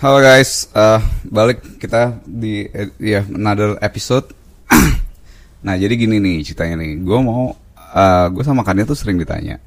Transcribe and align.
Halo 0.00 0.16
guys, 0.16 0.72
uh, 0.72 0.96
balik 1.28 1.76
kita 1.76 2.24
di 2.24 2.64
eh, 2.72 2.88
ya 2.96 3.20
another 3.20 3.76
episode. 3.84 4.32
nah 5.66 5.76
jadi 5.76 5.92
gini 5.92 6.16
nih 6.16 6.40
ceritanya 6.40 6.80
nih, 6.80 7.04
gue 7.04 7.18
mau 7.20 7.52
uh, 7.76 8.26
gue 8.32 8.40
sama 8.40 8.64
Kania 8.64 8.88
tuh 8.88 8.96
sering 8.96 9.20
ditanya. 9.20 9.60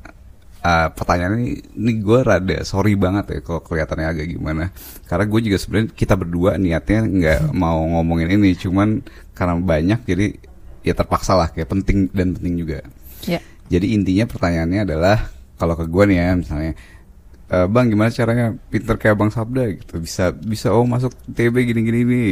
Uh, 0.57 0.89
pertanyaan 0.89 1.38
ini, 1.38 1.61
ini 1.77 2.02
gue 2.02 2.25
rada 2.25 2.66
sorry 2.66 2.98
banget 2.98 3.30
ya 3.30 3.39
kalau 3.46 3.61
kelihatannya 3.61 4.09
agak 4.09 4.25
gimana. 4.34 4.73
Karena 5.05 5.30
gue 5.30 5.39
juga 5.54 5.57
sebenarnya 5.61 5.93
kita 5.93 6.18
berdua 6.18 6.57
niatnya 6.57 7.05
nggak 7.05 7.39
mau 7.54 7.86
ngomongin 7.93 8.34
ini, 8.34 8.57
cuman 8.57 9.05
karena 9.38 9.61
banyak 9.61 10.02
jadi 10.02 10.34
ya 10.81 10.97
terpaksa 10.97 11.38
lah 11.38 11.54
kayak 11.54 11.70
penting 11.70 12.09
dan 12.09 12.34
penting 12.34 12.57
juga. 12.57 12.81
Ya. 13.29 13.38
Jadi 13.70 13.93
intinya 13.93 14.25
pertanyaannya 14.25 14.81
adalah 14.81 15.29
kalau 15.61 15.77
ke 15.77 15.86
gue 15.86 16.04
nih 16.09 16.18
ya 16.18 16.34
misalnya 16.34 16.73
"Eh, 17.53 17.66
bang 17.70 17.85
gimana 17.85 18.09
caranya 18.09 18.57
pinter 18.73 18.98
kayak 18.98 19.13
bang 19.13 19.30
Sabda 19.30 19.63
gitu 19.77 20.02
bisa 20.02 20.34
bisa 20.34 20.73
oh 20.73 20.89
masuk 20.89 21.13
TB 21.30 21.70
gini-gini 21.70 22.02
nih 22.02 22.31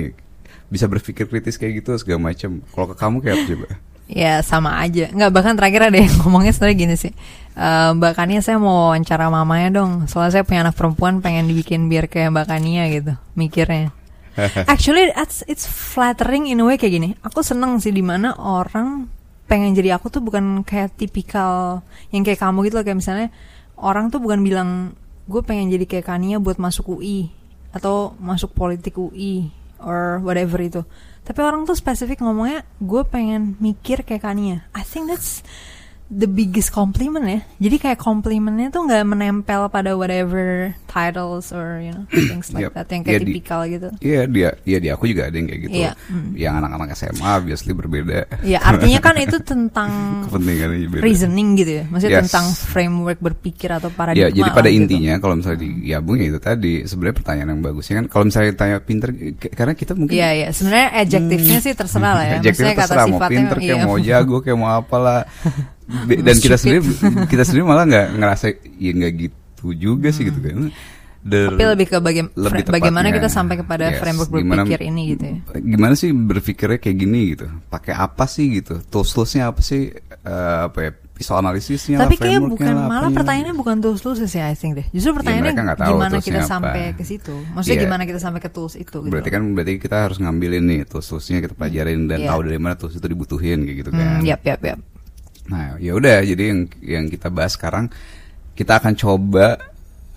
bisa 0.71 0.87
berpikir 0.87 1.27
kritis 1.27 1.59
kayak 1.59 1.83
gitu 1.83 1.93
segala 1.99 2.31
macam. 2.31 2.63
Kalau 2.73 2.87
ke 2.89 2.95
kamu 2.97 3.17
kayak 3.21 3.35
apa 3.37 3.45
coba? 3.53 3.67
Ya 4.11 4.33
sama 4.41 4.79
aja. 4.79 5.11
Nggak 5.11 5.31
bahkan 5.35 5.53
terakhir 5.59 5.91
ada 5.91 5.97
yang 5.99 6.11
ngomongnya 6.23 6.55
sebenarnya 6.55 6.77
gini 6.79 6.95
sih. 6.95 7.13
Eh, 7.53 7.89
Mbak 7.93 8.13
Kania 8.15 8.39
saya 8.39 8.57
mau 8.57 8.89
wawancara 8.89 9.27
mamanya 9.27 9.83
dong. 9.83 10.07
Soalnya 10.07 10.41
saya 10.41 10.43
punya 10.47 10.65
anak 10.65 10.79
perempuan 10.79 11.19
pengen 11.19 11.51
dibikin 11.51 11.91
biar 11.91 12.07
kayak 12.07 12.31
Mbak 12.31 12.47
Kania 12.47 12.87
gitu. 12.87 13.13
Mikirnya. 13.35 13.91
Actually 14.71 15.11
it's, 15.11 15.43
it's 15.51 15.67
flattering 15.67 16.47
in 16.47 16.63
a 16.63 16.65
way 16.65 16.79
kayak 16.79 16.95
gini. 16.95 17.09
Aku 17.19 17.43
seneng 17.43 17.83
sih 17.83 17.91
di 17.91 17.99
mana 17.99 18.31
orang 18.39 19.11
pengen 19.51 19.75
jadi 19.75 19.99
aku 19.99 20.07
tuh 20.07 20.23
bukan 20.23 20.63
kayak 20.63 20.95
tipikal 20.95 21.83
yang 22.15 22.23
kayak 22.23 22.39
kamu 22.39 22.71
gitu 22.71 22.79
loh. 22.79 22.85
Kayak 22.87 22.99
misalnya 23.03 23.27
orang 23.75 24.07
tuh 24.07 24.23
bukan 24.23 24.39
bilang 24.39 24.95
gue 25.27 25.41
pengen 25.45 25.73
jadi 25.73 25.85
kayak 25.85 26.05
Kania 26.09 26.37
buat 26.41 26.57
masuk 26.57 26.97
UI 26.97 27.33
atau 27.71 28.13
masuk 28.19 28.51
politik 28.53 28.97
UI 28.97 29.49
or 29.81 30.21
whatever 30.21 30.61
itu. 30.61 30.81
Tapi 31.21 31.39
orang 31.45 31.69
tuh 31.69 31.77
spesifik 31.77 32.25
ngomongnya 32.25 32.65
gue 32.81 33.01
pengen 33.05 33.57
mikir 33.61 34.01
kayak 34.01 34.25
Kania. 34.25 34.65
I 34.73 34.81
think 34.81 35.09
that's 35.09 35.45
the 36.11 36.27
biggest 36.27 36.69
compliment 36.69 37.23
ya. 37.23 37.39
Jadi 37.57 37.75
kayak 37.79 37.97
complimentnya 37.97 38.67
tuh 38.67 38.83
nggak 38.83 39.07
menempel 39.07 39.71
pada 39.71 39.95
whatever 39.95 40.75
titles 40.85 41.55
or 41.55 41.79
you 41.79 41.95
know 41.95 42.03
things 42.29 42.51
like 42.51 42.67
Yep. 42.67 42.75
that 42.75 42.87
yang 42.91 43.01
kayak 43.01 43.15
Ya, 43.15 43.19
di- 43.23 43.27
tipikal 43.31 43.59
gitu. 43.63 43.87
Iya 43.97 44.21
dia, 44.27 44.49
iya 44.63 44.77
di 44.77 44.87
aku 44.91 45.07
juga 45.07 45.31
ada 45.31 45.35
yang 45.35 45.47
kayak 45.47 45.61
gitu. 45.63 45.71
Iya, 45.73 45.91
mm. 45.95 46.29
Yang 46.35 46.53
anak-anak 46.59 46.89
SMA 46.93 47.29
obviously 47.31 47.71
berbeda. 47.71 48.19
Ya 48.43 48.59
artinya 48.59 48.99
kan 48.99 49.15
itu 49.17 49.37
tentang 49.39 49.89
reasoning 50.99 51.55
gitu 51.55 51.71
ya. 51.79 51.85
Maksudnya 51.87 52.19
Yes. 52.19 52.27
tentang 52.27 52.45
framework 52.51 53.23
berpikir 53.23 53.71
atau 53.71 53.87
paradigma. 53.87 54.27
jadi 54.27 54.49
pada 54.51 54.67
lah 54.67 54.73
gitu. 54.75 54.79
intinya 54.83 55.13
kalau 55.17 55.39
misalnya 55.39 55.59
digabung 55.63 56.19
ya 56.19 56.27
itu 56.27 56.39
tadi 56.43 56.73
sebenarnya 56.83 57.15
pertanyaan 57.15 57.49
yang 57.55 57.61
bagusnya 57.63 57.95
kan 58.03 58.05
kalau 58.11 58.23
misalnya 58.27 58.51
tanya 58.51 58.77
pinter 58.83 59.09
karena 59.55 59.73
kita 59.73 59.95
mungkin 59.95 60.11
Iya 60.11 60.29
iya. 60.35 60.47
Sebenarnya 60.51 60.87
adjektifnya 60.99 61.57
sih 61.63 61.71
terserah 61.71 62.13
lah 62.19 62.25
ya. 62.27 62.35
Adjektifnya 62.43 62.75
terserah 62.75 63.05
mau 63.07 63.21
pinter 63.23 63.57
kayak 63.57 63.77
iya. 63.79 63.85
mau 63.87 63.95
jago 63.95 64.35
kayak 64.43 64.57
mau 64.59 64.69
apalah 64.75 65.23
dan 66.07 66.35
kita 66.35 66.55
sendiri 66.55 66.79
kita 67.25 67.43
sendiri 67.43 67.63
malah 67.63 67.83
nggak 67.83 68.07
ngerasa 68.13 68.45
ya 68.75 68.91
nggak 68.93 69.13
gitu 69.19 69.65
juga 69.73 70.09
sih 70.09 70.25
gitu 70.25 70.37
kan 70.37 70.69
The- 71.21 71.37
Hmm. 71.43 71.53
Tapi 71.53 71.63
lebih 71.69 71.85
ke 71.85 71.97
baga- 71.99 72.33
lebih 72.33 72.63
bagaimana 72.65 73.13
kita 73.13 73.29
sampai 73.29 73.53
kepada 73.55 73.93
yes, 73.93 74.01
framework 74.01 74.33
gimana- 74.33 74.65
berpikir 74.65 74.81
ini 74.83 75.01
gitu 75.07 75.23
ya. 75.23 75.35
gimana 75.55 75.93
sih 75.93 76.09
berpikirnya 76.09 76.77
kayak 76.77 76.97
gini 76.97 77.19
gitu 77.29 77.45
pakai 77.67 77.93
apa 77.93 78.25
sih 78.25 78.49
gitu 78.51 78.81
tools 78.83 79.09
toolsnya 79.11 79.45
apa 79.47 79.61
sih 79.61 79.93
Eh, 80.19 80.29
apa 80.63 80.77
ya 80.79 80.91
pisau 81.11 81.33
analisisnya 81.35 81.97
Tapi 81.99 82.13
kayaknya 82.15 82.41
bukan 82.43 82.65
lah, 82.67 82.85
malah 82.87 83.01
apanya. 83.03 83.17
pertanyaannya 83.17 83.55
bukan 83.55 83.75
tools 83.79 83.97
tools 83.99 84.21
sih 84.23 84.37
I 84.37 84.53
think 84.53 84.73
deh. 84.75 84.85
Justru 84.87 85.13
pertanyaannya 85.13 85.45
mereka 85.47 85.61
nggak 85.63 85.79
tahu 85.79 85.89
gimana 85.91 86.09
toolsnya 86.11 86.25
kita 86.27 86.39
apa. 86.39 86.49
sampai 86.51 86.81
ke 86.91 87.03
situ. 87.03 87.35
Maksudnya 87.51 87.73
Iya. 87.75 87.83
gimana 87.83 88.03
kita 88.03 88.19
sampai 88.19 88.39
ke 88.39 88.49
tools 88.49 88.73
itu 88.75 88.97
gitu. 88.99 89.09
berarti 89.09 89.29
kan 89.29 89.41
berarti 89.51 89.73
kita 89.77 89.97
harus 89.99 90.17
ngambilin 90.17 90.61
nih 90.63 90.79
tools 90.83 91.05
toolsnya 91.07 91.37
kita 91.39 91.53
pelajarin 91.53 92.05
dan 92.05 92.17
Iya. 92.19 92.29
tahu 92.29 92.39
dari 92.43 92.57
mana 92.57 92.73
tools 92.75 92.93
itu 92.93 93.07
dibutuhin 93.07 93.61
kayak 93.61 93.77
gitu 93.79 93.89
kan 93.91 94.05
Hmm, 94.11 94.21
yap 94.23 94.41
yap 94.43 94.61
yap. 94.63 94.77
Nah, 95.49 95.79
ya 95.81 95.97
udah 95.97 96.21
jadi 96.21 96.43
yang 96.53 96.59
yang 96.83 97.05
kita 97.09 97.33
bahas 97.33 97.57
sekarang 97.57 97.89
kita 98.53 98.77
akan 98.77 98.93
coba 98.93 99.57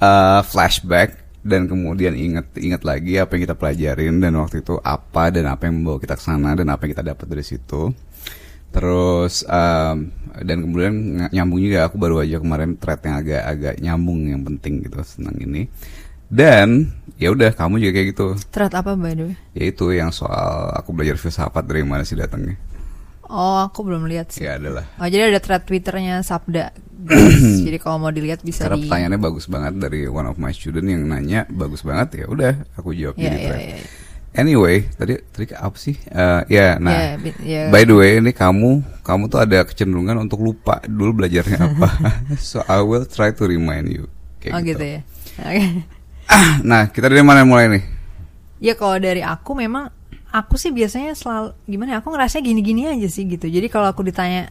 uh, 0.03 0.41
flashback 0.45 1.25
dan 1.45 1.69
kemudian 1.69 2.17
inget 2.17 2.49
inget 2.57 2.83
lagi 2.89 3.21
apa 3.21 3.37
yang 3.37 3.43
kita 3.45 3.57
pelajarin 3.57 4.17
dan 4.17 4.33
waktu 4.41 4.65
itu 4.65 4.81
apa 4.81 5.29
dan 5.29 5.45
apa 5.53 5.69
yang 5.69 5.85
membawa 5.85 6.01
kita 6.01 6.17
ke 6.17 6.25
sana 6.25 6.57
dan 6.57 6.73
apa 6.73 6.89
yang 6.89 6.93
kita 6.97 7.05
dapat 7.05 7.27
dari 7.29 7.45
situ. 7.45 7.93
Terus 8.75 9.47
um, 9.47 10.11
dan 10.35 10.57
kemudian 10.59 10.93
ng- 10.93 11.31
nyambung 11.31 11.61
juga 11.63 11.87
aku 11.87 11.97
baru 12.01 12.27
aja 12.27 12.43
kemarin 12.43 12.75
thread 12.75 13.01
yang 13.07 13.17
agak-agak 13.23 13.75
nyambung 13.79 14.21
yang 14.27 14.43
penting 14.43 14.83
gitu 14.83 14.99
senang 15.07 15.37
ini. 15.39 15.71
Dan 16.27 16.91
ya 17.21 17.31
udah 17.31 17.55
kamu 17.55 17.79
juga 17.79 17.93
kayak 17.95 18.09
gitu. 18.17 18.27
Thread 18.51 18.73
apa 18.75 18.99
by 18.99 19.15
the 19.15 19.25
way? 19.31 19.37
Yaitu 19.55 19.95
yang 19.95 20.11
soal 20.11 20.75
aku 20.75 20.91
belajar 20.91 21.21
filsafat 21.21 21.63
dari 21.63 21.87
mana 21.87 22.03
sih 22.03 22.19
datangnya. 22.19 22.59
Oh 23.27 23.63
aku 23.63 23.81
belum 23.83 24.05
lihat 24.05 24.31
sih. 24.31 24.45
Ya 24.45 24.57
adalah. 24.57 24.85
Oh 24.97 25.07
jadi 25.07 25.29
ada 25.29 25.39
thread 25.39 25.63
twitternya 25.63 26.21
Sabda. 26.21 26.73
jadi 27.67 27.77
kalau 27.77 27.99
mau 27.99 28.09
dilihat 28.09 28.41
bisa 28.41 28.65
Karena 28.65 28.77
di. 28.77 28.89
pertanyaannya 28.89 29.21
bagus 29.21 29.45
banget 29.45 29.77
dari 29.77 30.05
one 30.05 30.25
of 30.25 30.37
my 30.37 30.49
student 30.51 30.87
yang 30.87 31.05
nanya 31.05 31.45
bagus 31.47 31.81
banget 31.81 32.25
ya 32.25 32.27
udah 32.27 32.53
aku 32.75 32.93
jawab 32.93 33.15
Ya 33.15 33.23
jadi 33.27 33.37
ya 33.37 33.45
thread. 33.45 33.61
ya. 33.61 33.77
Anyway, 34.35 34.91
tadi 34.91 35.15
tadi 35.31 35.47
apa 35.53 35.77
sih? 35.77 35.95
Eh, 36.01 36.43
ya, 36.51 36.75
nah. 36.77 36.91
Ya, 36.91 37.07
bi- 37.15 37.39
ya. 37.39 37.63
By 37.71 37.87
the 37.87 37.95
way, 37.95 38.19
ini 38.19 38.35
kamu 38.35 38.83
kamu 39.01 39.31
tuh 39.31 39.39
ada 39.39 39.63
kecenderungan 39.63 40.19
untuk 40.19 40.43
lupa 40.43 40.83
dulu 40.83 41.23
belajarnya 41.23 41.59
apa. 41.71 41.87
so 42.35 42.59
I 42.67 42.83
will 42.83 43.07
try 43.07 43.31
to 43.31 43.45
remind 43.47 43.87
you. 43.89 44.11
Kayak 44.41 44.53
Oh 44.53 44.61
gitu 44.61 44.85
ya. 44.85 45.01
Oke. 45.39 45.63
Nah, 46.65 46.89
kita 46.89 47.07
dari 47.07 47.21
mana 47.21 47.45
mulai 47.45 47.69
nih? 47.69 47.85
Ya 48.59 48.73
kalau 48.75 48.97
dari 48.97 49.21
aku 49.21 49.53
memang 49.53 49.93
aku 50.35 50.59
sih 50.59 50.75
biasanya 50.75 51.15
selalu 51.15 51.55
gimana 51.71 51.95
ya, 51.95 51.99
aku 52.03 52.11
ngerasa 52.11 52.43
gini-gini 52.43 52.91
aja 52.91 53.07
sih 53.07 53.23
gitu. 53.31 53.47
Jadi 53.47 53.71
kalau 53.71 53.87
aku 53.87 54.03
ditanya 54.03 54.51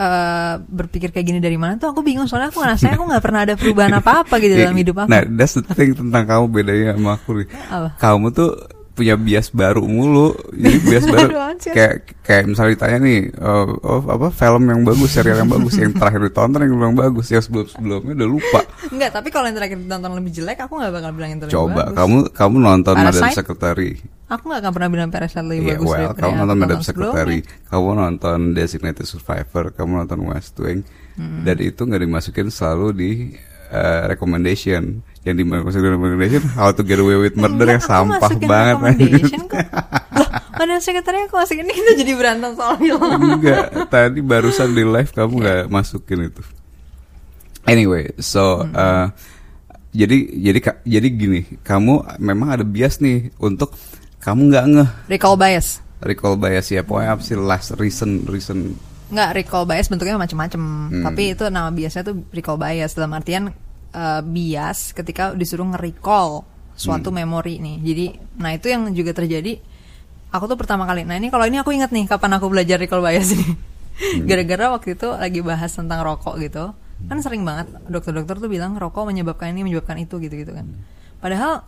eh 0.00 0.54
berpikir 0.64 1.12
kayak 1.12 1.26
gini 1.28 1.40
dari 1.44 1.60
mana 1.60 1.76
tuh 1.76 1.92
aku 1.92 2.00
bingung 2.00 2.24
soalnya 2.24 2.48
aku 2.48 2.64
ngerasa 2.64 2.96
aku 2.96 3.04
nggak 3.04 3.20
pernah 3.20 3.40
ada 3.44 3.52
perubahan 3.52 4.00
apa-apa 4.00 4.40
gitu 4.40 4.56
dalam 4.60 4.76
hidup 4.76 5.04
aku. 5.04 5.08
Nah, 5.12 5.24
that's 5.28 5.56
the 5.56 5.64
thing 5.76 5.92
tentang 5.92 6.24
kamu 6.24 6.44
bedanya 6.48 6.96
sama 6.96 7.20
aku. 7.20 7.44
Apa? 7.48 7.88
Kamu 8.00 8.32
tuh 8.32 8.79
punya 9.00 9.16
bias 9.16 9.48
baru 9.50 9.80
mulu. 9.80 10.36
Jadi 10.52 10.76
bias 10.84 11.04
baru 11.08 11.28
kayak 11.56 11.94
kayak 12.20 12.44
misalnya 12.44 12.76
ditanya 12.76 12.98
nih, 13.00 13.20
oh, 13.34 13.66
oh, 13.80 14.00
apa 14.04 14.28
film 14.28 14.68
yang 14.68 14.84
bagus, 14.84 15.10
serial 15.10 15.40
yang 15.40 15.48
bagus, 15.48 15.74
yang 15.74 15.90
terakhir 15.90 16.20
ditonton 16.20 16.60
yang 16.60 16.76
bilang 16.76 16.92
bagus, 16.94 17.26
yang 17.28 17.40
sebelum-sebelumnya 17.40 18.12
udah 18.14 18.28
lupa. 18.28 18.60
Enggak, 18.86 19.10
tapi 19.10 19.28
kalau 19.28 19.48
yang 19.48 19.56
terakhir 19.56 19.78
ditonton 19.78 20.12
lebih 20.12 20.32
jelek 20.32 20.58
aku 20.60 20.72
nggak 20.76 20.92
bakal 20.92 21.10
bilang 21.10 21.30
yang 21.30 21.40
terlalu 21.40 21.54
Coba 21.56 21.82
bagus. 21.82 21.96
kamu 21.96 22.16
kamu 22.30 22.56
nonton 22.60 22.94
Madam? 22.94 23.32
Secretary. 23.32 23.90
Aku 24.30 24.46
nggak 24.46 24.60
akan 24.62 24.72
pernah 24.72 24.90
bilang 24.92 25.08
Parasite 25.10 25.42
lebih 25.42 25.62
Iya, 25.64 25.70
bagus 25.74 25.88
well, 25.90 26.10
kamu 26.14 26.34
nonton 26.38 26.58
Madam 26.60 26.80
Secretary, 26.80 27.38
sebelumnya. 27.42 27.66
kamu 27.66 27.88
nonton 27.96 28.38
Designated 28.52 29.02
Survivor, 29.04 29.64
kamu 29.72 29.90
nonton 29.98 30.18
West 30.28 30.54
Wing, 30.60 30.86
Hmm. 31.18 31.42
dan 31.42 31.58
itu 31.58 31.82
nggak 31.82 32.00
dimasukin 32.00 32.48
selalu 32.48 32.86
di 32.94 33.10
uh, 33.68 34.08
recommendation. 34.08 35.02
Yang 35.20 35.36
dimasukin 35.44 35.80
di 35.80 35.88
recommendation 35.92 36.42
How 36.56 36.72
to 36.72 36.80
Get 36.80 36.96
Away 36.96 37.16
with 37.20 37.36
Murder 37.36 37.52
Enggak, 37.60 37.72
yang 37.76 37.84
sampah 37.84 38.30
banget. 38.40 38.76
Loh, 40.16 40.32
Madam 40.56 40.80
Secretary 40.80 41.18
aku 41.24 41.36
masukin 41.36 41.64
ini 41.64 41.72
kita 41.72 41.92
jadi 41.94 42.12
berantem 42.16 42.50
soal 42.56 42.80
film. 42.80 43.00
Enggak, 43.36 43.88
tadi 43.88 44.20
barusan 44.20 44.72
di 44.72 44.80
live 44.80 45.12
kamu 45.12 45.32
nggak 45.36 45.62
masukin 45.68 46.24
itu. 46.24 46.42
Anyway, 47.64 48.16
so 48.16 48.64
Hmm. 48.64 48.72
uh, 48.72 49.06
jadi 49.92 50.16
jadi 50.32 50.58
jadi 50.82 51.08
gini, 51.10 51.40
kamu 51.60 52.16
memang 52.16 52.56
ada 52.56 52.64
bias 52.64 53.00
nih 53.00 53.28
untuk 53.36 53.76
kamu 54.20 54.48
nggak 54.48 54.64
ngeh 54.72 54.90
Recall 55.10 55.36
bias. 55.36 55.84
recall 56.00 56.40
bias 56.40 56.72
ya 56.72 56.80
pokoknya 56.80 57.12
apa 57.12 57.20
sih 57.20 57.36
last 57.36 57.76
reason 57.76 58.24
reason 58.24 58.72
Nggak 59.10 59.36
recall 59.36 59.68
bias 59.68 59.92
bentuknya 59.92 60.16
macam-macam. 60.16 60.60
Hmm. 60.88 61.04
Tapi 61.04 61.36
itu 61.36 61.44
nama 61.52 61.68
biasanya 61.68 62.08
tuh 62.08 62.24
recall 62.32 62.56
bias 62.56 62.96
dalam 62.96 63.12
artian 63.12 63.52
eh, 63.90 64.22
bias 64.22 64.94
ketika 64.94 65.34
disuruh 65.34 65.66
nge-recall 65.74 66.46
suatu 66.74 67.12
Hmm. 67.12 67.22
memori 67.22 67.60
nih. 67.60 67.76
Jadi, 67.84 68.06
nah 68.40 68.56
itu 68.56 68.66
yang 68.72 68.88
juga 68.96 69.12
terjadi. 69.12 69.60
Aku 70.30 70.46
tuh 70.46 70.56
pertama 70.56 70.86
kali. 70.86 71.04
Nah 71.04 71.18
ini 71.18 71.28
kalau 71.28 71.44
ini 71.44 71.58
aku 71.58 71.74
inget 71.74 71.90
nih 71.90 72.06
kapan 72.06 72.38
aku 72.38 72.46
belajar 72.48 72.78
recall 72.78 73.02
bias 73.02 73.34
ini. 73.34 73.44
Hmm. 73.46 74.24
Gara-gara 74.24 74.72
waktu 74.72 74.96
itu 74.96 75.08
lagi 75.12 75.40
bahas 75.44 75.74
tentang 75.76 76.00
rokok 76.00 76.40
gitu. 76.40 76.72
Kan 77.04 77.18
sering 77.20 77.44
banget 77.44 77.68
dokter-dokter 77.88 78.40
tuh 78.40 78.48
bilang 78.48 78.76
rokok 78.76 79.08
menyebabkan 79.08 79.52
ini 79.52 79.66
menyebabkan 79.66 80.00
itu 80.00 80.16
gitu-gitu 80.20 80.52
kan. 80.56 80.68
Padahal 81.20 81.66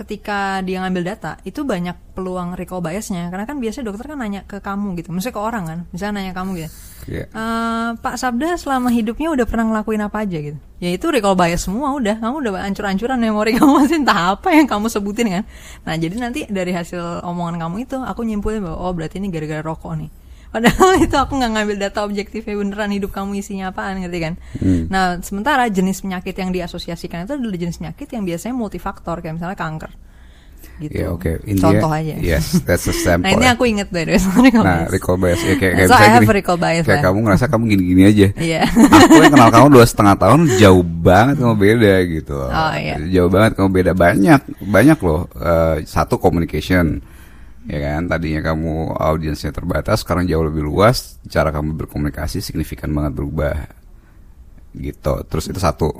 ketika 0.00 0.64
dia 0.64 0.80
ngambil 0.80 1.12
data 1.12 1.36
itu 1.44 1.60
banyak 1.60 2.16
peluang 2.16 2.56
recall 2.56 2.80
biasnya. 2.80 3.28
Karena 3.28 3.44
kan 3.44 3.60
biasanya 3.60 3.92
dokter 3.92 4.08
kan 4.08 4.18
nanya 4.18 4.40
ke 4.48 4.64
kamu 4.64 4.96
gitu. 4.96 5.12
Maksudnya 5.12 5.36
ke 5.36 5.42
orang 5.42 5.64
kan? 5.68 5.78
Misalnya 5.92 6.14
nanya 6.24 6.32
kamu 6.32 6.50
gitu. 6.56 6.70
Iya. 7.10 7.24
"Eh, 7.28 7.88
Pak 8.00 8.14
Sabda 8.16 8.56
selama 8.56 8.88
hidupnya 8.92 9.32
udah 9.32 9.46
pernah 9.48 9.64
ngelakuin 9.68 10.02
apa 10.04 10.24
aja 10.24 10.38
gitu? 10.40 10.58
Ya 10.80 10.90
itu 10.92 11.06
recall 11.12 11.36
bias 11.36 11.68
semua 11.68 11.92
udah. 11.92 12.16
Kamu 12.16 12.40
udah 12.40 12.64
ancur-ancuran 12.64 13.20
memori 13.20 13.52
kamu 13.60 13.72
masih 13.84 14.00
entah 14.00 14.36
apa 14.36 14.48
yang 14.56 14.64
kamu 14.64 14.88
sebutin 14.88 15.26
kan? 15.28 15.44
Nah 15.84 15.94
jadi 16.00 16.14
nanti 16.16 16.40
dari 16.48 16.72
hasil 16.72 17.24
omongan 17.24 17.60
kamu 17.60 17.76
itu 17.84 17.96
aku 18.00 18.24
nyimpulin 18.24 18.64
bahwa 18.64 18.78
oh 18.88 18.92
berarti 18.96 19.20
ini 19.20 19.28
gara-gara 19.28 19.60
rokok 19.60 19.92
nih 19.96 20.10
Padahal 20.50 20.98
itu 20.98 21.14
aku 21.14 21.32
nggak 21.32 21.52
ngambil 21.52 21.76
data 21.78 22.02
objektifnya 22.02 22.54
beneran 22.54 22.90
hidup 22.90 23.10
kamu 23.10 23.38
isinya 23.38 23.70
apaan 23.70 24.02
ngerti 24.02 24.18
kan? 24.20 24.34
Hmm. 24.56 24.86
Nah 24.86 25.18
sementara 25.20 25.66
jenis 25.66 26.00
penyakit 26.00 26.34
yang 26.34 26.50
diasosiasikan 26.50 27.22
itu 27.22 27.34
adalah 27.34 27.54
jenis 27.56 27.78
penyakit 27.78 28.10
yang 28.10 28.22
biasanya 28.22 28.52
multifaktor 28.52 29.18
kayak 29.18 29.38
misalnya 29.38 29.54
kanker. 29.54 29.94
Gitu. 30.76 30.96
Ya 30.96 31.08
oke. 31.08 31.40
Intinya- 31.44 31.76
Contoh 31.76 31.90
aja. 31.90 32.16
Yes, 32.16 32.60
that's 32.64 32.84
a 32.84 32.92
sample. 33.04 33.24
Nah 33.24 33.32
ini 33.32 33.46
aku 33.46 33.64
inget 33.64 33.88
way, 33.88 34.04
sorry 34.16 34.48
kalau 34.48 34.64
Nah, 34.64 34.80
bias. 34.82 34.90
recall 34.90 35.16
bias 35.16 35.40
ya 35.40 35.54
kayak, 35.54 35.72
kayak 35.76 35.88
So, 35.88 35.94
I 35.94 36.08
have 36.08 36.24
gini, 36.24 36.32
recall 36.34 36.58
bias 36.58 36.82
kayak 36.82 36.96
lah. 36.96 37.04
kamu 37.06 37.18
ngerasa 37.22 37.44
kamu 37.46 37.62
gini-gini 37.68 38.02
aja. 38.02 38.26
Iya. 38.34 38.60
Aku 38.66 39.14
yang 39.18 39.30
kenal 39.30 39.50
kamu 39.50 39.66
dua 39.70 39.84
setengah 39.84 40.16
tahun 40.16 40.40
jauh 40.56 40.82
banget 40.82 41.34
kamu 41.38 41.54
beda 41.54 41.92
gitu. 42.10 42.32
loh. 42.34 42.48
Oh, 42.50 42.74
iya. 42.74 42.96
Jauh 42.98 43.30
banget 43.30 43.50
kamu 43.54 43.68
beda 43.70 43.92
banyak 43.94 44.40
banyak 44.62 44.98
loh. 45.00 45.28
Eh, 45.32 45.76
satu 45.84 46.16
communication 46.16 47.00
ya 47.70 47.78
kan? 47.78 48.10
Tadinya 48.10 48.42
kamu 48.42 48.98
audiensnya 48.98 49.54
terbatas 49.54 50.02
sekarang 50.02 50.26
jauh 50.26 50.42
lebih 50.42 50.66
luas 50.66 51.22
cara 51.30 51.54
kamu 51.54 51.78
berkomunikasi 51.78 52.42
signifikan 52.42 52.90
banget 52.90 53.14
berubah. 53.14 53.70
Gitu. 54.74 55.14
Terus 55.30 55.44
itu 55.46 55.60
satu. 55.62 55.90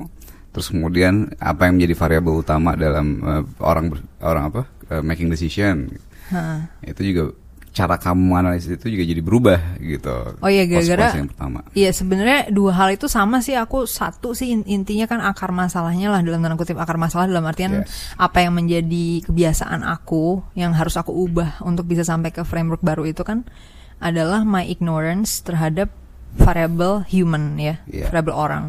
Terus 0.51 0.67
kemudian 0.67 1.31
apa 1.39 1.71
yang 1.71 1.79
menjadi 1.79 1.95
variabel 1.95 2.43
utama 2.43 2.75
dalam 2.75 3.07
eh, 3.23 3.43
orang 3.63 3.85
ber- 3.87 4.07
orang 4.19 4.43
apa 4.51 4.61
eh, 4.91 4.99
making 4.99 5.31
decision? 5.31 5.87
Heeh. 6.31 6.59
itu 6.87 7.11
juga 7.11 7.35
cara 7.71 7.95
kamu 7.95 8.35
analisis 8.35 8.75
itu 8.75 8.91
juga 8.91 9.07
jadi 9.07 9.21
berubah 9.23 9.59
gitu. 9.79 10.11
Oh 10.43 10.51
iya 10.51 10.67
gara-gara 10.67 11.15
yang 11.15 11.31
pertama. 11.31 11.63
Iya 11.71 11.95
sebenarnya 11.95 12.51
dua 12.51 12.75
hal 12.75 12.91
itu 12.91 13.07
sama 13.07 13.39
sih 13.39 13.55
aku 13.55 13.87
satu 13.87 14.35
sih 14.35 14.51
in- 14.51 14.67
intinya 14.67 15.07
kan 15.07 15.23
akar 15.23 15.55
masalahnya 15.55 16.11
lah 16.11 16.19
dalam 16.19 16.43
tanda 16.43 16.59
kutip 16.59 16.75
akar 16.75 16.99
masalah 16.99 17.31
dalam 17.31 17.47
artian 17.47 17.87
Yes. 17.87 18.11
apa 18.19 18.43
yang 18.43 18.59
menjadi 18.59 19.23
kebiasaan 19.23 19.87
aku 19.87 20.43
yang 20.53 20.75
harus 20.75 20.99
aku 20.99 21.15
ubah 21.15 21.63
untuk 21.63 21.87
bisa 21.87 22.03
sampai 22.03 22.29
ke 22.29 22.43
framework 22.43 22.83
baru 22.83 23.07
itu 23.07 23.23
kan 23.23 23.47
adalah 24.03 24.43
my 24.43 24.67
ignorance 24.67 25.39
terhadap 25.39 25.87
variable 26.35 27.07
human 27.07 27.55
ya 27.55 27.79
Iya. 27.87 28.11
variable 28.11 28.35
orang. 28.35 28.65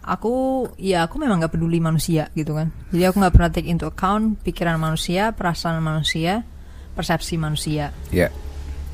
Aku 0.00 0.64
ya 0.80 1.04
aku 1.04 1.20
memang 1.20 1.36
nggak 1.36 1.52
peduli 1.52 1.76
manusia 1.78 2.32
gitu 2.32 2.56
kan. 2.56 2.72
Jadi 2.88 3.04
aku 3.04 3.20
nggak 3.20 3.34
pernah 3.36 3.50
take 3.52 3.68
into 3.68 3.84
account 3.84 4.40
pikiran 4.40 4.80
manusia, 4.80 5.36
perasaan 5.36 5.84
manusia, 5.84 6.48
persepsi 6.98 7.38
manusia 7.38 7.94
Ya. 8.10 8.34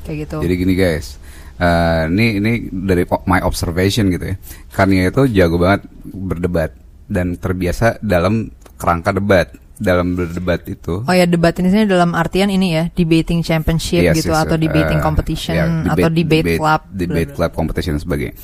kayak 0.05 0.29
gitu. 0.29 0.37
Jadi 0.45 0.53
gini 0.53 0.73
guys. 0.77 1.17
eh, 1.55 2.03
ini 2.11 2.37
ini 2.37 2.51
dari 2.69 3.07
my 3.25 3.41
observation 3.41 4.13
gitu 4.13 4.29
ya. 4.29 4.35
Kanye 4.69 5.09
itu 5.09 5.25
jago 5.33 5.57
banget 5.57 5.89
berdebat 6.05 6.75
dan 7.07 7.33
terbiasa 7.33 7.97
dalam 8.05 8.53
kerangka 8.77 9.09
debat. 9.09 9.49
Dalam 9.75 10.15
berdebat 10.15 10.63
itu 10.71 11.03
Oh 11.03 11.11
ya 11.11 11.27
debat 11.27 11.51
ini 11.59 11.83
dalam 11.83 12.15
artian 12.15 12.47
ini 12.47 12.79
ya 12.79 12.83
debating 12.95 13.43
championship 13.43 14.07
Yes, 14.07 14.23
gitu 14.23 14.31
yes, 14.31 14.47
atau 14.47 14.55
uh, 14.55 14.61
debating 14.61 14.99
uh, 14.99 15.03
competition 15.03 15.83
ya, 15.83 15.91
atau 15.91 16.07
debate, 16.07 16.55
club. 16.55 16.81
debate 16.95 17.31
club 17.35 17.51
competition 17.51 17.99
dan 17.99 18.03
sebagainya. 18.07 18.35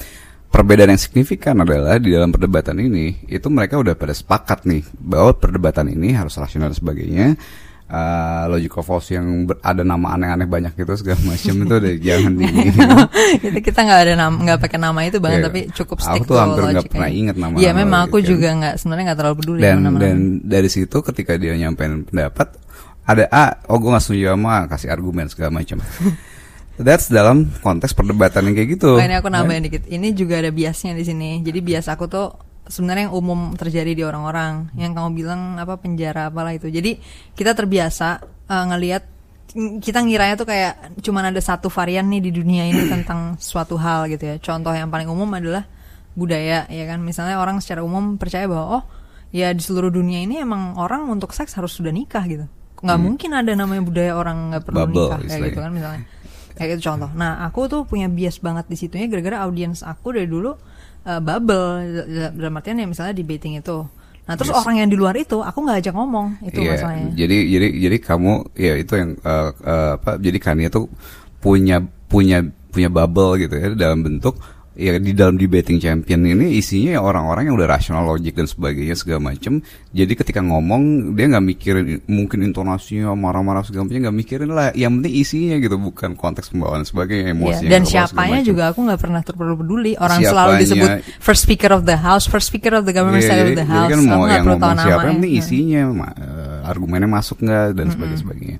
Perbedaan 0.51 0.91
yang 0.91 0.99
signifikan 0.99 1.55
adalah 1.63 1.95
di 2.03 2.11
dalam 2.11 2.35
perdebatan 2.35 2.75
ini 2.83 3.23
itu 3.31 3.47
mereka 3.47 3.79
udah 3.79 3.95
pada 3.95 4.11
sepakat 4.11 4.67
nih 4.67 4.83
bahwa 4.99 5.31
perdebatan 5.31 5.87
ini 5.95 6.11
harus 6.11 6.35
rasional 6.35 6.67
dan 6.67 6.75
sebagainya. 6.75 7.27
Uh, 7.91 8.47
logical 8.47 8.79
false 8.81 9.11
yang 9.11 9.27
ber- 9.43 9.59
ada 9.59 9.83
nama 9.83 10.15
aneh-aneh 10.15 10.47
banyak 10.47 10.71
gitu 10.73 10.95
segala 10.95 11.19
macam 11.27 11.53
itu 11.59 11.75
udah 11.75 11.95
jangan 12.07 12.31
di 12.33 12.45
Itu 13.51 13.59
kita 13.59 13.79
nggak 13.83 13.99
ada 14.01 14.13
nama 14.15 14.31
nggak 14.33 14.59
pakai 14.59 14.79
nama 14.79 14.99
itu 15.03 15.19
banget 15.19 15.38
Iya. 15.38 15.47
tapi 15.51 15.59
cukup 15.73 15.97
Aku 15.97 16.05
stick 16.07 16.23
tuh 16.23 16.31
to 16.31 16.39
hampir 16.39 16.61
nggak 16.63 16.88
pernah 16.88 17.05
aja. 17.05 17.19
ingat 17.19 17.35
nama-nama 17.35 17.59
Iya 17.59 17.71
memang 17.75 17.99
aku 18.05 18.17
gitu. 18.17 18.29
juga 18.31 18.47
nggak 18.55 18.73
sebenarnya 18.77 19.03
nggak 19.05 19.19
terlalu 19.19 19.35
peduli 19.38 19.59
dan 19.59 19.75
sama 19.75 19.83
nama 19.85 19.97
dan 19.99 20.17
dari 20.41 20.69
situ 20.71 20.97
ketika 21.03 21.31
dia 21.35 21.51
nyampein 21.53 21.93
pendapat 22.01 22.47
ada 23.03 23.23
A 23.27 23.45
oh 23.67 23.75
gue 23.75 23.89
nggak 23.89 24.03
setuju 24.05 24.25
sama 24.29 24.55
kasih 24.65 24.89
argumen 24.89 25.25
segala 25.27 25.51
macam 25.53 25.77
that's 26.77 27.07
dalam 27.07 27.38
konteks 27.59 27.91
perdebatan 27.91 28.41
yang 28.43 28.55
kayak 28.55 28.69
gitu 28.73 28.95
Oh, 28.95 29.03
ini 29.03 29.13
aku 29.13 29.27
Right? 29.27 29.35
nambahin 29.35 29.63
dikit. 29.63 29.83
Ini 29.85 30.07
juga 30.11 30.39
ada 30.39 30.49
biasnya 30.49 30.95
di 30.95 31.03
sini. 31.03 31.29
Jadi 31.39 31.59
bias 31.59 31.85
aku 31.85 32.07
tuh 32.07 32.31
sebenarnya 32.67 33.09
yang 33.09 33.15
umum 33.15 33.53
terjadi 33.57 33.91
di 33.97 34.03
orang-orang 34.05 34.69
yang 34.77 34.93
kamu 34.93 35.09
bilang 35.17 35.57
apa 35.57 35.77
penjara 35.81 36.29
apalah 36.29 36.53
itu. 36.53 36.69
Jadi 36.69 37.01
kita 37.33 37.57
terbiasa 37.57 38.21
uh, 38.49 38.65
ngelihat 38.73 39.03
kita 39.83 39.99
ngiranya 39.99 40.39
tuh 40.39 40.47
kayak 40.47 40.95
cuman 41.03 41.27
ada 41.27 41.41
satu 41.43 41.67
varian 41.67 42.07
nih 42.07 42.23
di 42.23 42.31
dunia 42.31 42.63
ini 42.69 42.87
tentang 42.93 43.35
suatu 43.41 43.75
hal 43.75 44.07
gitu 44.11 44.23
ya. 44.23 44.35
Contoh 44.37 44.71
yang 44.71 44.87
paling 44.87 45.09
umum 45.09 45.27
adalah 45.33 45.65
budaya 46.13 46.67
ya 46.69 46.83
kan. 46.87 47.01
Misalnya 47.01 47.41
orang 47.41 47.59
secara 47.59 47.81
umum 47.81 48.15
percaya 48.15 48.45
bahwa 48.45 48.81
oh 48.81 48.83
ya 49.31 49.51
di 49.55 49.63
seluruh 49.63 49.91
dunia 49.91 50.23
ini 50.23 50.43
emang 50.43 50.75
orang 50.75 51.07
untuk 51.07 51.31
seks 51.31 51.55
harus 51.57 51.75
sudah 51.75 51.91
nikah 51.91 52.23
gitu. 52.27 52.45
Nggak 52.81 52.99
mungkin 52.99 53.29
ada 53.37 53.53
namanya 53.53 53.83
budaya 53.85 54.11
orang 54.17 54.37
nggak 54.53 54.63
perlu 54.65 54.77
Hmm. 54.77 54.85
Bubble, 54.89 55.05
nikah 55.05 55.19
kayak 55.27 55.41
gitu 55.53 55.59
kan 55.61 55.71
misalnya 55.71 56.01
kayak 56.57 56.69
gitu 56.77 56.81
contoh. 56.91 57.09
Nah 57.15 57.31
aku 57.47 57.59
tuh 57.67 57.81
punya 57.87 58.07
bias 58.11 58.37
banget 58.41 58.65
di 58.67 58.77
situnya 58.77 59.07
gara-gara 59.07 59.45
audiens 59.45 59.85
aku 59.85 60.13
dari 60.15 60.27
dulu 60.27 60.55
uh, 61.03 61.19
bubble 61.19 61.81
dalam 62.33 62.53
artian 62.56 62.77
ya 62.77 62.88
misalnya 62.88 63.13
debating 63.13 63.57
itu. 63.57 63.86
Nah 64.21 64.38
terus 64.38 64.53
Yes. 64.53 64.62
orang 64.62 64.75
yang 64.80 64.89
di 64.89 64.95
luar 64.95 65.18
itu 65.18 65.42
aku 65.42 65.59
nggak 65.65 65.77
ajak 65.81 65.94
ngomong 65.98 66.27
itu 66.45 66.62
Iya, 66.62 66.77
masalahnya. 66.77 67.09
jadi 67.18 67.38
jadi 67.50 67.68
jadi 67.89 67.98
kamu 68.00 68.33
ya 68.53 68.74
itu 68.77 68.94
yang 68.95 69.09
eh, 69.18 69.50
eh, 69.65 69.92
apa 69.98 70.12
jadi 70.21 70.38
Kanye 70.38 70.68
tuh 70.69 70.86
punya 71.42 71.81
punya 72.06 72.45
punya 72.69 72.88
bubble 72.88 73.42
gitu 73.42 73.57
ya 73.57 73.74
dalam 73.74 74.06
bentuk 74.06 74.38
ya 74.81 74.97
di 74.97 75.13
dalam 75.13 75.37
debating 75.37 75.77
champion 75.77 76.25
ini 76.25 76.57
isinya 76.57 76.97
ya 76.97 77.01
orang-orang 77.01 77.45
yang 77.45 77.53
udah 77.53 77.69
rasional 77.69 78.01
logik 78.01 78.33
dan 78.33 78.49
sebagainya 78.49 78.97
segala 78.97 79.29
macem. 79.29 79.61
Jadi 79.93 80.17
ketika 80.17 80.41
ngomong 80.41 81.13
dia 81.13 81.29
nggak 81.29 81.45
mikirin 81.45 81.85
mungkin 82.09 82.41
intonasinya 82.41 83.13
marah-marah 83.13 83.61
segala 83.61 83.85
macam 83.85 84.01
nggak 84.01 84.17
mikirin 84.17 84.49
lah. 84.49 84.73
Yang 84.73 84.91
penting 84.97 85.13
isinya 85.13 85.55
gitu 85.55 85.75
bukan 85.77 86.09
konteks 86.15 86.49
pembawaan 86.49 86.81
sebagainya 86.81 87.29
Iya, 87.29 87.37
emosi 87.37 87.63
dan 87.69 87.81
siapanya 87.85 88.41
juga 88.41 88.73
aku 88.73 88.81
nggak 88.81 88.97
pernah 88.97 89.21
terlalu 89.21 89.53
peduli. 89.61 89.91
Orang 89.95 90.17
selalu 90.17 90.33
Siapanya- 90.57 90.61
disebut 90.65 90.89
first 91.21 91.41
speaker 91.45 91.71
of 91.71 91.85
the 91.85 91.95
house, 91.95 92.25
first 92.25 92.49
speaker 92.49 92.73
of 92.73 92.83
the 92.83 92.91
government 92.91 93.21
Iya, 93.21 93.29
side 93.29 93.41
of 93.43 93.53
the 93.53 93.61
jadi 93.61 93.69
house. 93.69 93.91
kan 93.93 93.99
mau 94.01 94.25
yang 94.25 94.45
ngomong 94.49 94.75
siapa 94.75 94.89
yang 95.05 95.21
penting 95.21 95.31
isinya 95.31 95.81
ma- 95.93 96.15
eh, 96.15 96.59
argumennya 96.65 97.05
masuk 97.05 97.37
nggak 97.39 97.77
dan 97.77 97.85
sebagainya 97.87 98.19
sebagainya. 98.19 98.57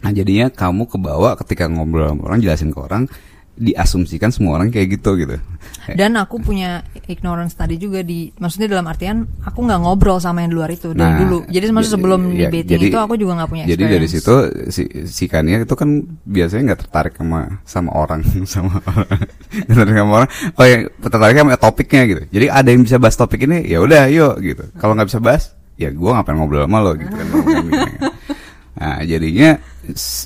Nah 0.00 0.12
jadinya 0.12 0.46
kamu 0.48 0.84
kebawa 0.86 1.32
ketika 1.40 1.64
ngobrol 1.64 2.12
sama 2.12 2.22
orang 2.28 2.38
jelasin 2.38 2.68
ke 2.68 2.76
orang 2.76 3.08
diasumsikan 3.54 4.28
semua 4.28 4.58
orang 4.58 4.68
kayak 4.68 4.98
gitu 4.98 5.14
gitu. 5.14 5.38
Dan 5.86 6.16
aku 6.16 6.40
punya 6.40 6.80
ignorance 7.04 7.52
tadi 7.52 7.76
juga 7.76 8.00
di, 8.00 8.32
maksudnya 8.34 8.66
dalam 8.66 8.82
artian 8.84 9.22
aku 9.40 9.62
nggak 9.62 9.78
ngobrol 9.78 10.16
sama 10.16 10.42
yang 10.42 10.50
di 10.50 10.56
luar 10.56 10.70
itu 10.70 10.90
dari 10.90 11.06
Nah, 11.06 11.18
dulu. 11.20 11.38
Jadi 11.46 11.64
maksud 11.68 11.86
jadi- 11.86 11.94
sebelum 11.94 12.20
ya, 12.26 12.48
debating 12.48 12.72
jadi- 12.74 12.88
itu 12.90 12.98
aku 12.98 13.14
juga 13.14 13.32
nggak 13.38 13.48
punya 13.48 13.64
jadi 13.64 13.82
dari 13.86 14.06
experience. 14.06 14.26
situ 14.26 14.34
si 14.72 14.82
si 15.06 15.24
Kania 15.26 15.62
itu 15.62 15.74
kan 15.74 15.88
biasanya 16.24 16.62
nggak 16.68 16.80
tertarik 16.82 17.14
sama 17.14 17.40
sama 17.62 17.90
orang 17.92 18.20
sama 18.50 18.80
orang 18.82 19.08
tertarik 19.54 19.94
sama 19.94 20.12
orang. 20.18 20.30
Oh 20.56 20.64
ya 20.64 20.76
tertarik 21.00 21.36
sama 21.36 21.50
topiknya 21.54 22.02
gitu. 22.06 22.22
Jadi 22.32 22.46
ada 22.48 22.68
yang 22.68 22.82
bisa 22.82 22.96
bahas 22.98 23.14
topik 23.14 23.44
ini 23.44 23.62
ya 23.64 23.78
udah 23.78 24.08
yuk 24.08 24.34
gitu. 24.40 24.64
Kalau 24.76 24.92
nggak 24.92 25.08
bisa 25.08 25.20
bahas 25.20 25.52
ya 25.76 25.90
gua 25.90 26.18
ngapain 26.18 26.34
ngobrol 26.34 26.64
sama 26.64 26.78
lo 26.80 26.92
gitu 26.96 27.12
kan. 27.12 27.26
Nah 28.74 29.06
jadinya 29.06 29.54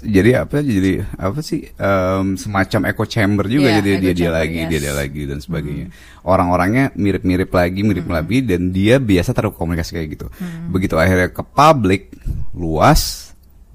jadi 0.07 0.47
apa 0.47 0.63
jadi 0.63 1.03
apa 1.19 1.41
sih 1.43 1.67
em, 1.75 2.39
semacam 2.39 2.81
echo 2.95 3.05
chamber 3.11 3.51
juga 3.51 3.75
Iya, 3.75 3.77
jadi 3.83 3.91
dia 3.99 4.13
dia 4.13 4.13
chamber, 4.15 4.37
lagi 4.39 4.61
dia 4.65 4.79
yes. 4.79 4.83
dia 4.83 4.95
lagi 4.95 5.23
dan 5.27 5.39
sebagainya 5.43 5.87
orang-orangnya 6.23 6.85
mirip-mirip 6.95 7.51
lagi 7.51 7.81
mirip 7.83 8.07
lagi 8.07 8.39
dan 8.47 8.71
dia 8.71 9.03
biasa 9.03 9.35
taruh 9.35 9.51
komunikasi 9.51 9.99
kayak 9.99 10.09
gitu 10.15 10.27
begitu 10.71 10.95
akhirnya 10.95 11.35
ke 11.35 11.43
publik 11.43 12.15
luas 12.55 13.29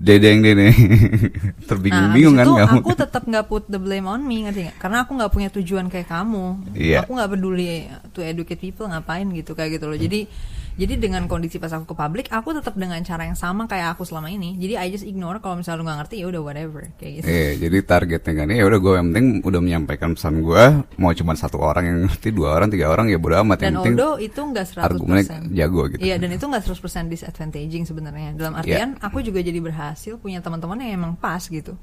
dedeng 0.04 0.44
dedeng 0.44 0.76
terbingung-bingung 1.70 2.36
nah, 2.36 2.44
kan 2.44 2.68
kamu 2.68 2.80
aku 2.84 2.92
tetap 2.98 3.24
nggak 3.24 3.46
put 3.48 3.64
the 3.72 3.80
blame 3.80 4.04
on 4.04 4.20
me 4.26 4.44
ngerti 4.44 4.68
nggak? 4.68 4.78
Karena 4.82 4.98
aku 5.08 5.12
nggak 5.16 5.32
punya 5.32 5.50
tujuan 5.54 5.88
kayak 5.88 6.12
kamu. 6.12 6.46
Iya. 6.76 7.08
Aku 7.08 7.16
nggak 7.16 7.30
peduli 7.32 7.88
to 8.12 8.20
educate 8.20 8.60
people 8.60 8.90
ngapain 8.92 9.24
gitu 9.32 9.56
kayak 9.56 9.80
gitu 9.80 9.88
loh. 9.88 9.96
Jadi 9.96 10.28
jadi 10.74 10.98
dengan 10.98 11.30
kondisi 11.30 11.62
pas 11.62 11.70
aku 11.70 11.94
ke 11.94 11.96
publik, 11.96 12.26
aku 12.34 12.58
tetap 12.58 12.74
dengan 12.74 12.98
cara 13.06 13.30
yang 13.30 13.38
sama 13.38 13.70
kayak 13.70 13.94
aku 13.94 14.10
selama 14.10 14.34
ini. 14.34 14.58
Jadi 14.58 14.74
I 14.74 14.90
just 14.90 15.06
ignore 15.06 15.38
kalau 15.38 15.62
misalnya 15.62 15.80
lu 15.82 15.86
nggak 15.86 16.00
ngerti 16.06 16.16
ya 16.22 16.26
udah 16.34 16.42
whatever 16.42 16.82
kayak 16.98 17.12
gitu. 17.22 17.26
Eh, 17.30 17.52
jadi 17.62 17.78
targetnya 17.86 18.34
kan 18.34 18.48
ya 18.50 18.64
udah 18.66 18.80
gue 18.82 18.94
yang 18.98 19.08
penting 19.14 19.28
udah 19.46 19.60
menyampaikan 19.62 20.10
pesan 20.18 20.42
gue 20.42 20.64
mau 20.98 21.14
cuma 21.14 21.34
satu 21.38 21.62
orang 21.62 21.84
yang 21.86 21.98
ngerti 22.10 22.34
dua 22.34 22.58
orang 22.58 22.74
tiga 22.74 22.90
orang 22.90 23.06
ya 23.10 23.22
bodo 23.22 23.38
amat 23.46 23.62
Dan 23.62 23.78
yang 23.78 23.86
penting 23.86 24.10
itu 24.26 24.40
nggak 24.42 24.66
100% 24.74 24.82
argumennya 24.82 25.40
jago 25.54 25.82
gitu 25.94 26.02
Iya 26.02 26.16
dan 26.18 26.30
itu 26.34 26.46
nggak 26.50 26.64
100% 26.66 27.14
disadvantaging 27.14 27.84
sebenarnya. 27.86 28.30
Dalam 28.34 28.54
artian 28.58 28.98
aku 28.98 29.22
juga 29.22 29.46
jadi 29.46 29.60
berhasil 29.62 30.18
punya 30.18 30.42
teman-teman 30.42 30.82
yang 30.82 30.98
emang 30.98 31.14
pas 31.14 31.46
gitu. 31.46 31.78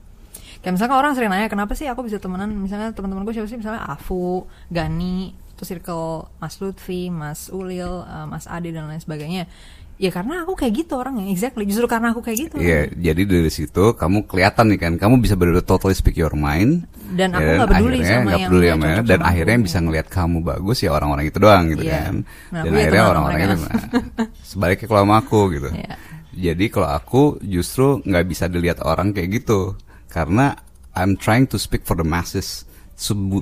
Kayak 0.61 0.77
misalkan 0.77 0.97
orang 1.01 1.13
sering 1.17 1.31
nanya 1.33 1.49
kenapa 1.49 1.73
sih 1.73 1.89
aku 1.89 2.05
bisa 2.05 2.21
temenan 2.21 2.53
misalnya 2.53 2.93
teman-teman 2.93 3.25
gue 3.25 3.33
siapa 3.33 3.49
sih 3.49 3.57
misalnya 3.57 3.81
Afu, 3.81 4.45
Gani, 4.69 5.33
itu 5.61 5.69
circle 5.69 6.33
Mas 6.41 6.57
Lutfi, 6.57 7.13
Mas 7.13 7.53
Ulil, 7.53 8.01
eh, 8.01 8.25
Mas 8.25 8.49
Ade 8.49 8.73
dan 8.73 8.89
lain 8.89 9.05
sebagainya. 9.05 9.45
Ya 10.01 10.09
karena 10.09 10.49
aku 10.49 10.57
kayak 10.57 10.73
gitu 10.81 10.97
orangnya, 10.97 11.29
exactly. 11.29 11.69
Justru 11.69 11.85
karena 11.85 12.17
aku 12.17 12.25
kayak 12.25 12.49
gitu. 12.49 12.57
Iya, 12.57 12.89
jadi 12.89 13.29
dari 13.29 13.53
situ 13.53 13.93
kamu 13.93 14.25
kelihatan 14.25 14.73
nih 14.73 14.81
kan, 14.81 14.93
kamu 14.97 15.21
bisa 15.21 15.37
benar 15.37 15.61
totally 15.61 15.93
speak 15.93 16.17
your 16.17 16.33
mind. 16.33 16.89
Dan 17.13 17.37
aku 17.37 17.45
ya, 17.45 17.53
nggak 17.61 17.69
peduli 17.69 17.97
akhirnya 18.01 18.17
sama 18.17 18.31
yang 18.33 18.49
peduli 18.49 18.65
nggak 18.65 18.73
sama 18.73 18.89
cocok 18.89 19.05
dan 19.05 19.19
sama 19.21 19.29
akhirnya 19.29 19.53
yang 19.53 19.65
bisa 19.69 19.79
ngelihat 19.85 20.07
kamu 20.09 20.37
bagus 20.41 20.79
ya 20.81 20.91
orang-orang 20.97 21.25
itu 21.29 21.37
doang 21.37 21.65
gitu 21.69 21.85
Iya. 21.85 21.93
kan. 22.01 22.15
Nah, 22.25 22.63
dan 22.65 22.73
ya 22.73 22.79
akhirnya 22.81 23.05
orang-orang 23.13 23.39
itu 23.45 23.57
nah, 23.61 24.29
sebaliknya 24.41 24.87
kalau 24.89 25.01
sama 25.05 25.15
aku 25.21 25.41
gitu. 25.53 25.69
Iya. 25.77 25.93
Jadi 26.31 26.65
kalau 26.73 26.89
aku 26.97 27.23
justru 27.45 27.87
nggak 28.01 28.25
bisa 28.25 28.45
dilihat 28.49 28.81
orang 28.81 29.13
kayak 29.13 29.45
gitu 29.45 29.77
karena 30.09 30.57
I'm 30.97 31.21
trying 31.21 31.45
to 31.53 31.61
speak 31.61 31.85
for 31.85 31.93
the 31.93 32.09
masses 32.09 32.65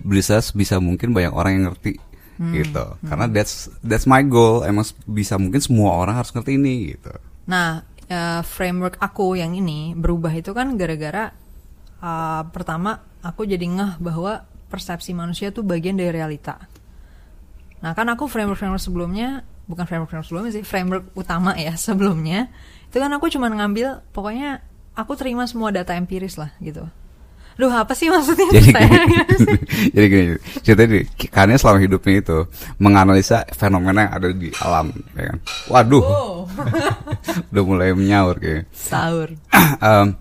bisa 0.02 0.38
bisa 0.54 0.78
mungkin 0.82 1.14
banyak 1.14 1.34
orang 1.34 1.52
yang 1.54 1.64
ngerti 1.70 1.98
gitu 2.38 2.84
karena 3.04 3.26
that's 3.26 3.66
that's 3.82 4.06
my 4.06 4.22
goal 4.22 4.62
emang 4.62 4.86
bisa 5.10 5.34
mungkin 5.36 5.58
semua 5.58 5.98
orang 5.98 6.22
harus 6.22 6.30
ngerti 6.30 6.54
ini 6.54 6.94
gitu 6.94 7.10
Nah, 7.48 7.80
eh, 8.06 8.42
framework 8.44 9.00
aku 9.00 9.34
yang 9.40 9.56
ini 9.56 9.96
berubah 9.96 10.30
itu 10.36 10.52
kan 10.52 10.76
gara-gara 10.76 11.32
eh, 11.98 12.42
pertama 12.52 13.00
aku 13.24 13.48
jadi 13.48 13.64
ngeh 13.64 13.92
bahwa 13.98 14.44
persepsi 14.68 15.16
manusia 15.16 15.50
tuh 15.50 15.64
bagian 15.64 15.96
dari 15.96 16.12
realita. 16.12 16.60
Nah, 17.80 17.96
kan 17.96 18.06
aku 18.12 18.28
framework-framework 18.28 18.84
sebelumnya 18.84 19.42
bukan 19.64 19.84
framework-framework 19.88 20.28
sebelumnya 20.28 20.52
sih, 20.52 20.64
framework 20.64 21.04
utama 21.16 21.56
ya 21.56 21.74
sebelumnya. 21.88 22.52
Itu 22.92 23.00
kan 23.00 23.10
aku 23.16 23.32
cuma 23.32 23.48
ngambil 23.48 24.04
pokoknya 24.12 24.60
aku 24.92 25.16
terima 25.16 25.48
semua 25.48 25.72
data 25.72 25.96
empiris 25.96 26.36
lah 26.36 26.52
gitu. 26.60 26.84
Duh, 27.58 27.74
apa 27.74 27.90
sih 27.90 28.06
maksudnya? 28.06 28.46
jadi 28.54 28.70
gini, 28.70 28.96
jadi 29.94 30.06
gini 30.06 30.24
ceritanya 30.62 30.98
karena 31.34 31.58
selama 31.58 31.78
hidupnya 31.82 32.14
itu 32.22 32.38
menganalisa 32.78 33.42
fenomena 33.50 34.06
yang 34.06 34.12
ada 34.14 34.28
di 34.30 34.48
alam 34.62 34.94
ya 35.18 35.34
kan 35.34 35.38
waduh 35.66 36.04
Oh, 36.06 36.46
udah 37.50 37.62
mulai 37.66 37.90
menyaur 37.98 38.38
kayaknya 38.38 38.70
sahur. 38.70 39.34
Em, 39.82 40.14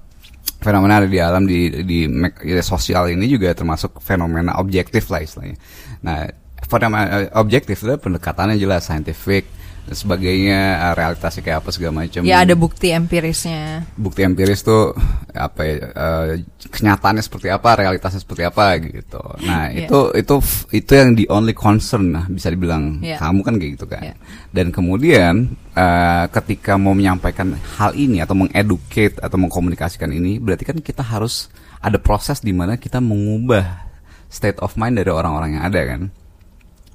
fenomena 0.57 1.05
ada 1.05 1.07
di 1.07 1.19
alam 1.21 1.45
di 1.45 1.69
di 1.85 2.09
ya, 2.41 2.63
sosial 2.65 3.13
ini 3.13 3.29
juga 3.29 3.53
termasuk 3.53 4.01
fenomena 4.01 4.57
objektif 4.57 5.13
lah 5.13 5.21
istilahnya. 5.21 5.57
Nah, 6.01 6.25
fenomena 6.65 7.05
eh, 7.05 7.29
objektif 7.37 7.85
itu 7.85 7.93
pendekatannya 8.01 8.57
jelas 8.57 8.89
scientific 8.89 9.45
sebagainya, 9.91 10.59
eh, 10.79 10.93
realitasnya 10.97 11.41
kayak 11.43 11.59
apa 11.63 11.69
segala 11.71 12.03
macam. 12.03 12.21
Ya 12.25 12.43
ada 12.43 12.55
bukti 12.57 12.91
empirisnya. 12.91 13.87
bukti 13.95 14.23
empiris 14.23 14.63
tuh 14.63 14.91
apa 15.31 15.61
ya 15.63 15.75
eh, 15.87 16.31
kenyataannya 16.67 17.23
seperti 17.23 17.47
apa, 17.47 17.69
realitasnya 17.79 18.19
seperti 18.19 18.43
apa 18.43 18.75
gitu. 18.83 19.21
Nah, 19.47 19.71
Iya. 19.71 19.87
itu 19.87 19.99
itu 20.19 20.35
itu 20.75 20.91
yang 20.91 21.09
the 21.15 21.25
only 21.31 21.55
concern 21.55 22.11
lah 22.11 22.25
bisa 22.27 22.51
dibilang 22.51 22.99
Iya. 22.99 23.21
kamu 23.21 23.39
kan 23.45 23.53
kayak 23.55 23.71
gitu 23.79 23.85
kan. 23.87 24.03
Iya. 24.03 24.15
Dan 24.51 24.75
kemudian 24.75 25.33
eh, 25.77 26.25
ketika 26.33 26.75
mau 26.75 26.91
menyampaikan 26.97 27.53
hal 27.77 27.93
ini 27.93 28.19
atau 28.19 28.33
mengeducate 28.33 29.21
atau 29.21 29.37
mengkomunikasikan 29.37 30.09
ini, 30.09 30.41
berarti 30.41 30.65
kan 30.65 30.77
kita 30.81 31.05
harus 31.05 31.47
ada 31.77 32.01
proses 32.01 32.41
di 32.41 32.51
mana 32.51 32.75
kita 32.81 32.97
mengubah 32.97 33.85
state 34.27 34.57
of 34.59 34.75
mind 34.75 34.97
dari 34.99 35.07
orang-orang 35.13 35.55
yang 35.61 35.63
ada 35.69 35.81
kan. 35.85 36.01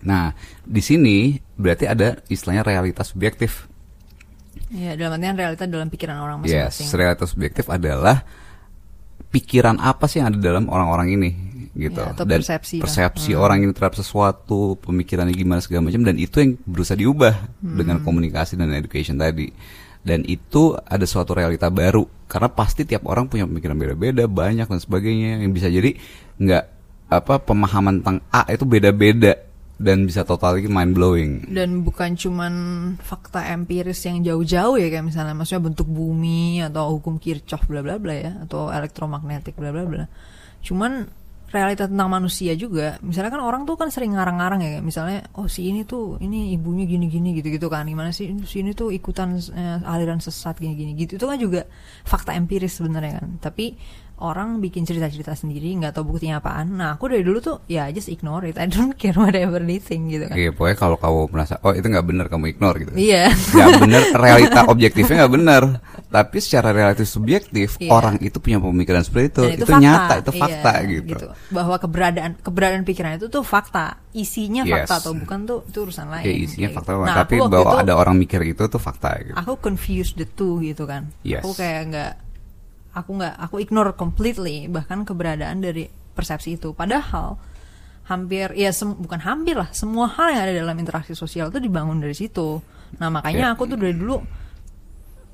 Nah, 0.03 0.35
di 0.67 0.83
sini 0.83 1.39
berarti 1.63 1.87
ada 1.87 2.19
istilahnya 2.27 2.67
realitas 2.67 3.15
subjektif. 3.15 3.71
Ya, 4.69 4.97
dalam 4.97 5.17
artian 5.17 5.37
realita 5.37 5.65
dalam 5.65 5.89
pikiran 5.89 6.17
orang 6.19 6.43
Yes, 6.43 6.75
masing-masing. 6.75 6.89
realitas 6.99 7.29
subjektif 7.31 7.65
adalah 7.69 8.25
pikiran 9.33 9.81
apa 9.81 10.05
sih 10.05 10.21
yang 10.21 10.29
ada 10.33 10.41
dalam 10.41 10.69
orang-orang 10.69 11.17
ini 11.17 11.31
gitu. 11.73 12.01
Ya, 12.01 12.13
atau 12.13 12.25
dan 12.29 12.45
persepsi 12.45 12.81
lah. 12.81 12.85
persepsi 12.85 13.33
Hmm. 13.33 13.41
orang 13.41 13.59
ini 13.65 13.73
terhadap 13.73 13.97
sesuatu, 13.97 14.77
pemikirannya 14.81 15.33
gimana 15.33 15.65
segala 15.65 15.89
macam 15.89 16.05
dan 16.05 16.21
itu 16.21 16.37
yang 16.37 16.53
berusaha 16.69 16.97
diubah 16.97 17.35
Hmm. 17.65 17.77
dengan 17.81 17.97
komunikasi 18.01 18.61
dan 18.61 18.73
education 18.73 19.17
tadi. 19.17 19.49
Dan 20.03 20.27
itu 20.27 20.75
ada 20.75 21.07
suatu 21.07 21.31
realita 21.33 21.71
baru 21.71 22.03
karena 22.27 22.51
pasti 22.51 22.83
tiap 22.83 23.07
orang 23.07 23.31
punya 23.31 23.47
pemikiran 23.47 23.79
beda-beda, 23.79 24.27
banyak 24.27 24.67
dan 24.67 24.81
sebagainya 24.83 25.41
yang 25.41 25.53
bisa 25.55 25.71
jadi 25.71 25.95
nggak 26.37 26.65
apa 27.09 27.39
pemahaman 27.39 28.01
tentang 28.01 28.19
A 28.29 28.49
itu 28.49 28.65
beda-beda 28.65 29.37
dan 29.81 30.05
bisa 30.07 30.23
totally 30.23 30.69
mind 30.69 30.93
blowing. 30.93 31.49
dan 31.49 31.83
bukan 31.87 32.15
cuman 32.15 32.55
fakta 33.01 33.47
empiris 33.51 34.05
yang 34.05 34.21
jauh-jauh 34.23 34.77
ya 34.79 34.89
kayak 34.93 35.07
misalnya 35.09 35.35
maksudnya 35.35 35.73
bentuk 35.73 35.89
bumi 35.89 36.63
atau 36.63 36.99
hukum 36.99 37.17
Kirchhoff 37.17 37.67
bla 37.67 37.81
bla 37.81 37.97
bla 37.97 38.15
ya 38.15 38.33
atau 38.45 38.69
elektromagnetik 38.69 39.57
bla 39.59 39.75
bla 39.75 39.85
bla. 39.89 40.05
Cuman 40.63 41.09
realita 41.53 41.85
tentang 41.85 42.09
manusia 42.09 42.57
juga. 42.57 42.97
Misalnya 43.05 43.29
kan 43.29 43.43
orang 43.45 43.63
tuh 43.69 43.77
kan 43.77 43.93
sering 43.93 44.17
ngarang-ngarang 44.17 44.65
ya 44.65 44.69
kayak 44.79 44.85
misalnya 44.89 45.19
oh 45.37 45.47
si 45.47 45.69
ini 45.69 45.85
tuh 45.85 46.17
ini 46.25 46.57
ibunya 46.57 46.89
gini-gini 46.89 47.37
gitu-gitu 47.37 47.69
kan. 47.69 47.85
Gimana 47.85 48.11
sih 48.11 48.33
si 48.49 48.65
ini 48.65 48.73
tuh 48.73 48.89
ikutan 48.89 49.37
eh, 49.37 49.79
aliran 49.85 50.19
sesat 50.19 50.57
gini-gini 50.57 50.97
gitu. 50.97 51.21
Itu 51.21 51.29
kan 51.29 51.37
juga 51.37 51.69
fakta 52.09 52.33
empiris 52.33 52.81
sebenarnya 52.81 53.21
kan. 53.21 53.29
Tapi 53.39 53.77
orang 54.23 54.59
bikin 54.59 54.87
cerita-cerita 54.87 55.35
sendiri 55.35 55.75
nggak 55.75 55.93
tahu 55.93 56.15
buktinya 56.15 56.39
apaan. 56.39 56.73
Nah, 56.73 56.95
aku 56.95 57.11
dari 57.11 57.21
dulu 57.21 57.39
tuh 57.39 57.57
ya 57.67 57.91
just 57.91 58.07
ignore 58.07 58.47
it. 58.47 58.55
I 58.55 58.65
don't 58.65 58.95
care 59.01 59.13
whatever 59.13 59.59
they 59.59 59.77
think 59.77 60.09
gitu 60.09 60.25
kan. 60.25 60.39
Iya, 60.39 60.51
pokoknya 60.51 60.77
kalau 60.79 60.97
kamu 60.97 61.21
merasa 61.29 61.59
oh 61.61 61.71
itu 61.71 61.83
nggak 61.83 62.07
benar 62.07 62.27
kamu 62.31 62.45
ignore 62.49 62.77
gitu. 62.79 62.93
Iya. 62.95 63.35
nggak 63.59 63.71
benar 63.79 64.03
realita 64.15 64.61
objektifnya 64.73 65.27
nggak 65.27 65.35
benar 65.35 65.63
tapi 66.07 66.39
secara 66.39 66.71
relatif 66.71 67.05
subjektif 67.05 67.69
Iya. 67.77 67.89
orang 67.89 68.21
itu 68.21 68.37
punya 68.37 68.57
pemikiran 68.57 69.01
seperti 69.01 69.27
itu 69.29 69.43
Dan 69.43 69.53
itu, 69.55 69.65
fakta. 69.67 69.81
nyata 69.81 70.15
itu 70.17 70.31
Iya, 70.31 70.41
fakta 70.41 70.73
gitu. 70.85 71.27
Bahwa 71.49 71.77
keberadaan 71.77 72.33
keberadaan 72.39 72.85
pikiran 72.85 73.13
itu 73.17 73.27
tuh 73.27 73.43
fakta. 73.43 73.99
Isinya 74.13 74.63
Yes. 74.63 74.85
fakta 74.85 74.95
atau 75.01 75.13
bukan 75.17 75.39
tuh 75.43 75.59
itu 75.65 75.79
urusan 75.83 76.07
lain. 76.07 76.23
ya 76.23 76.35
isinya 76.37 76.69
Kayak 76.69 76.77
fakta 76.79 76.91
gitu. 76.93 77.03
Nah, 77.03 77.17
tapi 77.17 77.35
bahwa 77.41 77.51
itu- 77.67 77.83
ada 77.83 77.93
orang 77.97 78.17
mikir 78.17 78.41
itu 78.45 78.63
tuh 78.63 78.77
fakta 78.79 79.11
gitu. 79.19 79.35
Aku 79.35 79.57
confuse 79.57 80.13
the 80.13 80.29
two 80.29 80.61
gitu 80.61 80.85
kan. 80.85 81.09
Yes. 81.23 81.41
Aku 81.41 81.53
kayak 81.53 81.83
nggak 81.89 82.13
aku 82.93 83.11
nggak 83.17 83.35
aku 83.41 83.57
ignore 83.59 83.93
completely 83.93 84.69
bahkan 84.69 85.03
keberadaan 85.03 85.59
dari 85.59 85.87
persepsi 86.13 86.57
itu. 86.57 86.73
Padahal 86.73 87.37
hampir 88.03 88.51
ya 88.53 88.69
sem- 88.71 88.99
bukan 88.99 89.23
hampir 89.23 89.55
lah 89.55 89.71
semua 89.71 90.11
hal 90.11 90.29
yang 90.31 90.43
ada 90.43 90.55
dalam 90.55 90.77
interaksi 90.77 91.15
sosial 91.15 91.49
itu 91.49 91.59
dibangun 91.59 92.03
dari 92.03 92.13
situ. 92.13 92.59
Nah 92.99 93.09
makanya 93.09 93.49
Ya. 93.49 93.55
aku 93.55 93.65
tuh 93.65 93.79
dari 93.79 93.95
dulu 93.95 94.21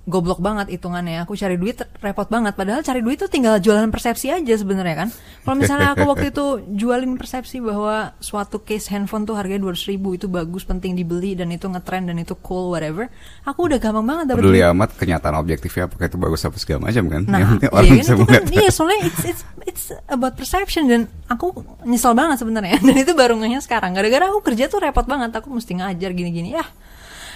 goblok 0.08 0.40
banget 0.40 0.72
hitungannya. 0.72 1.22
Aku 1.28 1.36
cari 1.36 1.60
duit 1.60 1.78
repot 2.00 2.26
banget. 2.26 2.56
Padahal 2.56 2.80
cari 2.80 3.04
duit 3.04 3.20
tuh 3.20 3.28
tinggal 3.28 3.60
jualan 3.60 3.92
persepsi 3.92 4.32
aja 4.32 4.54
sebenarnya 4.56 5.06
kan. 5.06 5.08
Kalau 5.44 5.56
misalnya 5.62 5.92
aku 5.92 6.08
waktu 6.08 6.32
itu 6.32 6.64
jualin 6.74 7.14
persepsi 7.20 7.60
bahwa 7.60 8.16
suatu 8.18 8.64
case 8.64 8.88
handphone 8.90 9.28
tuh 9.28 9.36
harganya 9.36 9.68
200 9.68 9.92
ribu 9.92 10.16
itu 10.16 10.26
bagus, 10.26 10.64
penting 10.64 10.96
dibeli 10.96 11.36
dan 11.36 11.52
itu 11.52 11.68
ngetrend 11.68 12.08
dan 12.08 12.16
itu 12.16 12.32
cool 12.40 12.72
whatever. 12.72 13.12
Aku 13.44 13.68
udah 13.68 13.76
gampang 13.76 14.08
banget 14.08 14.24
dapet 14.32 14.48
peduli 14.48 14.64
duit. 14.64 14.72
amat 14.72 14.90
kenyataan 14.96 15.36
objektifnya 15.36 15.84
apakah 15.84 16.06
itu 16.08 16.16
bagus 16.16 16.40
apa 16.48 16.56
segala 16.56 16.88
macam 16.88 17.04
kan 17.12 17.22
Nah, 17.28 17.38
yang 17.44 17.48
penting 17.58 17.68
iya 17.68 17.76
orang 17.76 17.84
kan, 17.84 17.98
bisa 17.98 18.12
itu 18.12 18.16
kan, 18.16 18.24
melihat 18.24 18.44
iya 18.48 18.70
soalnya 18.72 19.00
it's, 19.04 19.22
it's, 19.28 19.42
it's 19.68 19.84
about 20.08 20.34
perception 20.38 20.88
dan 20.88 21.00
aku 21.28 21.52
nyesel 21.84 22.16
banget 22.16 22.40
sebenarnya 22.40 22.80
dan 22.86 22.96
itu 22.96 23.12
baru 23.12 23.36
ngehnya 23.36 23.60
sekarang 23.60 23.92
gara-gara 23.92 24.32
aku 24.32 24.40
kerja 24.40 24.64
tuh 24.72 24.80
repot 24.80 25.04
banget 25.04 25.36
aku 25.36 25.52
mesti 25.52 25.76
ngajar 25.76 26.10
gini-gini 26.16 26.56
ya 26.56 26.64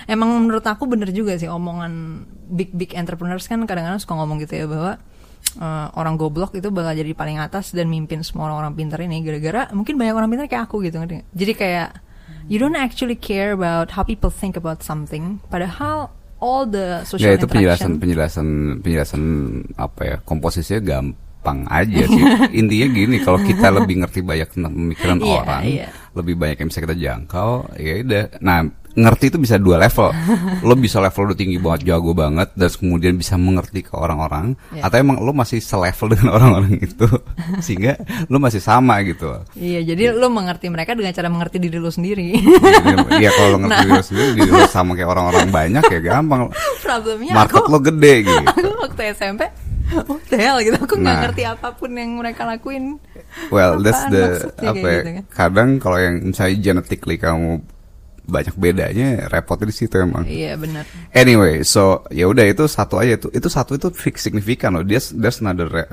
emang 0.09 0.35
menurut 0.43 0.65
aku 0.65 0.89
bener 0.89 1.11
juga 1.11 1.37
sih 1.39 1.51
omongan 1.51 2.25
big 2.53 2.75
big 2.75 2.95
entrepreneurs 2.95 3.47
kan 3.47 3.63
kadang-kadang 3.67 4.01
suka 4.03 4.15
ngomong 4.17 4.43
gitu 4.43 4.63
ya 4.63 4.67
bahwa 4.67 4.99
eh, 5.59 5.87
orang 5.99 6.15
goblok 6.17 6.55
itu 6.57 6.69
bakal 6.73 6.95
jadi 6.97 7.13
paling 7.13 7.39
atas 7.39 7.75
dan 7.75 7.91
mimpin 7.91 8.23
semua 8.27 8.51
orang-orang 8.51 8.75
pintar 8.79 9.01
ini 9.03 9.23
gara-gara 9.23 9.71
mungkin 9.77 9.99
banyak 10.01 10.15
orang 10.15 10.29
pintar 10.31 10.47
kayak 10.49 10.65
aku 10.71 10.83
gitu 10.87 10.99
ngerti 10.99 11.27
jadi 11.35 11.53
kayak 11.55 11.89
you 12.51 12.59
don't 12.59 12.79
actually 12.79 13.15
care 13.15 13.55
about 13.55 13.93
how 13.95 14.03
people 14.03 14.31
think 14.33 14.59
about 14.59 14.83
something 14.83 15.39
padahal 15.53 16.11
all 16.43 16.67
the 16.67 17.07
social 17.07 17.31
ya 17.31 17.39
itu 17.39 17.47
penjelasan 17.47 18.03
penjelasan 18.03 18.47
penjelasan 18.83 19.23
apa 19.79 20.01
ya 20.03 20.17
komposisinya 20.27 20.83
gampang 20.83 21.63
aja 21.71 22.03
sih. 22.03 22.25
Intinya 22.61 22.87
gini 22.91 23.17
kalau 23.23 23.39
kita 23.39 23.71
lebih 23.71 24.03
ngerti 24.03 24.21
banyak 24.27 24.49
tentang 24.51 24.75
pemikiran 24.75 25.17
Iya, 25.23 25.39
orang 25.39 25.63
iya. 25.63 25.89
lebih 26.19 26.35
banyak 26.35 26.57
yang 26.59 26.69
bisa 26.75 26.83
kita 26.83 26.97
jangkau 26.99 27.51
ya 27.79 27.93
udah. 28.03 28.25
Nah 28.43 28.59
ngerti 28.95 29.25
itu 29.27 29.39
bisa 29.39 29.57
dua 29.57 29.77
level 29.77 30.13
lo 30.67 30.75
bisa 30.75 30.99
level 30.99 31.23
udah 31.27 31.35
tinggi 31.35 31.57
banget 31.57 31.81
jago 31.87 32.13
banget 32.13 32.53
dan 32.53 32.69
kemudian 32.69 33.15
bisa 33.15 33.35
mengerti 33.35 33.81
ke 33.81 33.93
orang-orang 33.93 34.53
Iya. 34.71 34.85
atau 34.85 34.97
emang 34.99 35.17
lo 35.19 35.33
masih 35.33 35.59
selevel 35.59 36.09
dengan 36.11 36.29
orang-orang 36.37 36.77
itu 36.77 37.09
sehingga 37.59 37.97
lo 38.27 38.37
masih 38.37 38.59
sama 38.59 39.01
gitu 39.03 39.33
Iya, 39.55 39.81
jadi 39.87 40.13
lo 40.13 40.29
mengerti 40.29 40.69
mereka 40.69 40.93
dengan 40.93 41.11
cara 41.11 41.29
mengerti 41.29 41.57
diri 41.57 41.77
lo 41.77 41.89
sendiri. 41.89 42.37
ya 43.17 43.31
kalau 43.31 43.49
lo 43.51 43.59
ngerti 43.63 43.73
Nah. 43.73 43.83
diri 43.83 43.93
lo 43.93 44.05
sendiri 44.05 44.31
diri 44.35 44.51
lo 44.51 44.67
sama 44.67 44.93
kayak 44.93 45.09
orang-orang 45.09 45.49
banyak 45.49 45.85
ya 45.87 46.01
gampang 46.03 46.41
Problemnya 46.79 47.33
market 47.35 47.59
aku, 47.59 47.71
lo 47.71 47.79
gede 47.79 48.15
gitu 48.23 48.45
aku 48.45 48.69
waktu 48.79 49.03
SMP, 49.11 49.43
what 50.05 50.23
the 50.27 50.37
hell 50.37 50.59
gitu, 50.59 50.77
aku 50.77 50.95
nggak 50.95 51.09
Nah. 51.11 51.23
ngerti 51.25 51.43
apa 51.45 51.69
pun 51.73 51.91
yang 51.91 52.13
mereka 52.15 52.45
lakuin. 52.45 53.01
Well, 53.49 53.77
that's 53.79 53.97
Apaan 54.03 54.13
the 54.13 54.25
apa 54.63 54.77
ya, 54.83 55.01
gitu 55.01 55.11
kan? 55.11 55.25
kadang 55.31 55.69
kalau 55.79 55.97
yang 55.97 56.15
misalnya 56.23 56.57
genetically 56.59 57.17
kamu 57.17 57.65
banyak 58.23 58.55
bedanya 58.55 59.27
repotnya 59.27 59.67
di 59.67 59.75
situ 59.75 59.99
emang. 59.99 60.23
Iya 60.23 60.55
benar. 60.55 60.87
Anyway, 61.11 61.67
so 61.67 62.07
ya 62.09 62.31
udah 62.31 62.47
itu 62.47 62.65
satu 62.65 63.03
aja 63.03 63.19
itu 63.19 63.27
itu 63.29 63.49
satu 63.51 63.75
itu 63.75 63.91
fix 63.91 64.23
signifikan 64.23 64.79
loh. 64.79 64.87
Dia 64.87 65.03
there's 65.13 65.43
another 65.43 65.67
re- 65.67 65.91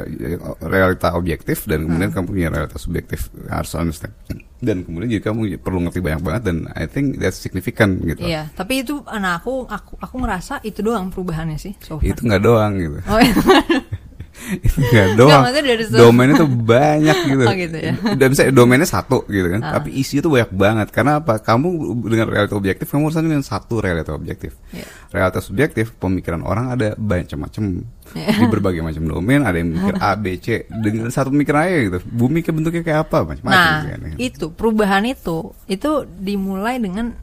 realita 0.62 1.18
objektif 1.18 1.66
dan 1.66 1.90
kemudian 1.90 2.14
Hmm. 2.14 2.22
kamu 2.22 2.26
punya 2.30 2.48
realita 2.50 2.78
subjektif 2.78 3.28
harus 3.50 3.74
understand. 3.74 4.14
Dan 4.60 4.84
kemudian 4.84 5.10
jadi 5.10 5.24
kamu 5.32 5.58
perlu 5.58 5.80
ngerti 5.88 6.00
banyak 6.00 6.22
banget 6.22 6.42
dan 6.52 6.58
I 6.76 6.86
think 6.86 7.18
that's 7.18 7.40
significant 7.40 8.04
gitu. 8.04 8.22
Iya, 8.22 8.52
tapi 8.54 8.84
itu, 8.84 9.00
nah 9.08 9.40
aku 9.40 9.64
aku 9.66 9.96
aku 9.98 10.16
ngerasa 10.20 10.60
itu 10.62 10.84
doang 10.84 11.10
perubahannya 11.10 11.56
sih. 11.56 11.74
So 11.80 11.98
far. 11.98 12.06
Itu 12.06 12.28
nggak 12.28 12.44
doang 12.44 12.76
gitu. 12.76 13.00
Oh, 13.08 13.18
iya. 13.18 13.34
itu 14.58 14.78
nggak 14.80 15.08
doang. 15.16 15.44
situ. 15.80 15.96
Domainnya 15.96 16.36
tuh 16.36 16.50
banyak 16.50 17.18
gitu. 17.30 17.44
Oh, 17.44 17.54
gitu 17.54 17.78
ya. 17.78 17.94
Dan 18.16 18.28
misalnya 18.32 18.54
domainnya 18.54 18.86
satu 18.86 19.24
gitu 19.26 19.48
kan, 19.48 19.62
Ah. 19.62 19.72
tapi 19.76 19.94
isinya 19.94 20.22
tuh 20.22 20.32
banyak 20.34 20.52
banget. 20.52 20.88
Karena 20.90 21.20
apa? 21.20 21.38
Kamu 21.38 21.68
dengan 22.04 22.28
realita 22.28 22.54
objektif, 22.54 22.88
kamu 22.88 23.08
urusan 23.08 23.24
dengan 23.24 23.42
satu 23.42 23.78
realita 23.78 24.12
objektif. 24.12 24.56
Iya. 24.70 24.86
Realita 25.10 25.40
subjektif, 25.40 25.94
pemikiran 25.94 26.42
orang 26.42 26.72
ada 26.72 26.94
banyak 26.94 27.30
macam 27.36 27.84
Iya. 28.10 28.30
di 28.36 28.46
berbagai 28.46 28.82
macam 28.82 29.04
domain. 29.06 29.42
Ada 29.42 29.58
yang 29.58 29.70
mikir 29.72 29.96
A, 29.98 30.12
B, 30.14 30.26
C 30.36 30.48
dengan 30.66 31.10
satu 31.10 31.30
pemikiran 31.30 31.62
aja 31.62 31.78
gitu. 31.84 31.98
Bumi 32.06 32.40
ke 32.40 32.50
bentuknya 32.50 32.82
kayak 32.82 33.06
apa? 33.06 33.22
Macam-macam 33.24 33.54
Nah, 33.54 33.86
kan. 33.86 34.00
ya. 34.02 34.16
itu 34.18 34.50
perubahan 34.50 35.04
itu 35.04 35.54
itu 35.66 35.90
dimulai 36.16 36.78
dengan 36.78 37.14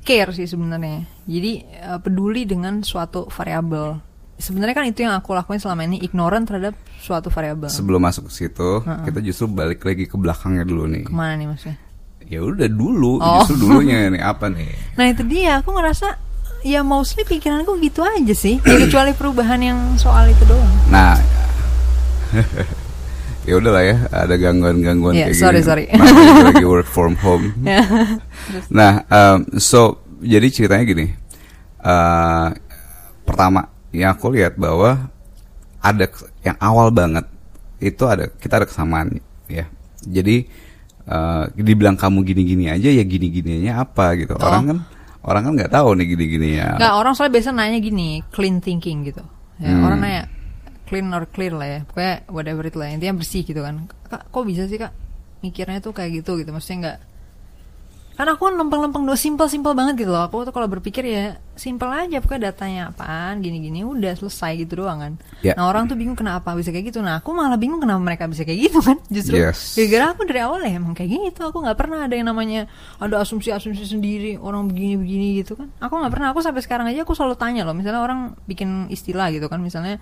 care 0.00 0.32
sih 0.32 0.46
sebenarnya. 0.46 1.04
Jadi 1.24 1.52
eh, 1.62 1.98
peduli 1.98 2.42
dengan 2.42 2.80
suatu 2.80 3.26
variabel. 3.26 4.09
Sebenarnya 4.40 4.72
kan 4.72 4.84
itu 4.84 5.00
yang 5.00 5.12
aku 5.12 5.30
lakuin 5.30 5.56
selama 5.56 5.84
ini 5.84 6.00
ignorant 6.00 6.42
terhadap 6.42 6.72
suatu 6.96 7.28
variabel. 7.28 7.68
Sebelum 7.68 8.00
masuk 8.00 8.26
ke 8.26 8.32
situ, 8.34 8.70
kita 8.80 9.20
justru 9.20 9.46
balik 9.46 9.80
lagi 9.80 10.04
ke 10.04 10.16
belakangnya 10.16 10.64
dulu 10.64 10.88
nih. 10.88 11.04
Ke 11.04 11.12
mana 11.12 11.36
nih 11.36 11.46
maksudnya? 11.46 11.76
Ya 12.24 12.40
udah 12.40 12.66
dulu, 12.66 13.18
Oh. 13.18 13.42
justru 13.42 13.60
dulunya 13.60 14.08
nih 14.08 14.22
apa 14.22 14.48
nih? 14.48 14.70
Nah 14.98 15.06
itu 15.06 15.22
dia, 15.22 15.58
aku 15.58 15.70
ngerasa 15.70 16.16
ya 16.60 16.80
mostly 16.80 17.22
pikiranku 17.22 17.76
gitu 17.78 18.00
aja 18.00 18.32
sih. 18.32 18.56
Ya, 18.60 18.76
kecuali 18.78 19.12
perubahan 19.12 19.60
yang 19.60 19.78
soal 19.94 20.28
itu 20.28 20.44
doang. 20.44 20.72
Nah, 20.88 21.16
ya 23.48 23.54
udahlah 23.56 23.82
ya, 23.82 23.96
ada 24.10 24.34
gangguan-gangguan 24.34 25.16
Iya, 25.16 25.26
kayak 25.28 25.36
sorry, 25.36 25.58
gini. 25.58 25.66
sorry. 25.66 25.84
Namanya 25.90 26.44
lagi 26.52 26.64
work 26.64 26.86
from 26.86 27.16
home. 27.18 27.52
Ya. 27.60 27.82
Nah, 28.68 28.92
um, 29.06 29.38
so 29.56 29.80
jadi 30.20 30.46
ceritanya 30.48 30.84
gini. 30.86 31.06
eh, 31.80 32.48
pertama, 33.24 33.69
yang 33.90 34.14
aku 34.14 34.34
lihat 34.34 34.54
bahwa 34.54 35.10
ada 35.80 36.06
yang 36.44 36.56
awal 36.60 36.92
banget 36.92 37.26
itu 37.80 38.04
ada 38.04 38.28
kita 38.28 38.60
ada 38.62 38.66
kesamaan 38.68 39.18
ya. 39.48 39.66
Jadi 40.04 40.46
eh, 41.08 41.44
dibilang 41.56 41.96
kamu 41.96 42.22
gini-gini 42.22 42.70
aja 42.70 42.88
ya 42.92 43.04
gini-gininya 43.04 43.82
apa 43.82 44.14
gitu. 44.20 44.36
Oh. 44.36 44.44
Orang 44.46 44.64
kan 44.68 44.78
orang 45.24 45.42
kan 45.48 45.52
nggak 45.56 45.72
tahu 45.72 45.88
nih 45.96 46.06
gini-gininya. 46.16 46.80
Nggak, 46.80 46.92
orang 46.96 47.12
soalnya 47.12 47.34
biasa 47.40 47.48
nanya 47.52 47.78
gini, 47.80 48.24
clean 48.32 48.60
thinking 48.62 49.04
gitu. 49.08 49.24
Ya, 49.60 49.76
Hmm. 49.76 49.84
Orang 49.84 49.98
nanya 50.00 50.24
clean 50.88 51.06
or 51.12 51.28
clear 51.28 51.52
lah 51.52 51.68
ya, 51.68 51.80
pokoknya 51.84 52.14
whatever 52.32 52.64
itu 52.64 52.78
lah. 52.80 52.88
Intinya 52.90 53.14
bersih 53.20 53.42
gitu 53.44 53.60
kan. 53.60 53.86
Kak, 54.08 54.32
kok 54.32 54.44
bisa 54.48 54.64
sih 54.66 54.80
kak 54.80 54.92
mikirnya 55.40 55.80
tuh 55.80 55.92
kayak 55.92 56.24
gitu 56.24 56.40
gitu? 56.40 56.50
Maksudnya 56.52 56.78
nggak 56.80 56.98
karena 58.20 58.36
aku 58.36 58.52
kan 58.52 58.54
lempeng-lempeng 58.60 59.08
doang, 59.08 59.16
simple-simple 59.16 59.72
banget 59.72 60.04
gitu 60.04 60.12
loh. 60.12 60.28
Aku 60.28 60.44
tuh 60.44 60.52
kalau 60.52 60.68
berpikir 60.68 61.08
ya 61.08 61.40
simple 61.56 61.88
aja, 61.88 62.20
pokoknya 62.20 62.52
datanya 62.52 62.92
apaan, 62.92 63.40
gini-gini, 63.40 63.80
udah 63.80 64.12
selesai 64.12 64.60
gitu 64.60 64.84
doang 64.84 65.00
kan. 65.00 65.12
Ya. 65.40 65.56
Nah 65.56 65.64
orang 65.64 65.88
tuh 65.88 65.96
bingung 65.96 66.20
kenapa 66.20 66.52
bisa 66.52 66.68
kayak 66.68 66.92
gitu. 66.92 67.00
Nah 67.00 67.24
aku 67.24 67.32
malah 67.32 67.56
bingung 67.56 67.80
kenapa 67.80 67.96
mereka 67.96 68.28
bisa 68.28 68.44
kayak 68.44 68.68
gitu 68.68 68.84
kan. 68.84 69.00
Justru 69.16 69.40
Yes. 69.40 69.72
gara-gara 69.72 70.12
aku 70.12 70.28
dari 70.28 70.40
awal 70.44 70.60
ya 70.68 70.76
emang 70.76 70.92
kayak 70.92 71.32
gitu. 71.32 71.48
Aku 71.48 71.64
nggak 71.64 71.80
pernah 71.80 72.04
ada 72.04 72.12
yang 72.12 72.28
namanya 72.28 72.68
ada 73.00 73.24
asumsi-asumsi 73.24 73.88
sendiri 73.88 74.36
orang 74.36 74.68
begini-begini 74.68 75.40
gitu 75.40 75.56
kan. 75.56 75.72
Aku 75.80 75.96
nggak 75.96 76.12
pernah. 76.12 76.36
Aku 76.36 76.44
sampai 76.44 76.60
sekarang 76.60 76.92
aja 76.92 77.08
aku 77.08 77.16
selalu 77.16 77.40
tanya 77.40 77.64
loh. 77.64 77.72
Misalnya 77.72 78.04
orang 78.04 78.36
bikin 78.44 78.92
istilah 78.92 79.32
gitu 79.32 79.48
kan. 79.48 79.64
Misalnya 79.64 79.96